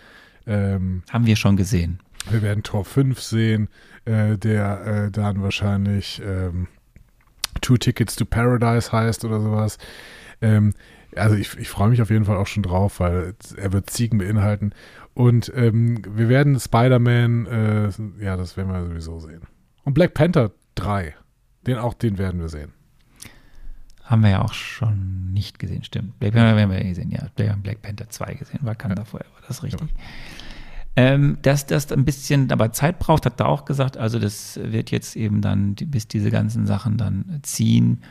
[0.46, 1.98] ähm, Haben wir schon gesehen.
[2.30, 3.66] wir werden Tor 5 sehen,
[4.04, 6.68] äh, der äh, dann wahrscheinlich ähm,
[7.58, 9.78] Two Tickets to Paradise heißt oder sowas.
[10.40, 10.74] Ähm,
[11.14, 14.18] also ich, ich freue mich auf jeden Fall auch schon drauf, weil er wird Ziegen
[14.18, 14.72] beinhalten.
[15.14, 17.90] Und ähm, wir werden Spider-Man, äh,
[18.22, 19.42] ja, das werden wir sowieso sehen.
[19.84, 21.14] Und Black Panther 3,
[21.66, 22.72] den auch, den werden wir sehen.
[24.04, 26.18] Haben wir ja auch schon nicht gesehen, stimmt.
[26.18, 27.26] Black Panther haben wir ja gesehen, ja.
[27.36, 29.88] Wir haben Black Panther 2 gesehen, Wakanda Forever, das ist richtig.
[30.98, 33.98] Ähm, dass das ein bisschen aber Zeit braucht, hat er auch gesagt.
[33.98, 38.02] Also das wird jetzt eben dann, bis diese ganzen Sachen dann ziehen,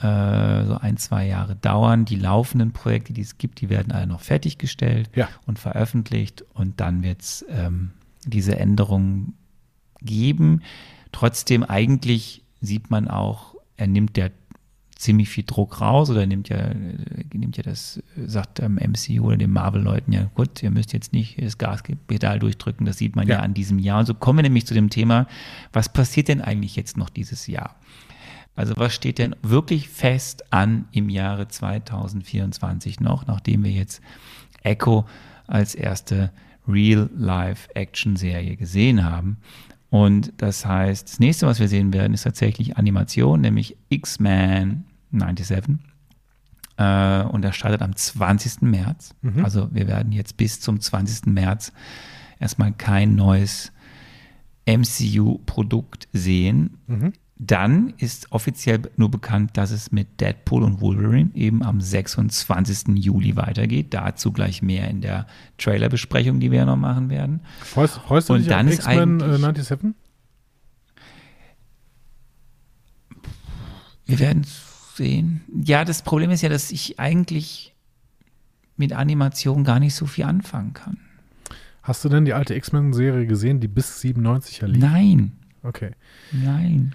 [0.00, 2.04] äh, so ein, zwei Jahre dauern.
[2.04, 5.28] Die laufenden Projekte, die es gibt, die werden alle noch fertiggestellt Ja.
[5.46, 7.90] und veröffentlicht und dann wird es ähm,
[8.24, 9.34] diese Änderungen
[10.00, 10.62] geben.
[11.10, 14.28] Trotzdem eigentlich sieht man auch, er nimmt ja
[15.02, 16.74] ziemlich viel Druck raus oder nimmt ja, äh,
[17.34, 21.12] nimmt ja das, äh, sagt dem MCU oder den Marvel-Leuten ja, gut, ihr müsst jetzt
[21.12, 23.36] nicht das Gaspedal durchdrücken, das sieht man ja.
[23.36, 23.40] Ja.
[23.40, 24.00] an diesem Jahr.
[24.00, 25.26] Und so kommen wir nämlich zu dem Thema,
[25.72, 27.74] was passiert denn eigentlich jetzt noch dieses Jahr?
[28.54, 34.02] Also was steht denn wirklich fest an im Jahre 2024 noch, nachdem wir jetzt
[34.62, 35.06] Echo
[35.48, 36.30] als erste
[36.68, 39.38] Real-Life-Action-Serie gesehen haben?
[39.90, 45.76] Und das heißt, das nächste, was wir sehen werden, ist tatsächlich Animation, nämlich X-Men 97.
[46.78, 48.62] Äh, und das startet am 20.
[48.62, 49.14] März.
[49.42, 51.26] Also wir werden jetzt bis zum 20.
[51.26, 51.72] März
[52.40, 53.72] erstmal kein neues
[54.66, 56.78] MCU-Produkt sehen.
[57.44, 62.96] Dann ist offiziell nur bekannt, dass es mit Deadpool und Wolverine eben am 26.
[63.04, 63.92] Juli weitergeht.
[63.92, 65.26] Dazu gleich mehr in der
[65.58, 67.40] Trailerbesprechung, die wir ja noch machen werden.
[67.60, 69.94] Freust, freust du Und dich dann auf ist X-Men äh, eigentlich- 97?
[74.06, 74.44] Wir werden
[74.96, 75.42] sehen.
[75.64, 77.74] Ja, das Problem ist ja, dass ich eigentlich
[78.76, 80.98] mit Animation gar nicht so viel anfangen kann.
[81.82, 84.82] Hast du denn die alte X-Men-Serie gesehen, die bis 97 ja lief?
[84.82, 85.32] Nein,
[85.64, 85.92] Okay.
[86.32, 86.94] nein.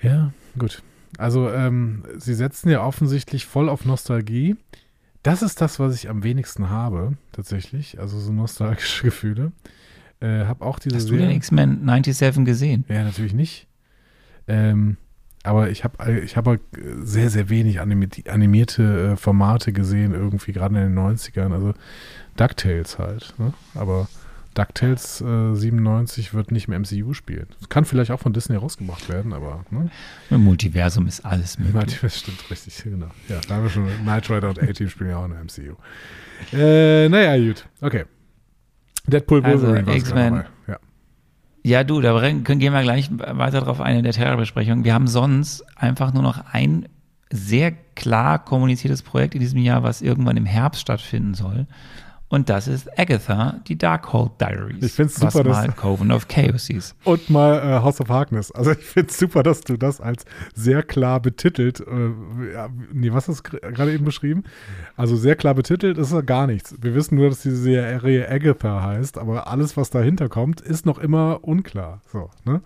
[0.00, 0.82] Ja, gut.
[1.18, 4.56] Also, ähm, sie setzen ja offensichtlich voll auf Nostalgie.
[5.22, 7.98] Das ist das, was ich am wenigsten habe, tatsächlich.
[8.00, 9.52] Also so nostalgische Gefühle.
[10.20, 12.84] Äh, hab auch diese Hast du den X-Men 97 gesehen?
[12.88, 13.66] Ja, natürlich nicht.
[14.48, 14.96] Ähm,
[15.42, 16.60] aber ich habe ich hab halt
[17.02, 21.52] sehr, sehr wenig animi- animierte äh, Formate gesehen, irgendwie gerade in den 90ern.
[21.52, 21.74] Also
[22.36, 23.34] DuckTales halt.
[23.38, 23.52] Ne?
[23.74, 24.08] Aber
[24.54, 27.46] DuckTales äh, 97 wird nicht im MCU spielen.
[27.68, 29.90] Kann vielleicht auch von Disney rausgemacht werden, aber ne?
[30.28, 31.98] Im Multiversum ist alles möglich.
[32.02, 33.06] Das stimmt richtig, genau.
[33.28, 35.76] Ja, da haben wir schon Knight Rider und A-Team spielen ja auch in der MCU.
[36.56, 37.66] Äh, naja, gut.
[37.80, 38.04] Okay.
[39.06, 40.34] Deadpool Also, Wolverine war X-Men.
[40.34, 40.46] dabei.
[40.66, 40.78] Ja.
[41.62, 44.84] Ja, du, da können, gehen wir gleich weiter drauf ein in der Terrorbesprechung.
[44.84, 46.88] Wir haben sonst einfach nur noch ein
[47.30, 51.66] sehr klar kommuniziertes Projekt in diesem Jahr, was irgendwann im Herbst stattfinden soll.
[52.32, 54.84] Und das ist Agatha, die Darkhold Diaries.
[54.84, 56.94] Ich find's was super, dass- mal Coven of Chaos hieß.
[57.02, 58.52] Und mal äh, House of Harkness.
[58.52, 60.24] Also ich finde es super, dass du das als
[60.54, 64.44] sehr klar betitelt, äh, ja, nee, was hast du gerade eben beschrieben?
[64.96, 66.76] Also sehr klar betitelt ist ja gar nichts.
[66.80, 70.98] Wir wissen nur, dass diese Serie Agatha heißt, aber alles, was dahinter kommt, ist noch
[70.98, 72.00] immer unklar.
[72.12, 72.62] So, ne?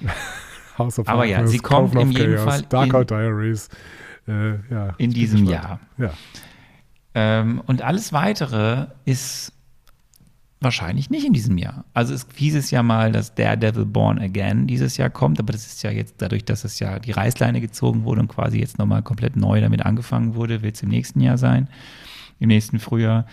[0.78, 3.68] House of Aber ja, sie kommt in jedem Chaos, Fall Darkhold Diaries.
[4.28, 5.44] Äh, ja, In diesem.
[5.46, 5.80] Jahr.
[5.98, 6.10] Ja.
[7.14, 9.52] Ähm, und alles weitere ist
[10.62, 11.84] wahrscheinlich nicht in diesem Jahr.
[11.92, 15.66] Also es hieß es ja mal, dass Daredevil Born Again dieses Jahr kommt, aber das
[15.66, 19.02] ist ja jetzt dadurch, dass es ja die Reißleine gezogen wurde und quasi jetzt nochmal
[19.02, 21.68] komplett neu damit angefangen wurde, wird es im nächsten Jahr sein,
[22.38, 23.26] im nächsten Frühjahr.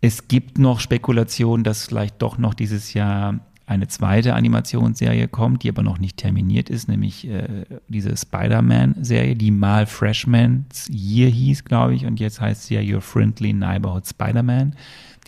[0.00, 5.70] Es gibt noch Spekulationen, dass vielleicht doch noch dieses Jahr eine zweite Animationsserie kommt, die
[5.70, 11.94] aber noch nicht terminiert ist, nämlich äh, diese Spider-Man-Serie, die mal Freshman's Year hieß, glaube
[11.94, 14.76] ich, und jetzt heißt sie ja Your Friendly Neighborhood Spider-Man.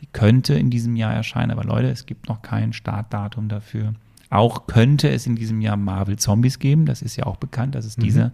[0.01, 3.95] Die könnte in diesem Jahr erscheinen, aber Leute, es gibt noch kein Startdatum dafür.
[4.29, 7.87] Auch könnte es in diesem Jahr Marvel Zombies geben, das ist ja auch bekannt, dass
[7.87, 8.33] es diese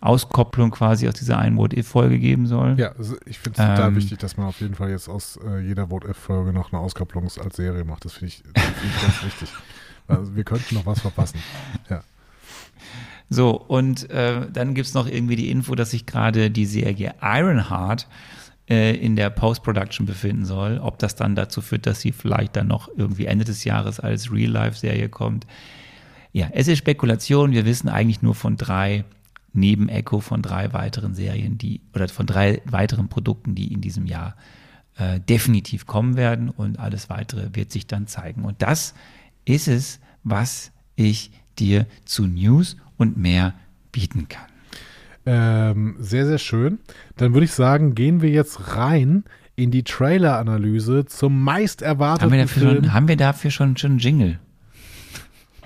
[0.00, 2.78] Auskopplung quasi aus dieser einen What-If-Folge geben soll.
[2.78, 5.38] Ja, also ich finde es total Ähm, wichtig, dass man auf jeden Fall jetzt aus
[5.44, 8.04] äh, jeder Vote-F-Folge noch eine Auskopplung als Serie macht.
[8.04, 9.48] Das finde ich, das find ich ganz wichtig.
[10.10, 11.38] Also wir könnten noch was verpassen.
[11.90, 12.00] Ja.
[13.28, 18.06] So, und äh, dann gibt's noch irgendwie die Info, dass sich gerade die Serie Ironheart
[18.70, 20.78] äh, in der Post-Production befinden soll.
[20.82, 24.32] Ob das dann dazu führt, dass sie vielleicht dann noch irgendwie Ende des Jahres als
[24.32, 25.46] Real-Life-Serie kommt.
[26.32, 27.52] Ja, es ist Spekulation.
[27.52, 29.04] Wir wissen eigentlich nur von drei,
[29.52, 34.06] neben Echo, von drei weiteren Serien, die, oder von drei weiteren Produkten, die in diesem
[34.06, 34.36] Jahr
[34.96, 38.44] äh, definitiv kommen werden und alles weitere wird sich dann zeigen.
[38.44, 38.94] Und das
[39.44, 43.54] ist es, was ich dir zu News und mehr
[43.92, 44.46] bieten kann.
[45.26, 46.78] Ähm, sehr, sehr schön.
[47.16, 49.24] Dann würde ich sagen, gehen wir jetzt rein
[49.56, 52.84] in die Trailer-Analyse zum meist Haben erwarteten wir dafür Film.
[52.84, 54.38] schon, haben wir dafür schon, schon einen Jingle?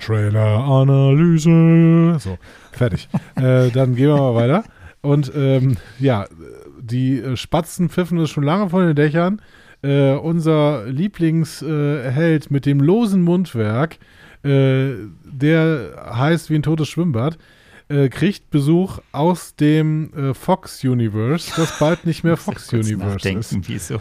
[0.05, 2.19] Trailer-Analyse.
[2.19, 2.39] So,
[2.73, 3.09] fertig.
[3.37, 4.65] äh, dann gehen wir mal weiter.
[5.01, 6.27] Und ähm, ja,
[6.81, 9.41] die Spatzen pfiffen es schon lange von den Dächern.
[9.83, 13.99] Äh, unser Lieblingsheld Held mit dem losen Mundwerk,
[14.45, 14.93] äh,
[15.25, 17.37] der heißt wie ein totes Schwimmbad,
[17.89, 23.57] äh, kriegt Besuch aus dem äh, Fox Universe, das bald nicht mehr Fox Universe ist.
[23.69, 23.99] wieso?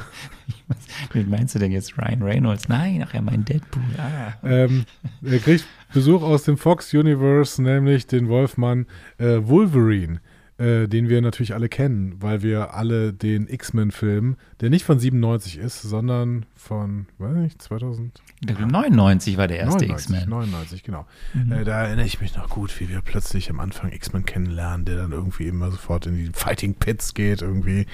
[1.14, 2.70] Wie meinst du denn jetzt Ryan Reynolds?
[2.70, 3.82] Nein, ach ja, mein Deadpool.
[3.98, 4.34] Ah.
[4.44, 4.86] Ähm,
[5.24, 8.86] er kriegt Besuch aus dem Fox Universe, nämlich den Wolfmann
[9.18, 10.22] äh, Wolverine,
[10.62, 15.58] äh, den wir natürlich alle kennen, weil wir alle den X-Men-Film, der nicht von 97
[15.58, 18.22] ist, sondern von, weiß nicht, 2000?
[18.46, 20.30] 99 war der erste 99, X-Men.
[20.30, 21.08] 99, genau.
[21.50, 24.98] Äh, da erinnere ich mich noch gut, wie wir plötzlich am Anfang X-Men kennenlernen, der
[24.98, 27.88] dann irgendwie immer sofort in die Fighting Pits geht, irgendwie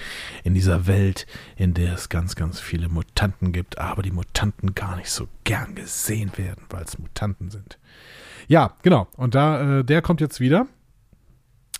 [0.43, 1.25] in dieser Welt,
[1.55, 5.73] in der es ganz, ganz viele Mutanten gibt, aber die Mutanten gar nicht so gern
[5.73, 7.77] gesehen werden, weil es Mutanten sind.
[8.47, 9.07] Ja, genau.
[9.17, 10.67] Und da, äh, der kommt jetzt wieder.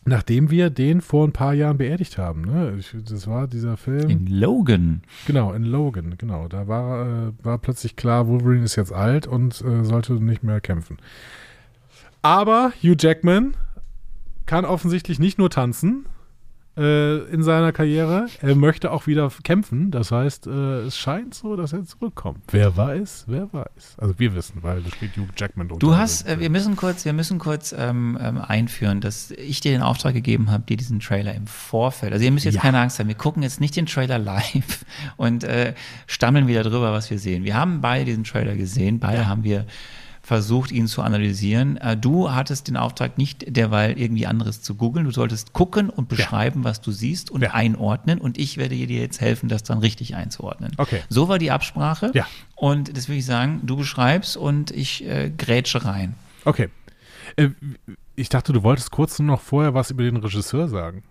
[0.06, 2.41] Nachdem wir den vor ein paar Jahren beerdigt haben.
[2.41, 2.76] Ne?
[2.80, 4.10] Ich, das war dieser Film.
[4.10, 5.02] In Logan.
[5.26, 6.48] Genau, in Logan, genau.
[6.48, 10.61] Da war, äh, war plötzlich klar, Wolverine ist jetzt alt und äh, sollte nicht mehr
[10.61, 10.98] kämpfen.
[12.22, 13.56] Aber Hugh Jackman
[14.45, 16.06] kann offensichtlich nicht nur tanzen
[16.77, 19.91] äh, in seiner Karriere, er möchte auch wieder kämpfen.
[19.91, 22.39] Das heißt, äh, es scheint so, dass er zurückkommt.
[22.51, 23.95] Wer weiß, wer weiß.
[23.97, 27.13] Also wir wissen, weil da spielt Hugh Jackman Du hast, äh, wir müssen kurz, wir
[27.13, 31.33] müssen kurz ähm, ähm, einführen, dass ich dir den Auftrag gegeben habe, dir diesen Trailer
[31.33, 32.13] im Vorfeld.
[32.13, 32.61] Also ihr müsst jetzt Ja.
[32.61, 33.07] keine Angst haben.
[33.07, 34.85] Wir gucken jetzt nicht den Trailer live
[35.17, 35.73] und äh,
[36.05, 37.43] stammeln wieder drüber, was wir sehen.
[37.43, 38.99] Wir haben beide diesen Trailer gesehen.
[38.99, 39.65] Beide haben wir
[40.27, 41.77] versucht, ihn zu analysieren.
[41.77, 45.05] Äh, du hattest den Auftrag nicht derweil irgendwie anderes zu googeln.
[45.05, 47.53] Du solltest gucken und beschreiben, was du siehst und Ja.
[47.53, 48.19] einordnen.
[48.19, 50.73] Und ich werde dir jetzt helfen, das dann richtig einzuordnen.
[50.77, 51.01] Okay.
[51.07, 52.11] So war die Absprache.
[52.13, 52.27] Ja.
[52.55, 56.15] Und das würde ich sagen, du beschreibst und ich äh, grätsche rein.
[56.43, 56.67] Okay.
[57.37, 57.49] Äh,
[58.17, 61.03] ich dachte, du wolltest kurz nur noch vorher was über den Regisseur sagen.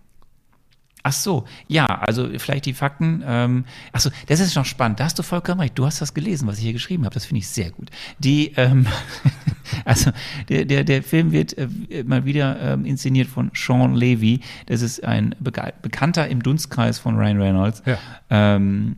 [1.07, 3.23] Ach so, ja, also vielleicht die Fakten.
[3.25, 3.63] Ähm,
[3.93, 4.99] ach so, das ist noch spannend.
[4.99, 5.79] Da hast du vollkommen recht.
[5.79, 7.13] Du hast das gelesen, was ich hier geschrieben habe.
[7.13, 7.89] Das finde ich sehr gut.
[8.19, 8.87] Die, ähm,
[9.85, 10.11] also
[10.49, 11.69] der, der, der Film wird äh,
[12.03, 14.41] mal wieder ähm, inszeniert von Sean Levy.
[14.65, 17.83] Das ist ein Bega Bekannter im Dunstkreis von Ryan Reynolds.
[17.85, 17.97] Ja.
[18.29, 18.97] Ähm,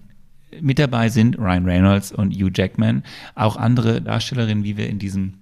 [0.60, 3.04] mit dabei sind Ryan Reynolds und Hugh Jackman,
[3.36, 5.36] auch andere Darstellerinnen, wie wir in diesem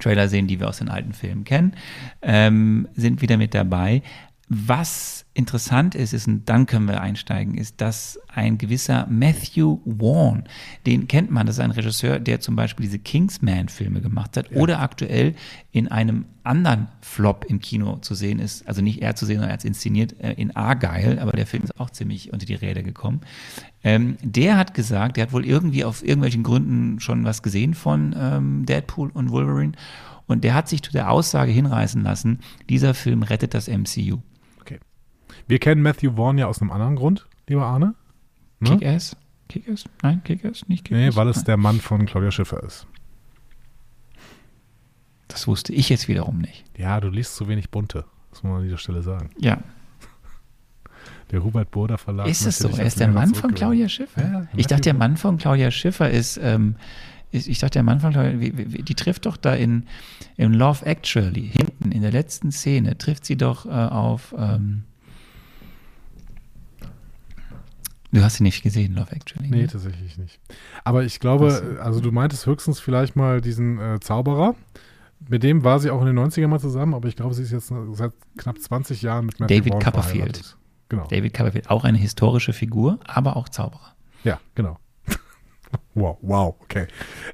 [0.00, 1.74] Trailer sehen, die wir aus den alten Filmen kennen,
[2.20, 4.02] ähm, sind wieder mit dabei.
[4.52, 10.42] Was interessant ist, ist, und dann können wir einsteigen, ist, dass ein gewisser Matthew Vaughn,
[10.86, 14.56] den kennt man, das ist ein Regisseur, der zum Beispiel diese Kingsman-Filme gemacht hat ja.
[14.56, 15.36] oder aktuell
[15.70, 19.52] in einem anderen Flop im Kino zu sehen ist, also nicht er zu sehen, sondern
[19.52, 23.20] als inszeniert äh, in Argyle, aber der Film ist auch ziemlich unter die Räder gekommen.
[23.84, 28.16] Ähm, der hat gesagt, der hat wohl irgendwie auf irgendwelchen Gründen schon was gesehen von
[28.18, 29.74] ähm, Deadpool und Wolverine
[30.26, 34.18] und der hat sich zu der Aussage hinreißen lassen, dieser Film rettet das MCU.
[35.46, 37.94] Wir kennen Matthew Vaughn ja aus einem anderen Grund, lieber Arne.
[38.60, 38.70] Ne?
[38.70, 39.16] Kick-Ass?
[39.48, 39.84] Kick-Ass?
[40.02, 40.68] Nein, Kick-Ass?
[40.68, 41.14] Nicht Kick-Ass?
[41.14, 42.86] Nee, weil es der Mann von Claudia Schiffer ist.
[45.28, 46.64] Das wusste ich jetzt wiederum nicht.
[46.76, 48.04] Ja, du liest zu wenig Bunte.
[48.30, 49.30] Das muss man an dieser Stelle sagen.
[49.38, 49.58] Ja.
[51.30, 52.26] Der Hubert Burda Verlag.
[52.26, 52.68] Ist es so?
[52.68, 54.22] Er ist der Mann von Claudia Schiffer?
[54.22, 56.74] Ja, ich dachte, der Mann von Claudia Schiffer ist, ähm,
[57.30, 59.86] ist ich dachte, der Mann von Claudia, die trifft doch da in,
[60.36, 64.82] in Love Actually, hinten in der letzten Szene, trifft sie doch äh, auf, ähm,
[68.12, 69.48] Du hast sie nicht gesehen, Love Actually.
[69.48, 69.66] Nee, ne?
[69.68, 70.40] tatsächlich nicht.
[70.84, 74.56] Aber ich glaube, also du meintest höchstens vielleicht mal diesen äh, Zauberer.
[75.28, 77.52] Mit dem war sie auch in den 90ern mal zusammen, aber ich glaube, sie ist
[77.52, 80.56] jetzt seit knapp 20 Jahren mit Matthew David Copperfield.
[80.88, 81.06] Genau.
[81.06, 83.94] David Copperfield, auch eine historische Figur, aber auch Zauberer.
[84.24, 84.78] Ja, genau.
[86.00, 86.86] Wow, wow, okay.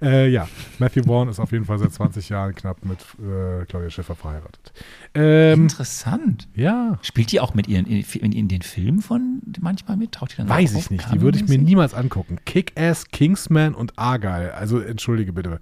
[0.02, 0.48] Äh, ja,
[0.78, 4.72] Matthew Vaughn ist auf jeden Fall seit 20 Jahren knapp mit äh, Claudia Schiffer verheiratet.
[5.14, 6.48] Ähm, Interessant.
[6.54, 6.98] Ja.
[7.02, 10.12] Spielt die auch mit ihren in, in, den Filmen von manchmal mit?
[10.12, 11.12] Taucht die dann Weiß ich nicht.
[11.12, 12.38] Die würde ich mir niemals angucken.
[12.44, 14.52] Kick-Ass, Kingsman und Argyle.
[14.54, 15.60] Also entschuldige bitte.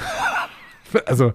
[1.06, 1.32] also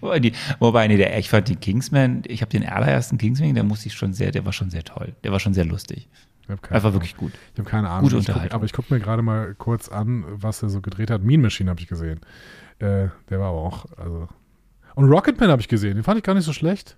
[0.00, 3.64] Wobei, die, wobei, nee, der, ich fand die Kingsman, ich habe den allerersten Kingsman, der
[3.64, 5.14] musste ich schon sehr, der war schon sehr toll.
[5.24, 6.08] Der war schon sehr lustig.
[6.48, 7.32] Einfach wirklich gut.
[7.52, 8.04] Ich habe keine Ahnung.
[8.04, 8.52] Gute Unterhaltung.
[8.52, 11.22] Aber ich gucke mir gerade mal kurz an, was er so gedreht hat.
[11.22, 12.20] Mean Machine habe ich gesehen.
[12.78, 14.28] Äh, der war aber auch, also.
[14.94, 15.94] Und Rocketman habe ich gesehen.
[15.94, 16.96] Den fand ich gar nicht so schlecht.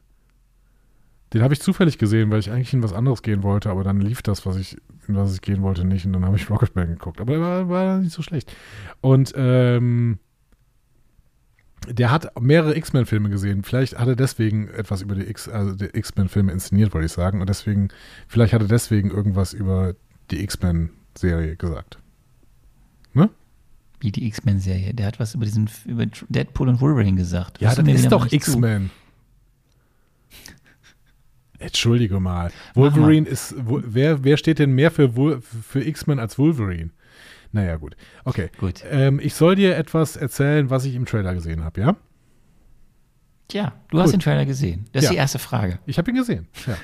[1.33, 4.01] Den habe ich zufällig gesehen, weil ich eigentlich in was anderes gehen wollte, aber dann
[4.01, 6.07] lief das, was ich, in was ich gehen wollte, nicht.
[6.07, 7.21] Und dann habe ich Rocketman geguckt.
[7.21, 8.55] Aber er war, war nicht so schlecht.
[9.01, 10.19] Und ähm,
[11.91, 13.63] der hat mehrere X-Men-Filme gesehen.
[13.63, 17.41] Vielleicht hat er deswegen etwas über die X, also die X-Men-Filme inszeniert, wollte ich sagen.
[17.41, 17.89] Und deswegen,
[18.27, 19.95] vielleicht hat er deswegen irgendwas über
[20.31, 21.99] die X-Men-Serie gesagt.
[23.15, 23.31] Ne?
[24.01, 24.95] Wie die X-Men-Serie.
[24.95, 27.61] Der hat was über diesen über Deadpool und Wolverine gesagt.
[27.61, 28.91] Ja, das ist doch X-Men.
[31.59, 32.53] Entschuldige mal.
[32.75, 33.33] Wolverine mal.
[33.33, 33.55] ist.
[33.59, 36.91] Wer, wer steht denn mehr für, für X-Men als Wolverine?
[37.53, 37.97] Naja, gut.
[38.25, 38.51] Okay.
[38.59, 38.85] Gut.
[38.91, 41.97] Ähm, ich soll dir etwas erzählen, was ich im Trailer gesehen habe, ja?
[43.51, 44.03] Ja, du gut.
[44.03, 44.87] hast den Trailer gesehen.
[44.93, 45.13] Das ist ja.
[45.13, 45.79] die erste Frage.
[45.87, 46.77] Ich habe ihn gesehen, ja.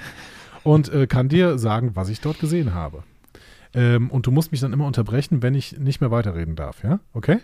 [0.62, 3.03] Und äh, kann dir sagen, was ich dort gesehen habe.
[3.74, 7.01] Ähm, und du musst mich dann immer unterbrechen, wenn ich nicht mehr weiterreden darf, ja?
[7.12, 7.41] Okay?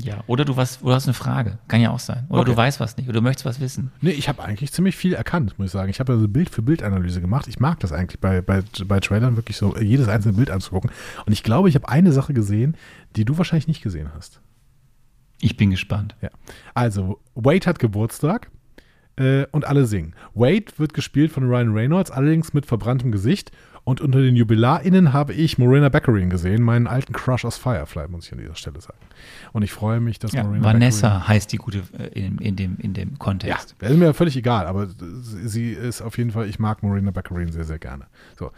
[0.00, 1.58] Ja, oder du, was, du hast eine Frage.
[1.66, 2.24] Kann ja auch sein.
[2.28, 2.50] Oder okay.
[2.52, 3.90] du weißt was nicht oder du möchtest was wissen.
[4.00, 5.90] Nee, ich habe eigentlich ziemlich viel erkannt, muss ich sagen.
[5.90, 7.48] Ich habe also Bild für Bildanalyse gemacht.
[7.48, 10.90] Ich mag das eigentlich bei, bei, bei Trailern wirklich so, jedes einzelne Bild anzugucken.
[11.26, 12.76] Und ich glaube, ich habe eine Sache gesehen,
[13.16, 14.40] die du wahrscheinlich nicht gesehen hast.
[15.40, 16.14] Ich bin gespannt.
[16.20, 16.30] Ja.
[16.74, 18.50] Also, Wade hat Geburtstag
[19.16, 20.14] äh, und alle singen.
[20.34, 23.50] Wade wird gespielt von Ryan Reynolds, allerdings mit verbranntem Gesicht.
[23.88, 28.26] Und unter den JubilarInnen habe ich Morena Baccarin gesehen, meinen alten Crush aus Firefly, muss
[28.26, 28.98] ich an dieser Stelle sagen.
[29.54, 32.54] Und ich freue mich, dass ja, Morena Vanessa Baccarin, heißt die gute äh, in, in,
[32.54, 33.76] dem, in dem Kontext.
[33.80, 37.50] Ja, ist mir völlig egal, aber sie ist auf jeden Fall, ich mag Morena Baccarin
[37.50, 38.04] sehr, sehr gerne.
[38.38, 38.50] So.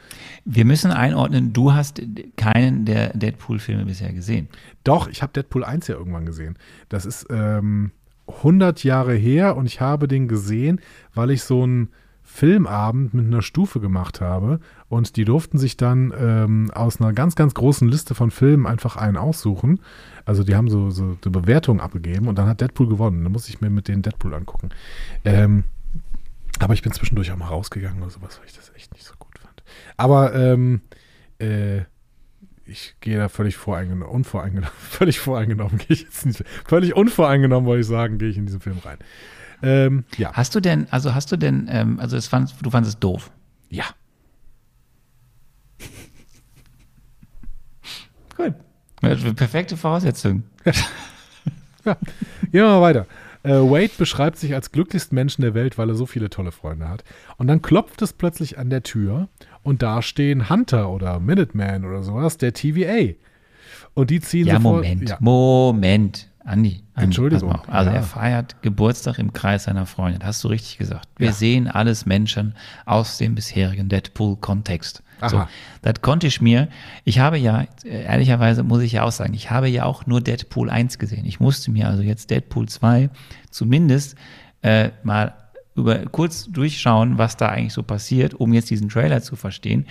[0.45, 2.03] Wir müssen einordnen, du hast
[2.37, 4.49] keinen der Deadpool-Filme bisher gesehen.
[4.83, 6.59] Doch, ich habe Deadpool 1 ja irgendwann gesehen.
[6.89, 7.93] Das ist ähm,
[8.27, 10.81] 100 Jahre her und ich habe den gesehen,
[11.15, 11.91] weil ich so ein
[12.31, 14.61] Filmabend mit einer Stufe gemacht habe
[14.91, 18.97] und die durften sich dann ähm, aus einer ganz, ganz großen Liste von Filmen einfach
[18.97, 19.79] einen aussuchen.
[20.25, 23.23] Also die haben so, so eine Bewertung abgegeben und dann hat Deadpool gewonnen.
[23.23, 24.71] Da muss ich mir mit denen Deadpool angucken.
[25.25, 25.63] Ähm,
[26.59, 29.15] aber ich bin zwischendurch auch mal rausgegangen oder sowas, weil ich das echt nicht so
[29.17, 29.63] gut fand.
[29.97, 30.81] Aber ähm,
[31.39, 31.83] äh,
[32.65, 37.83] ich gehe da völlig voreingenommen, unvoreingenommen, völlig voreingenommen gehe ich jetzt nicht, völlig unvoreingenommen, wollte
[37.83, 38.99] ich sagen, gehe ich in diesen Film rein.
[39.63, 40.33] Ähm, ja.
[40.33, 43.31] Hast du denn, also hast du denn, ähm, also fand, du fandest es doof?
[43.69, 43.85] Ja.
[49.01, 49.37] Gut.
[49.37, 50.43] Perfekte Voraussetzung.
[51.85, 51.95] ja.
[52.43, 53.07] Gehen wir mal weiter.
[53.43, 56.89] Äh, Wade beschreibt sich als glücklichsten Menschen der Welt, weil er so viele tolle Freunde
[56.89, 57.05] hat.
[57.39, 59.29] Und dann klopft es plötzlich an der Tür
[59.63, 63.15] und da stehen Hunter oder Minuteman oder sowas, der TVA.
[63.95, 64.85] Und die ziehen ja, sofort.
[64.85, 65.17] Moment, ja.
[65.21, 66.29] Moment.
[66.45, 67.61] Andi, Andi Entschuldigung.
[67.67, 67.97] Also ja.
[67.97, 70.25] er feiert Geburtstag im Kreis seiner Freundin.
[70.25, 71.09] Hast du richtig gesagt.
[71.17, 71.33] Wir Ja.
[71.33, 72.55] sehen alles Menschen
[72.87, 75.03] aus dem bisherigen Deadpool-Kontext.
[75.29, 75.47] So,
[75.83, 76.69] das konnte ich mir.
[77.05, 80.71] Ich habe ja, ehrlicherweise muss ich ja auch sagen, ich habe ja auch nur Deadpool
[80.71, 81.25] 1 gesehen.
[81.27, 83.11] Ich musste mir also jetzt Deadpool 2
[83.51, 84.17] zumindest
[84.63, 85.35] äh, mal
[85.75, 89.87] über kurz durchschauen, was da eigentlich so passiert, um jetzt diesen Trailer zu verstehen.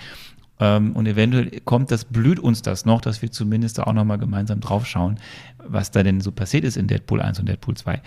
[0.60, 4.18] Ähm, und eventuell kommt das, blüht uns das noch, dass wir zumindest da auch nochmal
[4.18, 5.18] gemeinsam draufschauen,
[5.58, 8.00] was da denn so passiert ist in Deadpool 1 und Deadpool 2.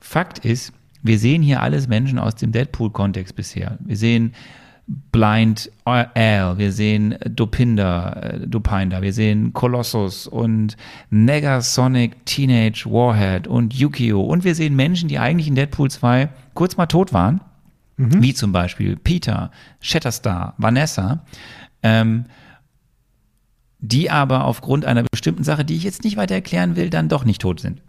[0.00, 0.72] Fakt ist,
[1.02, 3.78] wir sehen hier alles Menschen aus dem Deadpool-Kontext bisher.
[3.80, 4.34] Wir sehen
[4.86, 10.76] Blind Al, wir sehen Dopinder, äh, Dopinder, wir sehen Colossus und
[11.10, 16.76] Negasonic Teenage Warhead und Yukio und wir sehen Menschen, die eigentlich in Deadpool 2 kurz
[16.76, 17.40] mal tot waren,
[17.96, 19.50] wie zum Beispiel Peter,
[19.80, 21.24] Shatterstar, Vanessa,
[21.82, 22.24] ähm,
[23.78, 27.24] die aber aufgrund einer bestimmten Sache, die ich jetzt nicht weiter erklären will, dann doch
[27.24, 27.80] nicht tot sind.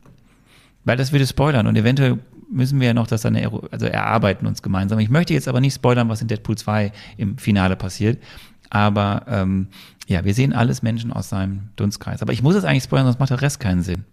[0.83, 2.19] Weil das würde spoilern und eventuell
[2.53, 4.99] müssen wir ja noch das dann ero- also erarbeiten uns gemeinsam.
[4.99, 8.21] Ich möchte jetzt aber nicht spoilern, was in Deadpool 2 im Finale passiert.
[8.69, 9.67] Aber ähm,
[10.07, 12.21] ja, wir sehen alles Menschen aus seinem Dunstkreis.
[12.21, 14.05] Aber ich muss es eigentlich spoilern, sonst macht der Rest keinen Sinn.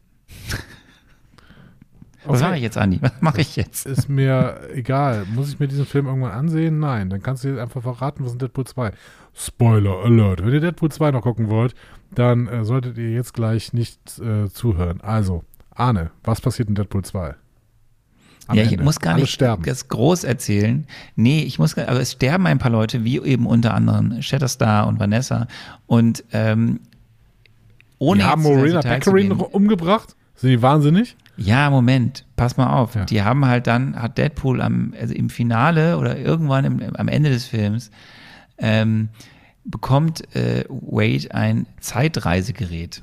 [2.27, 2.49] Was Okay.
[2.49, 2.99] mache ich jetzt, Andi?
[3.01, 3.87] Was mache ich jetzt?
[3.87, 5.25] Ist mir egal.
[5.35, 6.79] Muss ich mir diesen Film irgendwann ansehen?
[6.79, 7.09] Nein.
[7.09, 8.93] Dann kannst du dir einfach verraten, was in Deadpool 2.
[9.35, 10.45] Spoiler Alert.
[10.45, 11.75] Wenn ihr Deadpool 2 noch gucken wollt,
[12.15, 15.01] dann äh, solltet ihr jetzt gleich nicht äh, zuhören.
[15.01, 17.35] Also, Arne, was passiert in Deadpool 2?
[18.57, 18.85] Ja, ich Ende.
[18.85, 19.63] muss gar Alle nicht sterben.
[19.65, 20.87] das groß erzählen.
[21.17, 24.87] Nee, ich muss gar, aber es sterben ein paar Leute, wie eben unter anderem Shatterstar
[24.87, 25.47] und Vanessa.
[25.87, 26.81] Und ähm,
[27.99, 28.81] ohne Die haben Morena
[29.29, 30.17] noch umgebracht?
[30.37, 31.17] Sind die wahnsinnig?
[31.37, 32.95] Ja, Moment, pass mal auf.
[32.95, 33.05] Ja.
[33.05, 37.31] Die haben halt dann, hat Deadpool am, also im Finale oder irgendwann im, am Ende
[37.31, 37.91] des Films,
[38.59, 39.09] ähm,
[39.65, 43.03] bekommt äh, Wade ein Zeitreisegerät.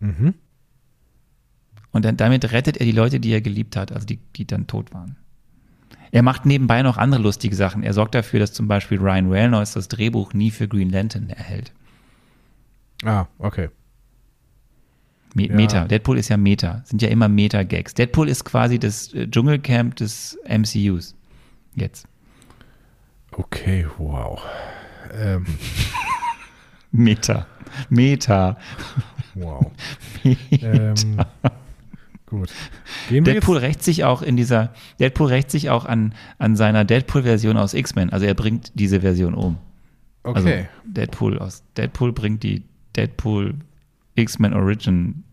[0.00, 0.34] Mhm.
[1.92, 4.66] Und dann, damit rettet er die Leute, die er geliebt hat, also die, die dann
[4.66, 5.16] tot waren.
[6.12, 7.82] Er macht nebenbei noch andere lustige Sachen.
[7.82, 11.72] Er sorgt dafür, dass zum Beispiel Ryan Reynolds das Drehbuch nie für Green Lantern erhält.
[13.04, 13.68] Ah, okay.
[15.34, 15.54] Me Ja.
[15.54, 15.84] Meta.
[15.84, 16.82] Deadpool ist ja Meta.
[16.84, 17.94] Sind ja immer Meta-Gags.
[17.94, 21.14] Deadpool ist quasi das äh, Dschungelcamp des MCUs.
[21.76, 22.06] Jetzt.
[23.32, 24.42] Okay, wow.
[25.14, 25.46] Ähm,
[26.90, 27.46] Meta.
[27.88, 28.56] Meta.
[29.34, 29.70] wow.
[30.50, 30.94] ähm,
[32.30, 32.50] gut.
[33.08, 37.56] Gehen Deadpool rächt sich auch in dieser, Deadpool rächt sich auch an, an seiner Deadpool-Version
[37.56, 38.10] aus X-Men.
[38.10, 39.58] Also er bringt diese Version um.
[40.22, 40.68] Also Okay.
[40.84, 42.62] Deadpool aus, Deadpool bringt die
[42.96, 43.54] Deadpool
[44.14, 45.24] X-Men Origin,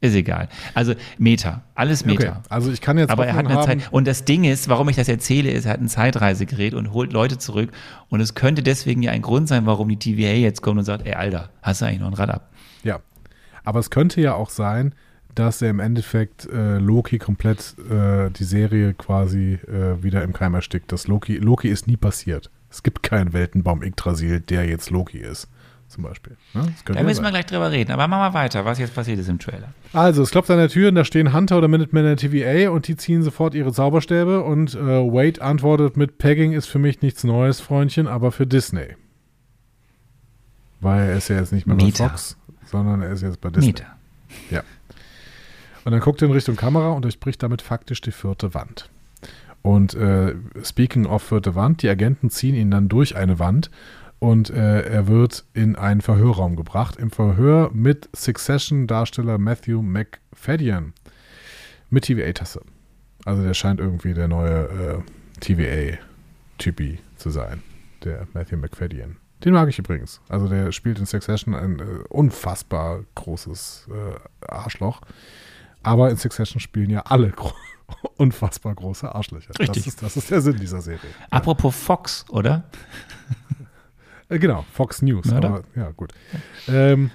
[0.00, 0.48] ist egal.
[0.74, 1.62] Also Meta.
[1.74, 2.28] Alles Meta.
[2.28, 2.40] okay.
[2.48, 3.92] Also ich kann jetzt Aber er hat eine haben, Zeit.
[3.92, 7.12] Und das Ding ist, warum ich das erzähle, ist, er hat ein Zeitreisegerät und holt
[7.12, 7.70] Leute zurück.
[8.08, 11.06] Und es könnte deswegen ja ein Grund sein, warum die TVA jetzt kommt und sagt,
[11.06, 12.50] ey, Alter, hast du eigentlich noch ein Rad ab?
[12.82, 13.00] Ja.
[13.64, 14.94] Aber es könnte ja auch sein,
[15.36, 20.54] dass er im Endeffekt äh, Loki komplett äh, die Serie quasi äh, wieder im Keim
[20.54, 20.90] erstickt.
[20.90, 22.50] Das Loki, Loki ist nie passiert.
[22.70, 25.48] Es gibt keinen Weltenbaum Yggdrasil, der jetzt Loki ist.
[25.88, 26.36] Zum Beispiel.
[26.52, 26.74] Ne?
[26.86, 27.30] Da müssen wir sein.
[27.30, 27.92] gleich drüber reden.
[27.92, 29.68] Aber machen wir weiter, was jetzt passiert ist im Trailer.
[29.92, 32.88] Also, es klopft an der Tür und da stehen Hunter oder Minutemen der TVA und
[32.88, 37.22] die ziehen sofort ihre Zauberstäbe und äh, Wade antwortet mit Pegging ist für mich nichts
[37.22, 38.96] Neues, Freundchen, aber für Disney.
[40.80, 43.68] Weil er ist ja jetzt nicht mehr bei Fox, sondern er ist jetzt bei Disney.
[43.68, 43.96] Meta.
[44.50, 44.62] Ja.
[45.86, 48.90] Und dann guckt er in Richtung Kamera und durchbricht damit faktisch die vierte Wand.
[49.62, 50.34] Und äh,
[50.64, 53.70] speaking of vierte Wand, die Agenten ziehen ihn dann durch eine Wand
[54.18, 56.96] und äh, er wird in einen Verhörraum gebracht.
[56.96, 60.92] Im Verhör mit Succession-Darsteller Matthew McFadden
[61.88, 62.62] mit TVA-Tasse.
[63.24, 67.62] Also der scheint irgendwie der neue äh, TVA-Typi zu sein,
[68.02, 69.18] der Matthew McFadden.
[69.44, 70.20] Den mag ich übrigens.
[70.28, 75.02] Also der spielt in Succession ein äh, unfassbar großes äh, Arschloch.
[75.86, 77.52] Aber in Succession spielen ja alle gro
[78.16, 79.52] unfassbar große Arschlöcher.
[79.58, 79.84] Richtig.
[79.84, 81.10] Das ist, das ist der Sinn dieser Serie.
[81.30, 82.64] Apropos Fox, oder?
[84.28, 85.32] Äh, genau, Fox News.
[85.32, 86.12] Aber, ja, gut.
[86.66, 87.12] Ähm,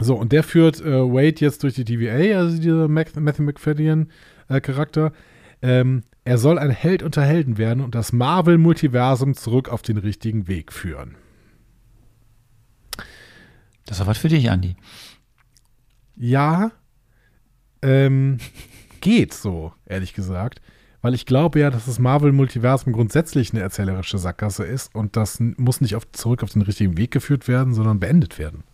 [0.00, 5.12] so, und der führt äh, Wade jetzt durch die TVA, also dieser Matthew McFadden-Charakter.
[5.60, 10.48] ähm, er soll ein Held unter Helden werden und das Marvel-Multiversum zurück auf den richtigen
[10.48, 11.16] Weg führen.
[13.84, 14.76] Das war was für dich, Andi.
[16.16, 16.72] Ja,
[17.82, 18.38] ähm,
[19.00, 20.60] geht so, ehrlich gesagt.
[21.00, 25.80] Weil ich glaube ja, dass das Marvel-Multiversum grundsätzlich eine erzählerische Sackgasse ist und das muss
[25.80, 28.64] nicht auf, zurück auf den richtigen Weg geführt werden, sondern beendet werden.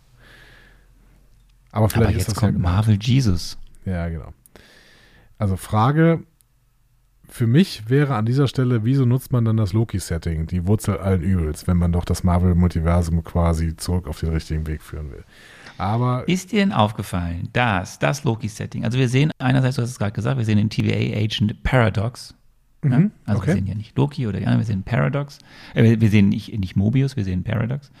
[1.71, 3.57] Aber vielleicht Aber ist jetzt das kommt ja, Marvel Jesus.
[3.85, 4.33] Ja, genau.
[5.37, 6.23] Also Frage,
[7.27, 11.21] für mich wäre an dieser Stelle, wieso nutzt man dann das Loki-Setting, die Wurzel allen
[11.21, 15.25] Übels, wenn man doch das Marvel-Multiversum quasi zurück auf den richtigen Weg führen will.
[15.77, 19.99] Aber Ist dir denn aufgefallen, dass das Loki-Setting, also wir sehen einerseits, du hast es
[19.99, 22.33] gerade gesagt, wir sehen den TVA-Agent Paradox.
[22.81, 23.09] Ne?
[23.25, 23.47] Also okay.
[23.47, 25.39] wir sehen ja nicht Loki oder ja, wir sehen Paradox.
[25.73, 27.91] Äh, wir- sehen nicht, nicht Mobius, wir sehen Paradox.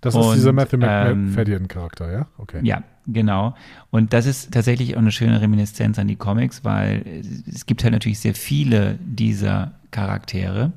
[0.00, 2.26] das ist Und, dieser Matthew ähm, McFadden-Charakter, ja?
[2.38, 2.60] Okay.
[2.62, 3.56] Ja, genau.
[3.90, 7.22] Und das ist tatsächlich auch eine schöne Reminiszenz an die Comics, weil
[7.52, 10.72] es gibt halt natürlich sehr viele dieser Charaktere.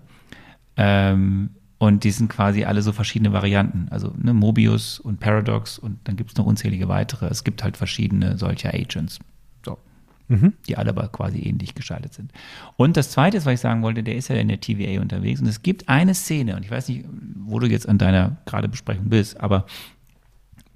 [0.76, 3.88] Ähm, und die sind quasi alle so verschiedene Varianten.
[3.90, 7.26] Also ne, Mobius und Paradox und dann gibt es noch unzählige weitere.
[7.26, 9.18] Es gibt halt verschiedene solcher Agents.
[9.66, 9.80] So.
[10.28, 10.54] Mhm.
[10.68, 12.32] Die alle aber quasi ähnlich geschaltet sind.
[12.78, 15.42] Und das zweite, ist, was ich sagen wollte, der ist ja in der TVA unterwegs
[15.42, 17.04] und es gibt eine Szene, und ich weiß nicht,
[17.36, 19.66] wo du jetzt an deiner gerade Besprechung bist, aber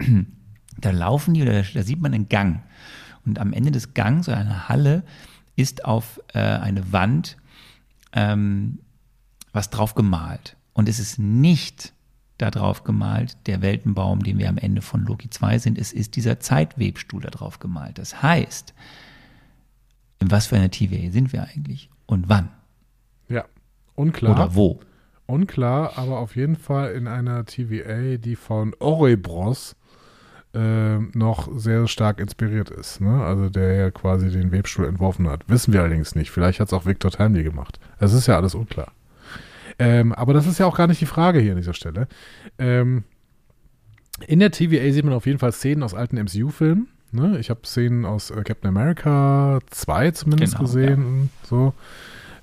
[0.80, 2.64] da laufen die oder da sieht man einen Gang.
[3.24, 5.04] Und am Ende des Gangs oder einer Halle
[5.54, 7.36] ist auf äh, eine Wand
[8.12, 8.80] ähm,
[9.52, 10.55] was drauf gemalt.
[10.76, 11.94] Und es ist nicht
[12.36, 15.78] da drauf gemalt, der Weltenbaum, den wir am Ende von Loki 2 sind.
[15.78, 17.96] Es ist dieser Zeitwebstuhl da drauf gemalt.
[17.96, 18.74] Das heißt,
[20.20, 21.88] in was für einer TVA sind wir eigentlich?
[22.04, 22.50] Und wann?
[23.30, 23.46] Ja.
[23.94, 24.32] Unklar.
[24.32, 24.80] Oder wo?
[25.24, 29.76] Unklar, aber auf jeden Fall in einer TVA, die von Orebros
[30.52, 33.00] äh, noch sehr stark inspiriert ist.
[33.00, 33.24] Ne?
[33.24, 35.48] Also der ja quasi den Webstuhl entworfen hat.
[35.48, 36.30] Wissen wir allerdings nicht.
[36.30, 37.80] Vielleicht hat es auch Victor Timely gemacht.
[37.98, 38.92] Es ist ja alles unklar.
[39.78, 42.08] Ähm, aber das ist ja auch gar nicht die Frage hier an dieser Stelle.
[42.58, 43.04] Ähm,
[44.26, 46.88] in der TVA sieht man auf jeden Fall Szenen aus alten MCU-Filmen.
[47.12, 47.38] Ne?
[47.38, 51.30] Ich habe Szenen aus äh, Captain America 2 zumindest Genau, gesehen.
[51.42, 51.74] So.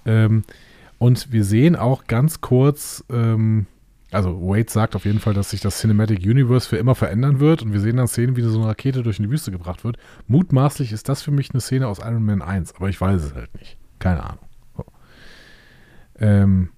[0.05, 0.43] Ähm,
[0.99, 3.65] und wir sehen auch ganz kurz, ähm,
[4.11, 7.63] also Wade sagt auf jeden Fall, dass sich das Cinematic Universe für immer verändern wird.
[7.63, 9.97] Und wir sehen dann Szenen, wie so eine Rakete durch die Wüste gebracht wird.
[10.27, 13.33] Mutmaßlich ist das für mich eine Szene aus Iron Man 1, aber ich weiß es
[13.33, 13.77] halt nicht.
[13.99, 14.45] Keine Ahnung.
[14.77, 14.85] So.
[16.19, 16.69] Ähm,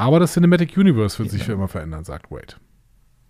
[0.00, 2.54] aber das Cinematic Universe wird sich für immer verändern, sagt Wade.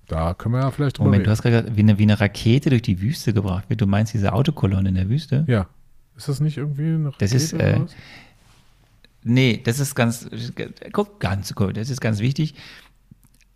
[0.06, 1.32] Da können wir ja vielleicht drüber Moment, du reden.
[1.32, 3.80] hast gerade wie eine, wie eine Rakete durch die Wüste gebracht wird.
[3.80, 5.44] Du meinst diese Autokolonne in der Wüste?
[5.48, 5.66] Ja.
[6.16, 7.24] Ist das nicht irgendwie eine Rakete?
[7.24, 7.80] Das ist, äh?
[9.24, 10.28] Nee, das ist ganz,
[10.92, 12.54] guck, ganz gut, das ist ganz wichtig.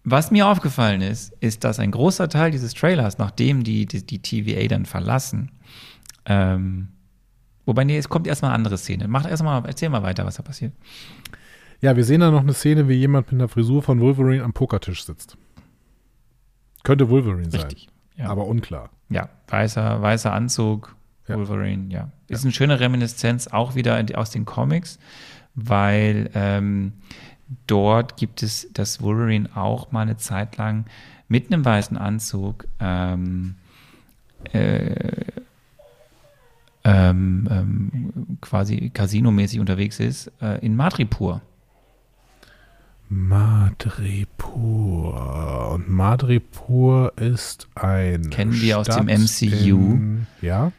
[0.03, 4.21] Was mir aufgefallen ist, ist, dass ein großer Teil dieses Trailers, nachdem die, die, die
[4.21, 5.53] TVA dann verlassen,
[6.27, 6.89] ähm,
[7.65, 9.07] wobei, nee, es kommt erstmal eine andere Szene.
[9.09, 10.73] Mach erstmal, erzähl mal weiter, was da passiert.
[11.85, 14.55] Ja, wir sehen da noch eine Szene, wie jemand mit einer Frisur von Wolverine am
[14.55, 15.37] Pokertisch sitzt.
[16.83, 17.89] Könnte Wolverine sein, Richtig.
[18.17, 18.31] Ja.
[18.31, 18.89] aber unklar.
[19.11, 20.97] Ja, weißer, weißer Anzug,
[21.29, 21.37] Ja.
[21.37, 22.09] Wolverine, ja.
[22.29, 24.99] Ist eine schöne Reminiszenz auch wieder in- aus den Comics,
[25.55, 26.95] weil ähm,
[27.67, 30.87] dort gibt es, dass Wolverine auch mal eine Zeit lang
[31.29, 33.57] mit einem weißen Anzug ähm,
[34.53, 35.25] äh,
[36.85, 41.43] ähm, ähm, quasi Casino-mäßig unterwegs ist, äh, in Madripur.
[43.15, 45.13] Madripur.
[45.73, 48.31] Und Madripur ist ein.
[48.31, 49.95] Kennen wir aus dem MCU.
[49.95, 50.73] In, ja.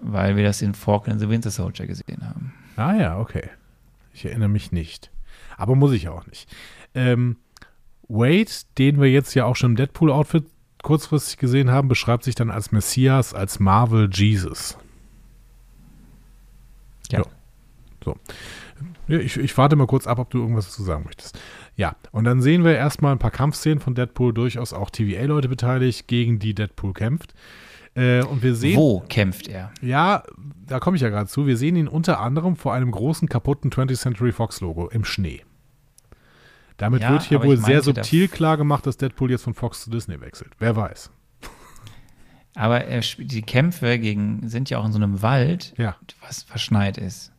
[0.00, 2.52] Weil wir das in Falcon and the Winter Soldier gesehen haben.
[2.76, 3.48] Ah ja, okay.
[4.12, 5.12] Ich erinnere mich nicht.
[5.56, 6.52] Aber muss ich auch nicht.
[6.94, 7.36] Ähm,
[8.08, 10.46] Wade, den wir jetzt ja auch schon im Deadpool-Outfit
[10.82, 14.76] kurzfristig gesehen haben, beschreibt sich dann als Messias, als Marvel Jesus.
[17.10, 17.20] Ja.
[17.20, 17.26] Ja.
[18.04, 18.16] So.
[19.08, 21.38] Ja, ich, ich warte mal kurz ab, ob du irgendwas dazu sagen möchtest.
[21.76, 26.06] Ja, und dann sehen wir erstmal ein paar Kampfszenen von Deadpool, durchaus auch TVA-Leute beteiligt,
[26.08, 27.34] gegen die Deadpool kämpft.
[27.94, 28.76] Äh, und wir sehen.
[28.76, 29.72] Wo kämpft er?
[29.80, 30.22] Ja,
[30.66, 31.46] da komme ich ja gerade zu.
[31.46, 35.42] Wir sehen ihn unter anderem vor einem großen kaputten 20th Century Fox Logo im Schnee.
[36.76, 39.90] Damit Ja, wird hier wohl sehr subtil klar gemacht, dass Deadpool jetzt von Fox zu
[39.90, 40.52] Disney wechselt.
[40.58, 41.10] Wer weiß.
[42.54, 45.96] Aber er, die Kämpfe gegen, sind ja auch in so einem Wald, Ja.
[46.26, 47.32] was verschneit ist.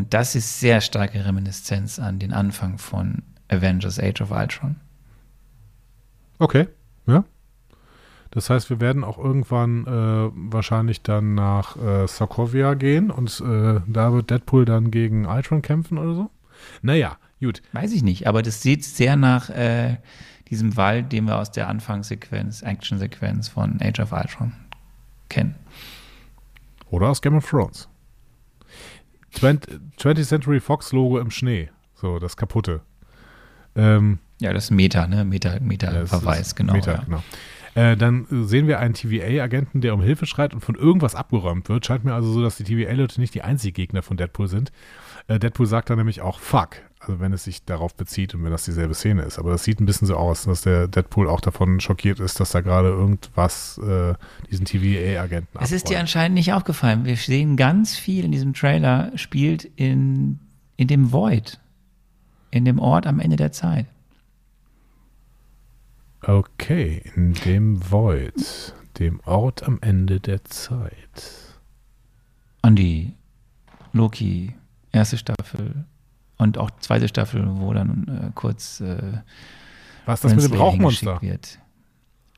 [0.00, 4.76] Und das ist sehr starke Reminiszenz an den Anfang von Avengers Age of Ultron.
[6.38, 6.68] Okay.
[7.06, 7.24] Ja.
[8.30, 13.82] Das heißt, wir werden auch irgendwann äh, wahrscheinlich dann nach äh, Sokovia gehen und äh,
[13.86, 16.30] da wird Deadpool dann gegen Ultron kämpfen oder so.
[16.80, 17.60] Naja, gut.
[17.74, 19.98] Weiß ich nicht, aber das sieht sehr nach äh,
[20.48, 24.54] diesem Wald, den wir aus der Anfangssequenz, Actionsequenz von Age of Ultron
[25.28, 25.56] kennen.
[26.88, 27.89] Oder aus Game of Thrones.
[29.32, 31.70] 20, 20th Century Fox Logo im Schnee.
[31.94, 32.80] So, das kaputte.
[33.76, 35.24] Ähm, Ja, das ist Meta, ne?
[35.24, 35.58] Meta,
[36.40, 36.72] es ist genau.
[36.72, 37.02] Meta, ja.
[37.04, 37.22] genau.
[37.74, 41.86] Äh, dann sehen wir einen TVA-Agenten, der um Hilfe schreit und von irgendwas abgeräumt wird.
[41.86, 44.72] Scheint mir also so, dass die TVA-Leute nicht die einzigen Gegner von Deadpool sind.
[45.28, 46.76] Äh, Deadpool sagt dann nämlich auch Fuck.
[47.18, 49.38] Wenn es sich darauf bezieht und wenn das dieselbe Szene ist.
[49.38, 52.52] Aber das sieht ein bisschen so aus, dass der Deadpool auch davon schockiert ist, dass
[52.52, 54.14] da gerade irgendwas äh,
[54.50, 57.04] diesen TVA-Agenten Es ist dir anscheinend nicht aufgefallen.
[57.04, 60.38] Wir sehen ganz viel in diesem Trailer, spielt in,
[60.76, 61.58] in dem Void,
[62.50, 63.86] in dem Ort am Ende der Zeit.
[66.22, 70.92] Okay, in dem Void, dem Ort am Ende der Zeit.
[72.62, 73.14] Andi,
[73.92, 74.54] Loki,
[74.92, 75.86] erste Staffel
[76.40, 78.96] und auch zweite Staffel, wo dann äh, kurz äh,
[80.06, 81.22] Was ist das mit dem Rauchmonster?
[81.22, 81.58] Wird.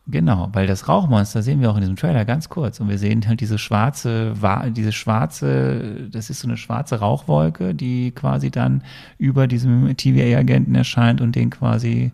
[0.09, 3.27] Genau, weil das Rauchmonster sehen wir auch in diesem Trailer ganz kurz und wir sehen
[3.29, 8.83] halt diese schwarze, Wa- diese schwarze, das ist so eine schwarze Rauchwolke, die quasi dann
[9.19, 12.11] über diesem TVA-Agenten erscheint und den quasi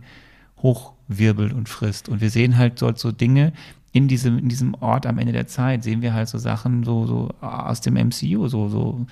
[0.63, 2.11] hochwirbelt und frisst.
[2.11, 3.55] Und wir sehen halt dort so Dinge
[3.93, 7.07] in diesem, in diesem Ort am Ende der Zeit, sehen wir halt so Sachen so,
[7.07, 9.07] so aus dem MCU, so, so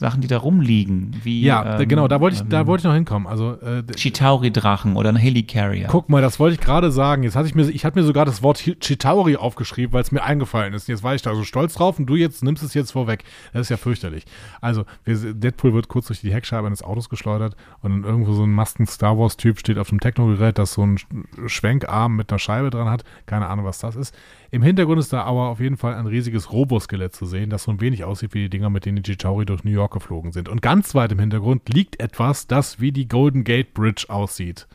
[0.00, 2.84] Sachen, die da rumliegen, wie Ja, ähm, genau, da wollte ich, da ähm, wollte ich
[2.86, 3.28] noch hinkommen.
[3.28, 5.88] Also äh, Chitauri-Drachen oder ein Helicarrier.
[5.90, 7.22] Guck mal, das wollte ich gerade sagen.
[7.22, 10.10] Jetzt hatte ich mir, ich hatte mir sogar das Wort Chi- Chitauri aufgeschrieben, weil es
[10.10, 10.88] mir eingefallen ist.
[10.88, 13.24] Jetzt war ich da so stolz drauf und du jetzt nimmst es jetzt vorweg.
[13.52, 14.24] Das ist ja fürchterlich.
[14.62, 18.52] Also, Deadpool wird kurz durch die Heckscheibe eines Autos geschleudert und dann irgendwo so ein
[18.52, 21.04] Masken-Star Wars-Typ steht auf dem Technogerät, das so einen Sch-
[21.48, 23.04] Schwenkarm mit einer Scheibe dran hat.
[23.26, 24.14] Keine Ahnung, was das ist.
[24.52, 27.70] Im Hintergrund ist da aber auf jeden Fall ein riesiges Roboskelett zu sehen, das so
[27.70, 30.48] ein wenig aussieht wie die Dinger, mit denen die Chitauri durch New York geflogen sind.
[30.48, 34.66] Und ganz weit im Hintergrund liegt etwas, das wie die Golden Gate Bridge aussieht.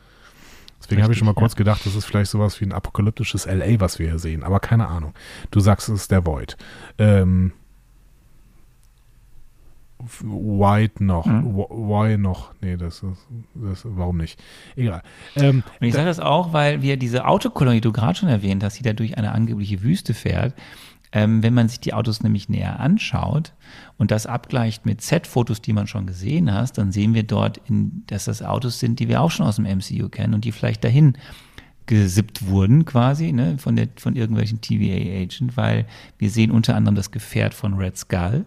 [0.82, 1.40] Deswegen habe ich schon mal ja.
[1.40, 4.44] kurz gedacht, das ist vielleicht sowas wie ein apokalyptisches LA, was wir hier sehen.
[4.44, 5.14] Aber keine Ahnung.
[5.50, 6.56] Du sagst, es ist der Void.
[6.98, 7.52] Ähm,
[10.22, 11.26] White noch.
[11.26, 11.56] Hm.
[11.56, 12.52] Wh- Why noch?
[12.60, 14.42] Nee, das ist, das, warum nicht?
[14.76, 15.02] Egal.
[15.36, 18.62] Ähm, Und ich sage das auch, weil wir diese Autokolonie, die du gerade schon erwähnt
[18.64, 20.54] hast, die da durch eine angebliche Wüste fährt,
[21.12, 23.52] ähm, wenn man sich die Autos nämlich näher anschaut
[23.96, 28.02] und das abgleicht mit Set-Fotos, die man schon gesehen hast, dann sehen wir dort, in,
[28.08, 30.82] dass das Autos sind, die wir auch schon aus dem MCU kennen und die vielleicht
[30.84, 31.16] dahin
[31.86, 35.86] gesippt wurden quasi ne, von, der, von irgendwelchen TVA-Agent, weil
[36.18, 38.44] wir sehen unter anderem das Gefährt von Red Skull.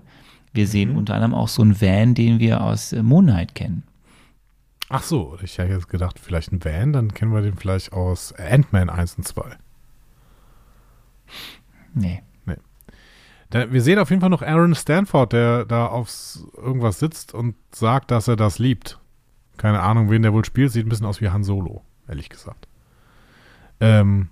[0.53, 3.83] Wir sehen unter anderem auch so einen Van, den wir aus äh, Moon Knight kennen.
[4.89, 8.33] ach so, ich hätte jetzt gedacht, vielleicht ein Van, dann kennen wir den vielleicht aus
[8.33, 9.57] Ant-Man 1 und 2.
[11.93, 12.23] Nee.
[13.49, 17.55] Da, wir sehen auf jeden Fall noch Aaron Stanford, der da aufs irgendwas sitzt und
[17.73, 18.99] sagt, dass er das liebt.
[19.57, 20.71] Keine Ahnung, wen der wohl spielt.
[20.71, 22.67] Sieht ein bisschen aus wie Han Solo, ehrlich gesagt.
[23.79, 24.29] Ähm,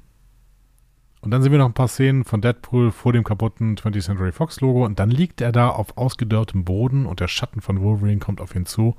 [1.28, 4.32] und dann sehen wir noch ein paar Szenen von Deadpool vor dem kaputten 20th Century
[4.32, 8.20] Fox Logo und dann liegt er da auf ausgedörrtem Boden und der Schatten von Wolverine
[8.20, 8.96] kommt auf ihn zu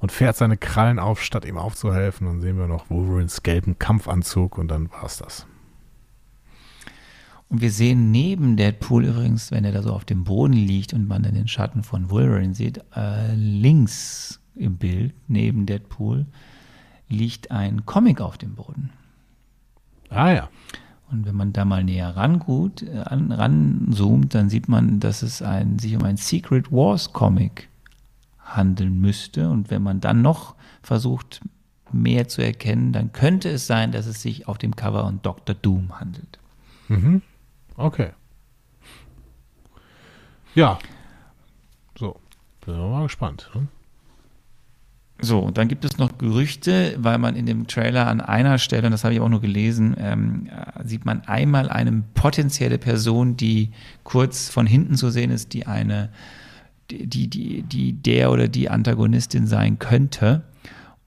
[0.00, 2.26] und fährt seine Krallen auf, statt ihm aufzuhelfen.
[2.26, 5.46] Dann sehen wir noch Wolverines gelben Kampfanzug und dann war's das.
[7.48, 11.06] Und wir sehen neben Deadpool übrigens, wenn er da so auf dem Boden liegt und
[11.06, 16.26] man dann den Schatten von Wolverine sieht, äh, links im Bild, neben Deadpool,
[17.08, 18.90] liegt ein Comic auf dem Boden.
[20.08, 20.48] Ah ja.
[21.10, 25.42] Und wenn man da mal näher rangut, äh, an, ranzoomt, dann sieht man, dass es
[25.42, 27.68] ein, sich um ein Secret Wars Comic
[28.38, 29.50] handeln müsste.
[29.50, 31.40] Und wenn man dann noch versucht,
[31.92, 35.54] mehr zu erkennen, dann könnte es sein, dass es sich auf dem Cover um Dr.
[35.54, 36.38] Doom handelt.
[36.88, 37.22] Mhm.
[37.76, 38.10] Okay.
[40.54, 40.78] Ja.
[41.98, 42.20] So.
[42.64, 43.50] Bin mal gespannt.
[43.54, 43.68] Ne?
[45.22, 48.92] So, dann gibt es noch Gerüchte, weil man in dem Trailer an einer Stelle, und
[48.92, 53.70] das habe ich auch nur gelesen, ähm, äh, sieht man einmal eine potenzielle Person, die
[54.02, 56.10] kurz von hinten zu sehen ist, die eine,
[56.90, 60.42] die, die, die der oder die Antagonistin sein könnte.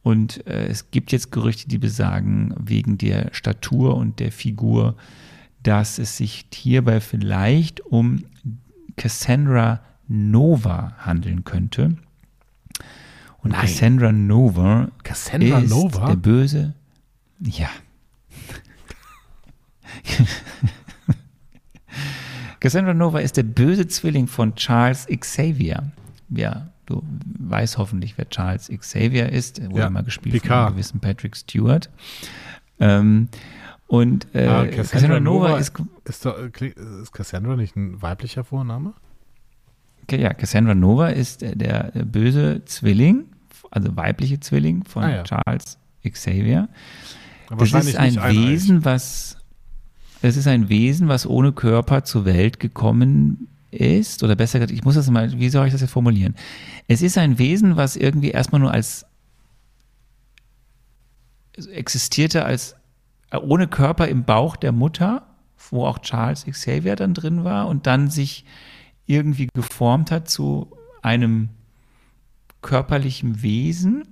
[0.04, 4.96] Und äh, es gibt jetzt Gerüchte, die besagen, wegen der Statur und der Figur,
[5.64, 8.26] dass es sich hierbei vielleicht um
[8.96, 11.96] Cassandra Nova handeln könnte.
[13.44, 13.62] Und Nein.
[13.62, 16.08] Cassandra Nova Cassandra ist Nova?
[16.08, 16.74] der böse.
[17.40, 17.70] Ja.
[22.60, 25.92] Cassandra Nova ist der böse Zwilling von Charles Xavier.
[26.30, 27.04] Ja, du
[27.40, 29.60] weißt hoffentlich, wer Charles Xavier ist.
[29.60, 30.68] Er wurde Ja, mal gespielt von Picard.
[30.68, 31.90] einem gewissen Patrick Stewart.
[32.80, 33.28] Ähm,
[33.88, 35.74] und äh, Ah, Cassandra, Nova ist,
[36.06, 38.94] Ist, äh, kling- ist Cassandra nicht ein weiblicher Vorname?
[40.10, 43.26] ja, Cassandra Nova ist der, der böse Zwilling,
[43.74, 45.24] also weibliche Zwilling von Ah, ja.
[45.24, 45.78] Charles
[46.08, 46.70] Xavier.
[47.50, 48.36] Das Wahrscheinlich ist ein.
[48.36, 49.38] Wesen, was
[50.22, 54.86] es ist ein Wesen, was ohne Körper zur Welt gekommen ist, oder besser gesagt, ich
[54.86, 56.36] muss das mal, wie soll ich das jetzt formulieren?
[56.88, 59.06] Es ist ein Wesen, was irgendwie erstmal nur als
[61.72, 62.76] existierte als
[63.32, 65.28] äh, ohne Körper im Bauch der Mutter,
[65.70, 68.46] wo auch Charles Xavier dann drin war und dann sich
[69.06, 70.72] irgendwie geformt hat zu
[71.02, 71.50] einem
[72.64, 74.08] körperlichen Wesen,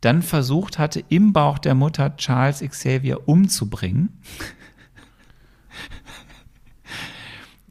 [0.00, 4.20] dann versucht hatte, im Bauch der Mutter Charles Xavier umzubringen.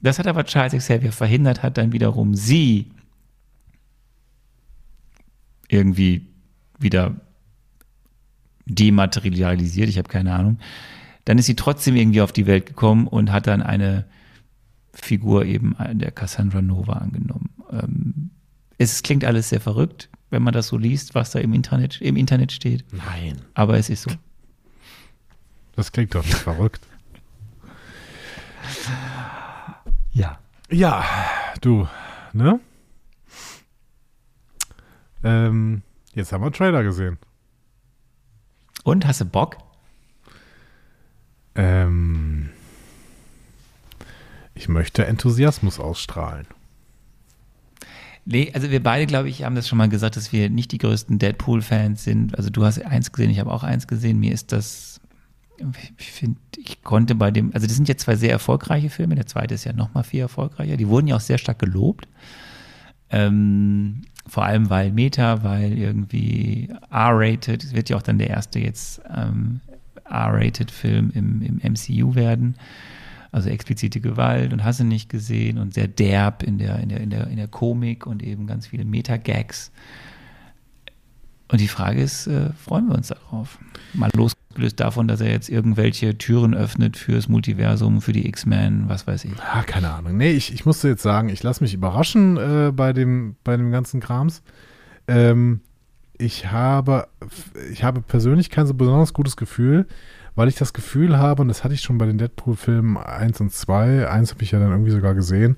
[0.01, 2.91] Das hat aber Charles Xavier verhindert, hat dann wiederum sie
[5.67, 6.27] irgendwie
[6.79, 7.19] wieder
[8.65, 10.59] dematerialisiert, ich habe keine Ahnung.
[11.25, 14.05] Dann ist sie trotzdem irgendwie auf die Welt gekommen und hat dann eine
[14.93, 17.49] Figur eben der Cassandra Nova angenommen.
[17.71, 18.31] Ähm,
[18.79, 22.15] es klingt alles sehr verrückt, wenn man das so liest, was da im Internet, im
[22.15, 22.85] Internet steht.
[22.91, 23.41] Nein.
[23.53, 24.11] Aber es ist so.
[25.75, 26.81] Das klingt doch nicht verrückt.
[30.11, 30.39] Ja.
[30.71, 31.05] Ja,
[31.61, 31.87] du,
[32.33, 32.59] ne?
[35.23, 35.81] Ähm,
[36.13, 37.17] jetzt haben wir einen Trailer gesehen.
[38.83, 39.57] Und hast du Bock?
[41.55, 42.49] Ähm,
[44.53, 46.47] ich möchte Enthusiasmus ausstrahlen.
[48.31, 50.77] Nee, also wir beide, glaube ich, haben das schon mal gesagt, dass wir nicht die
[50.77, 52.37] größten Deadpool-Fans sind.
[52.37, 54.19] Also du hast eins gesehen, ich habe auch eins gesehen.
[54.19, 55.01] Mir ist das,
[55.97, 59.15] ich finde, ich konnte bei dem, also das sind jetzt zwei sehr erfolgreiche Filme.
[59.15, 60.77] Der zweite ist ja noch mal viel erfolgreicher.
[60.77, 62.07] Die wurden ja auch sehr stark gelobt.
[63.09, 68.59] Ähm, vor allem weil Meta, weil irgendwie R-rated, es wird ja auch dann der erste
[68.59, 69.59] jetzt ähm,
[70.07, 72.53] R-rated Film im, im MCU werden
[73.31, 77.09] also explizite Gewalt und hasse nicht gesehen und sehr derb in der, in der, in
[77.09, 79.71] der, in der Komik und eben ganz viele Meta-Gags.
[81.51, 83.57] Und die Frage ist, äh, freuen wir uns darauf?
[83.93, 89.07] Mal losgelöst davon, dass er jetzt irgendwelche Türen öffnet fürs Multiversum, für die X-Men, was
[89.07, 89.31] weiß ich.
[89.37, 90.15] Ja, keine Ahnung.
[90.15, 93.71] Nee, ich, ich musste jetzt sagen, ich lasse mich überraschen äh, bei, dem, bei dem
[93.71, 94.43] ganzen Krams.
[95.07, 95.61] Ähm,
[96.19, 97.07] ich habe,
[97.71, 99.87] ich habe persönlich kein so besonders gutes Gefühl,
[100.39, 103.51] weil ich das Gefühl habe, und das hatte ich schon bei den Deadpool-Filmen 1 und
[103.51, 105.57] 2, 1 habe ich ja dann irgendwie sogar gesehen,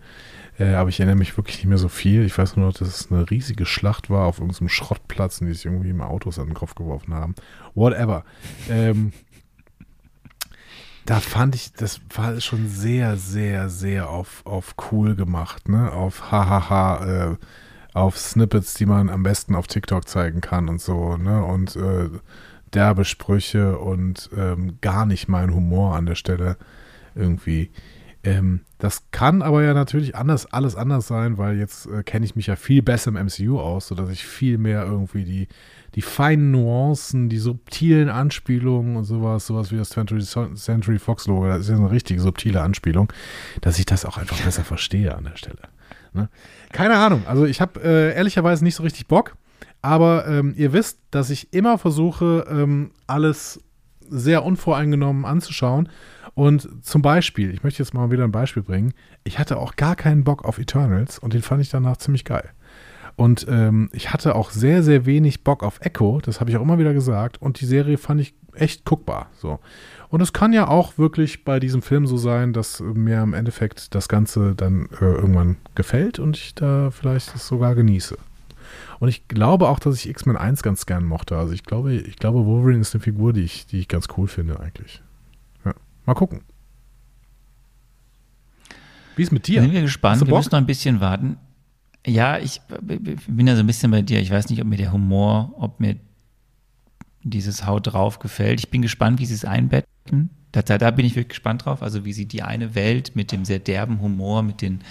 [0.58, 2.26] äh, aber ich erinnere mich wirklich nicht mehr so viel.
[2.26, 5.66] Ich weiß nur, dass es eine riesige Schlacht war auf irgendeinem Schrottplatz und die sich
[5.66, 7.36] irgendwie im Autos an den Kopf geworfen haben.
[7.76, 8.24] Whatever.
[8.72, 9.14] Ähm,
[11.06, 15.92] da fand ich, das war schon sehr, sehr, sehr auf, auf cool gemacht, ne?
[15.92, 17.36] Auf hahaha, äh,
[17.94, 21.46] auf Snippets, die man am besten auf TikTok zeigen kann und so, ne?
[21.46, 22.10] Und äh,
[22.74, 26.58] derbe Sprüche und ähm, gar nicht mein Humor an der Stelle
[27.16, 27.72] irgendwie.
[28.24, 32.36] Ähm, das kann aber ja natürlich anders, alles anders sein, weil jetzt äh, kenne ich
[32.36, 35.48] mich ja viel besser im MCU aus, sodass ich viel mehr irgendwie die,
[35.96, 41.48] die feinen Nuancen, die subtilen Anspielungen und sowas, sowas wie das 20th Century Fox Logo,
[41.48, 43.12] das ist ja eine richtige subtile Anspielung,
[43.62, 45.62] dass ich das auch einfach besser verstehe an der Stelle.
[46.14, 46.30] Ne?
[46.72, 49.36] Keine Ahnung, also ich habe äh, ehrlicherweise nicht so richtig Bock.
[49.82, 53.60] Aber ähm, ihr wisst, dass ich immer versuche, ähm, alles
[54.10, 55.90] sehr unvoreingenommen anzuschauen.
[56.34, 58.94] Und zum Beispiel, ich möchte jetzt mal wieder ein Beispiel bringen,
[59.24, 62.50] ich hatte auch gar keinen Bock auf Eternals und den fand ich danach ziemlich geil.
[63.16, 66.62] Und ähm, ich hatte auch sehr, sehr wenig Bock auf Echo, das habe ich auch
[66.62, 67.42] immer wieder gesagt.
[67.42, 69.30] Und die Serie fand ich echt guckbar.
[69.38, 69.60] So.
[70.10, 73.96] Und es kann ja auch wirklich bei diesem Film so sein, dass mir im Endeffekt
[73.96, 78.18] das Ganze dann äh, irgendwann gefällt und ich da vielleicht es sogar genieße.
[79.02, 81.36] Und ich glaube auch, dass ich X-Men 1 ganz gern mochte.
[81.36, 84.28] Also ich glaube, ich glaube, Wolverine ist eine Figur, die ich, die ich ganz cool
[84.28, 85.02] finde eigentlich.
[85.66, 85.74] Ja.
[86.06, 86.42] Mal gucken.
[89.16, 89.64] Wie ist mit dir?
[89.64, 90.24] Sind wir gespannt.
[90.24, 91.38] Wir müssen noch ein bisschen warten.
[92.06, 92.62] Ja, ich
[93.28, 94.20] bin ja so ein bisschen bei dir.
[94.20, 95.96] Ich weiß nicht, ob mir der Humor, ob mir
[97.24, 98.60] dieses Haut drauf gefällt.
[98.60, 100.30] Ich bin gespannt, wie sie es einbetten.
[100.52, 101.82] Da, da, bin ich wirklich gespannt drauf.
[101.82, 104.82] Also wie sie die eine Welt mit dem sehr derben Humor, mit den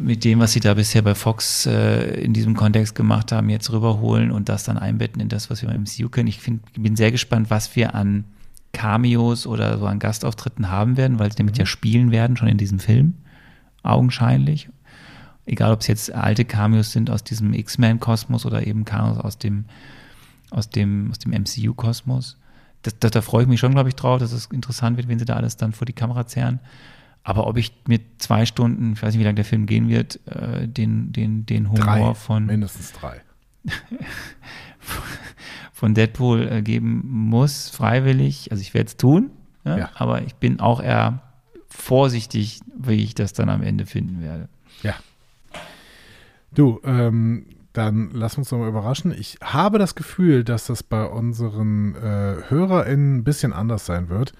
[0.00, 3.70] mit dem, was sie da bisher bei Fox äh, in diesem Kontext gemacht haben, jetzt
[3.72, 6.28] rüberholen und das dann einbetten in das, was wir im MCU können.
[6.28, 8.24] Ich find, bin sehr gespannt, was wir an
[8.72, 11.60] Cameos oder so an Gastauftritten haben werden, weil sie damit mhm.
[11.60, 13.14] ja spielen werden, schon in diesem Film,
[13.82, 14.68] augenscheinlich.
[15.46, 19.64] Egal, ob es jetzt alte Cameos sind aus diesem X-Men-Kosmos oder eben Cameos aus dem,
[20.50, 22.36] aus dem, aus dem MCU-Kosmos.
[22.82, 25.18] Das, das, da freue ich mich schon, glaube ich, drauf, dass es interessant wird, wenn
[25.18, 26.60] sie da alles dann vor die Kamera zerren.
[27.28, 30.18] Aber ob ich mit zwei Stunden, ich weiß nicht, wie lange der Film gehen wird,
[30.28, 32.46] äh, den, den, den Humor drei, von.
[32.46, 33.20] Mindestens drei.
[35.74, 38.50] von Deadpool äh, geben muss, freiwillig.
[38.50, 39.30] Also ich werde es tun,
[39.66, 39.76] ja?
[39.76, 39.90] Ja.
[39.96, 41.20] aber ich bin auch eher
[41.68, 44.48] vorsichtig, wie ich das dann am Ende finden werde.
[44.82, 44.94] Ja.
[46.54, 47.44] Du, ähm,
[47.74, 49.12] dann lass uns doch mal überraschen.
[49.12, 54.32] Ich habe das Gefühl, dass das bei unseren äh, HörerInnen ein bisschen anders sein wird.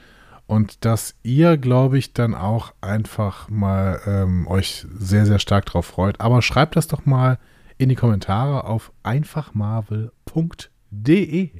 [0.48, 5.84] Und dass ihr, glaube ich, dann auch einfach mal ähm, euch sehr, sehr stark drauf
[5.84, 6.22] freut.
[6.22, 7.38] Aber schreibt das doch mal
[7.76, 11.50] in die Kommentare auf einfachmarvel.de.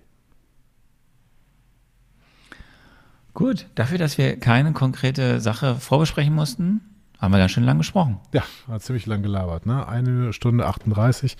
[3.34, 6.80] Gut, dafür, dass wir keine konkrete Sache vorbesprechen mussten,
[7.18, 8.20] Haben wir ganz schön lang gesprochen.
[8.32, 9.88] Ja, hat ziemlich lang gelabert, ne?
[9.88, 11.36] Eine Stunde 38.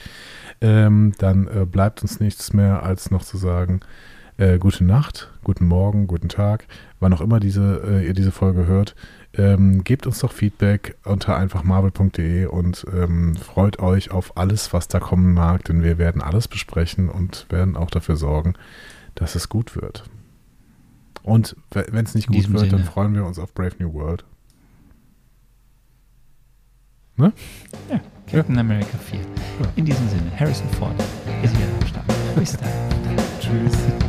[0.61, 3.81] Ähm, dann äh, bleibt uns nichts mehr, als noch zu sagen,
[4.39, 6.67] äh, gute Nacht, guten Morgen, guten Tag,
[7.01, 8.95] wann auch immer diese, äh, ihr diese Folge hört.
[9.35, 15.01] Ähm, gebt uns doch Feedback unter einfachmarvel.de und ähm, freut euch auf alles, was da
[15.01, 18.55] kommen mag, denn wir werden alles besprechen und werden auch dafür sorgen,
[19.15, 20.05] dass es gut wird.
[21.23, 22.85] Und wenn es nicht gut wird, dann Sinne.
[22.85, 24.25] freuen wir uns auf Brave New World.
[27.17, 27.33] Ne?
[27.91, 28.01] Ja,
[28.31, 29.21] Captain America 4.
[29.77, 30.95] In diesem Sinne, Harrison Ford
[31.43, 32.07] ist wieder am Start.
[32.37, 32.71] Bis dann.
[33.41, 34.08] Tschüss.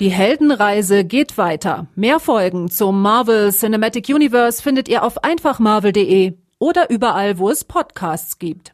[0.00, 1.86] Die Heldenreise geht weiter.
[1.94, 8.38] Mehr Folgen zum Marvel Cinematic Universe findet ihr auf einfachmarvel.de oder überall, wo es Podcasts
[8.38, 8.72] gibt.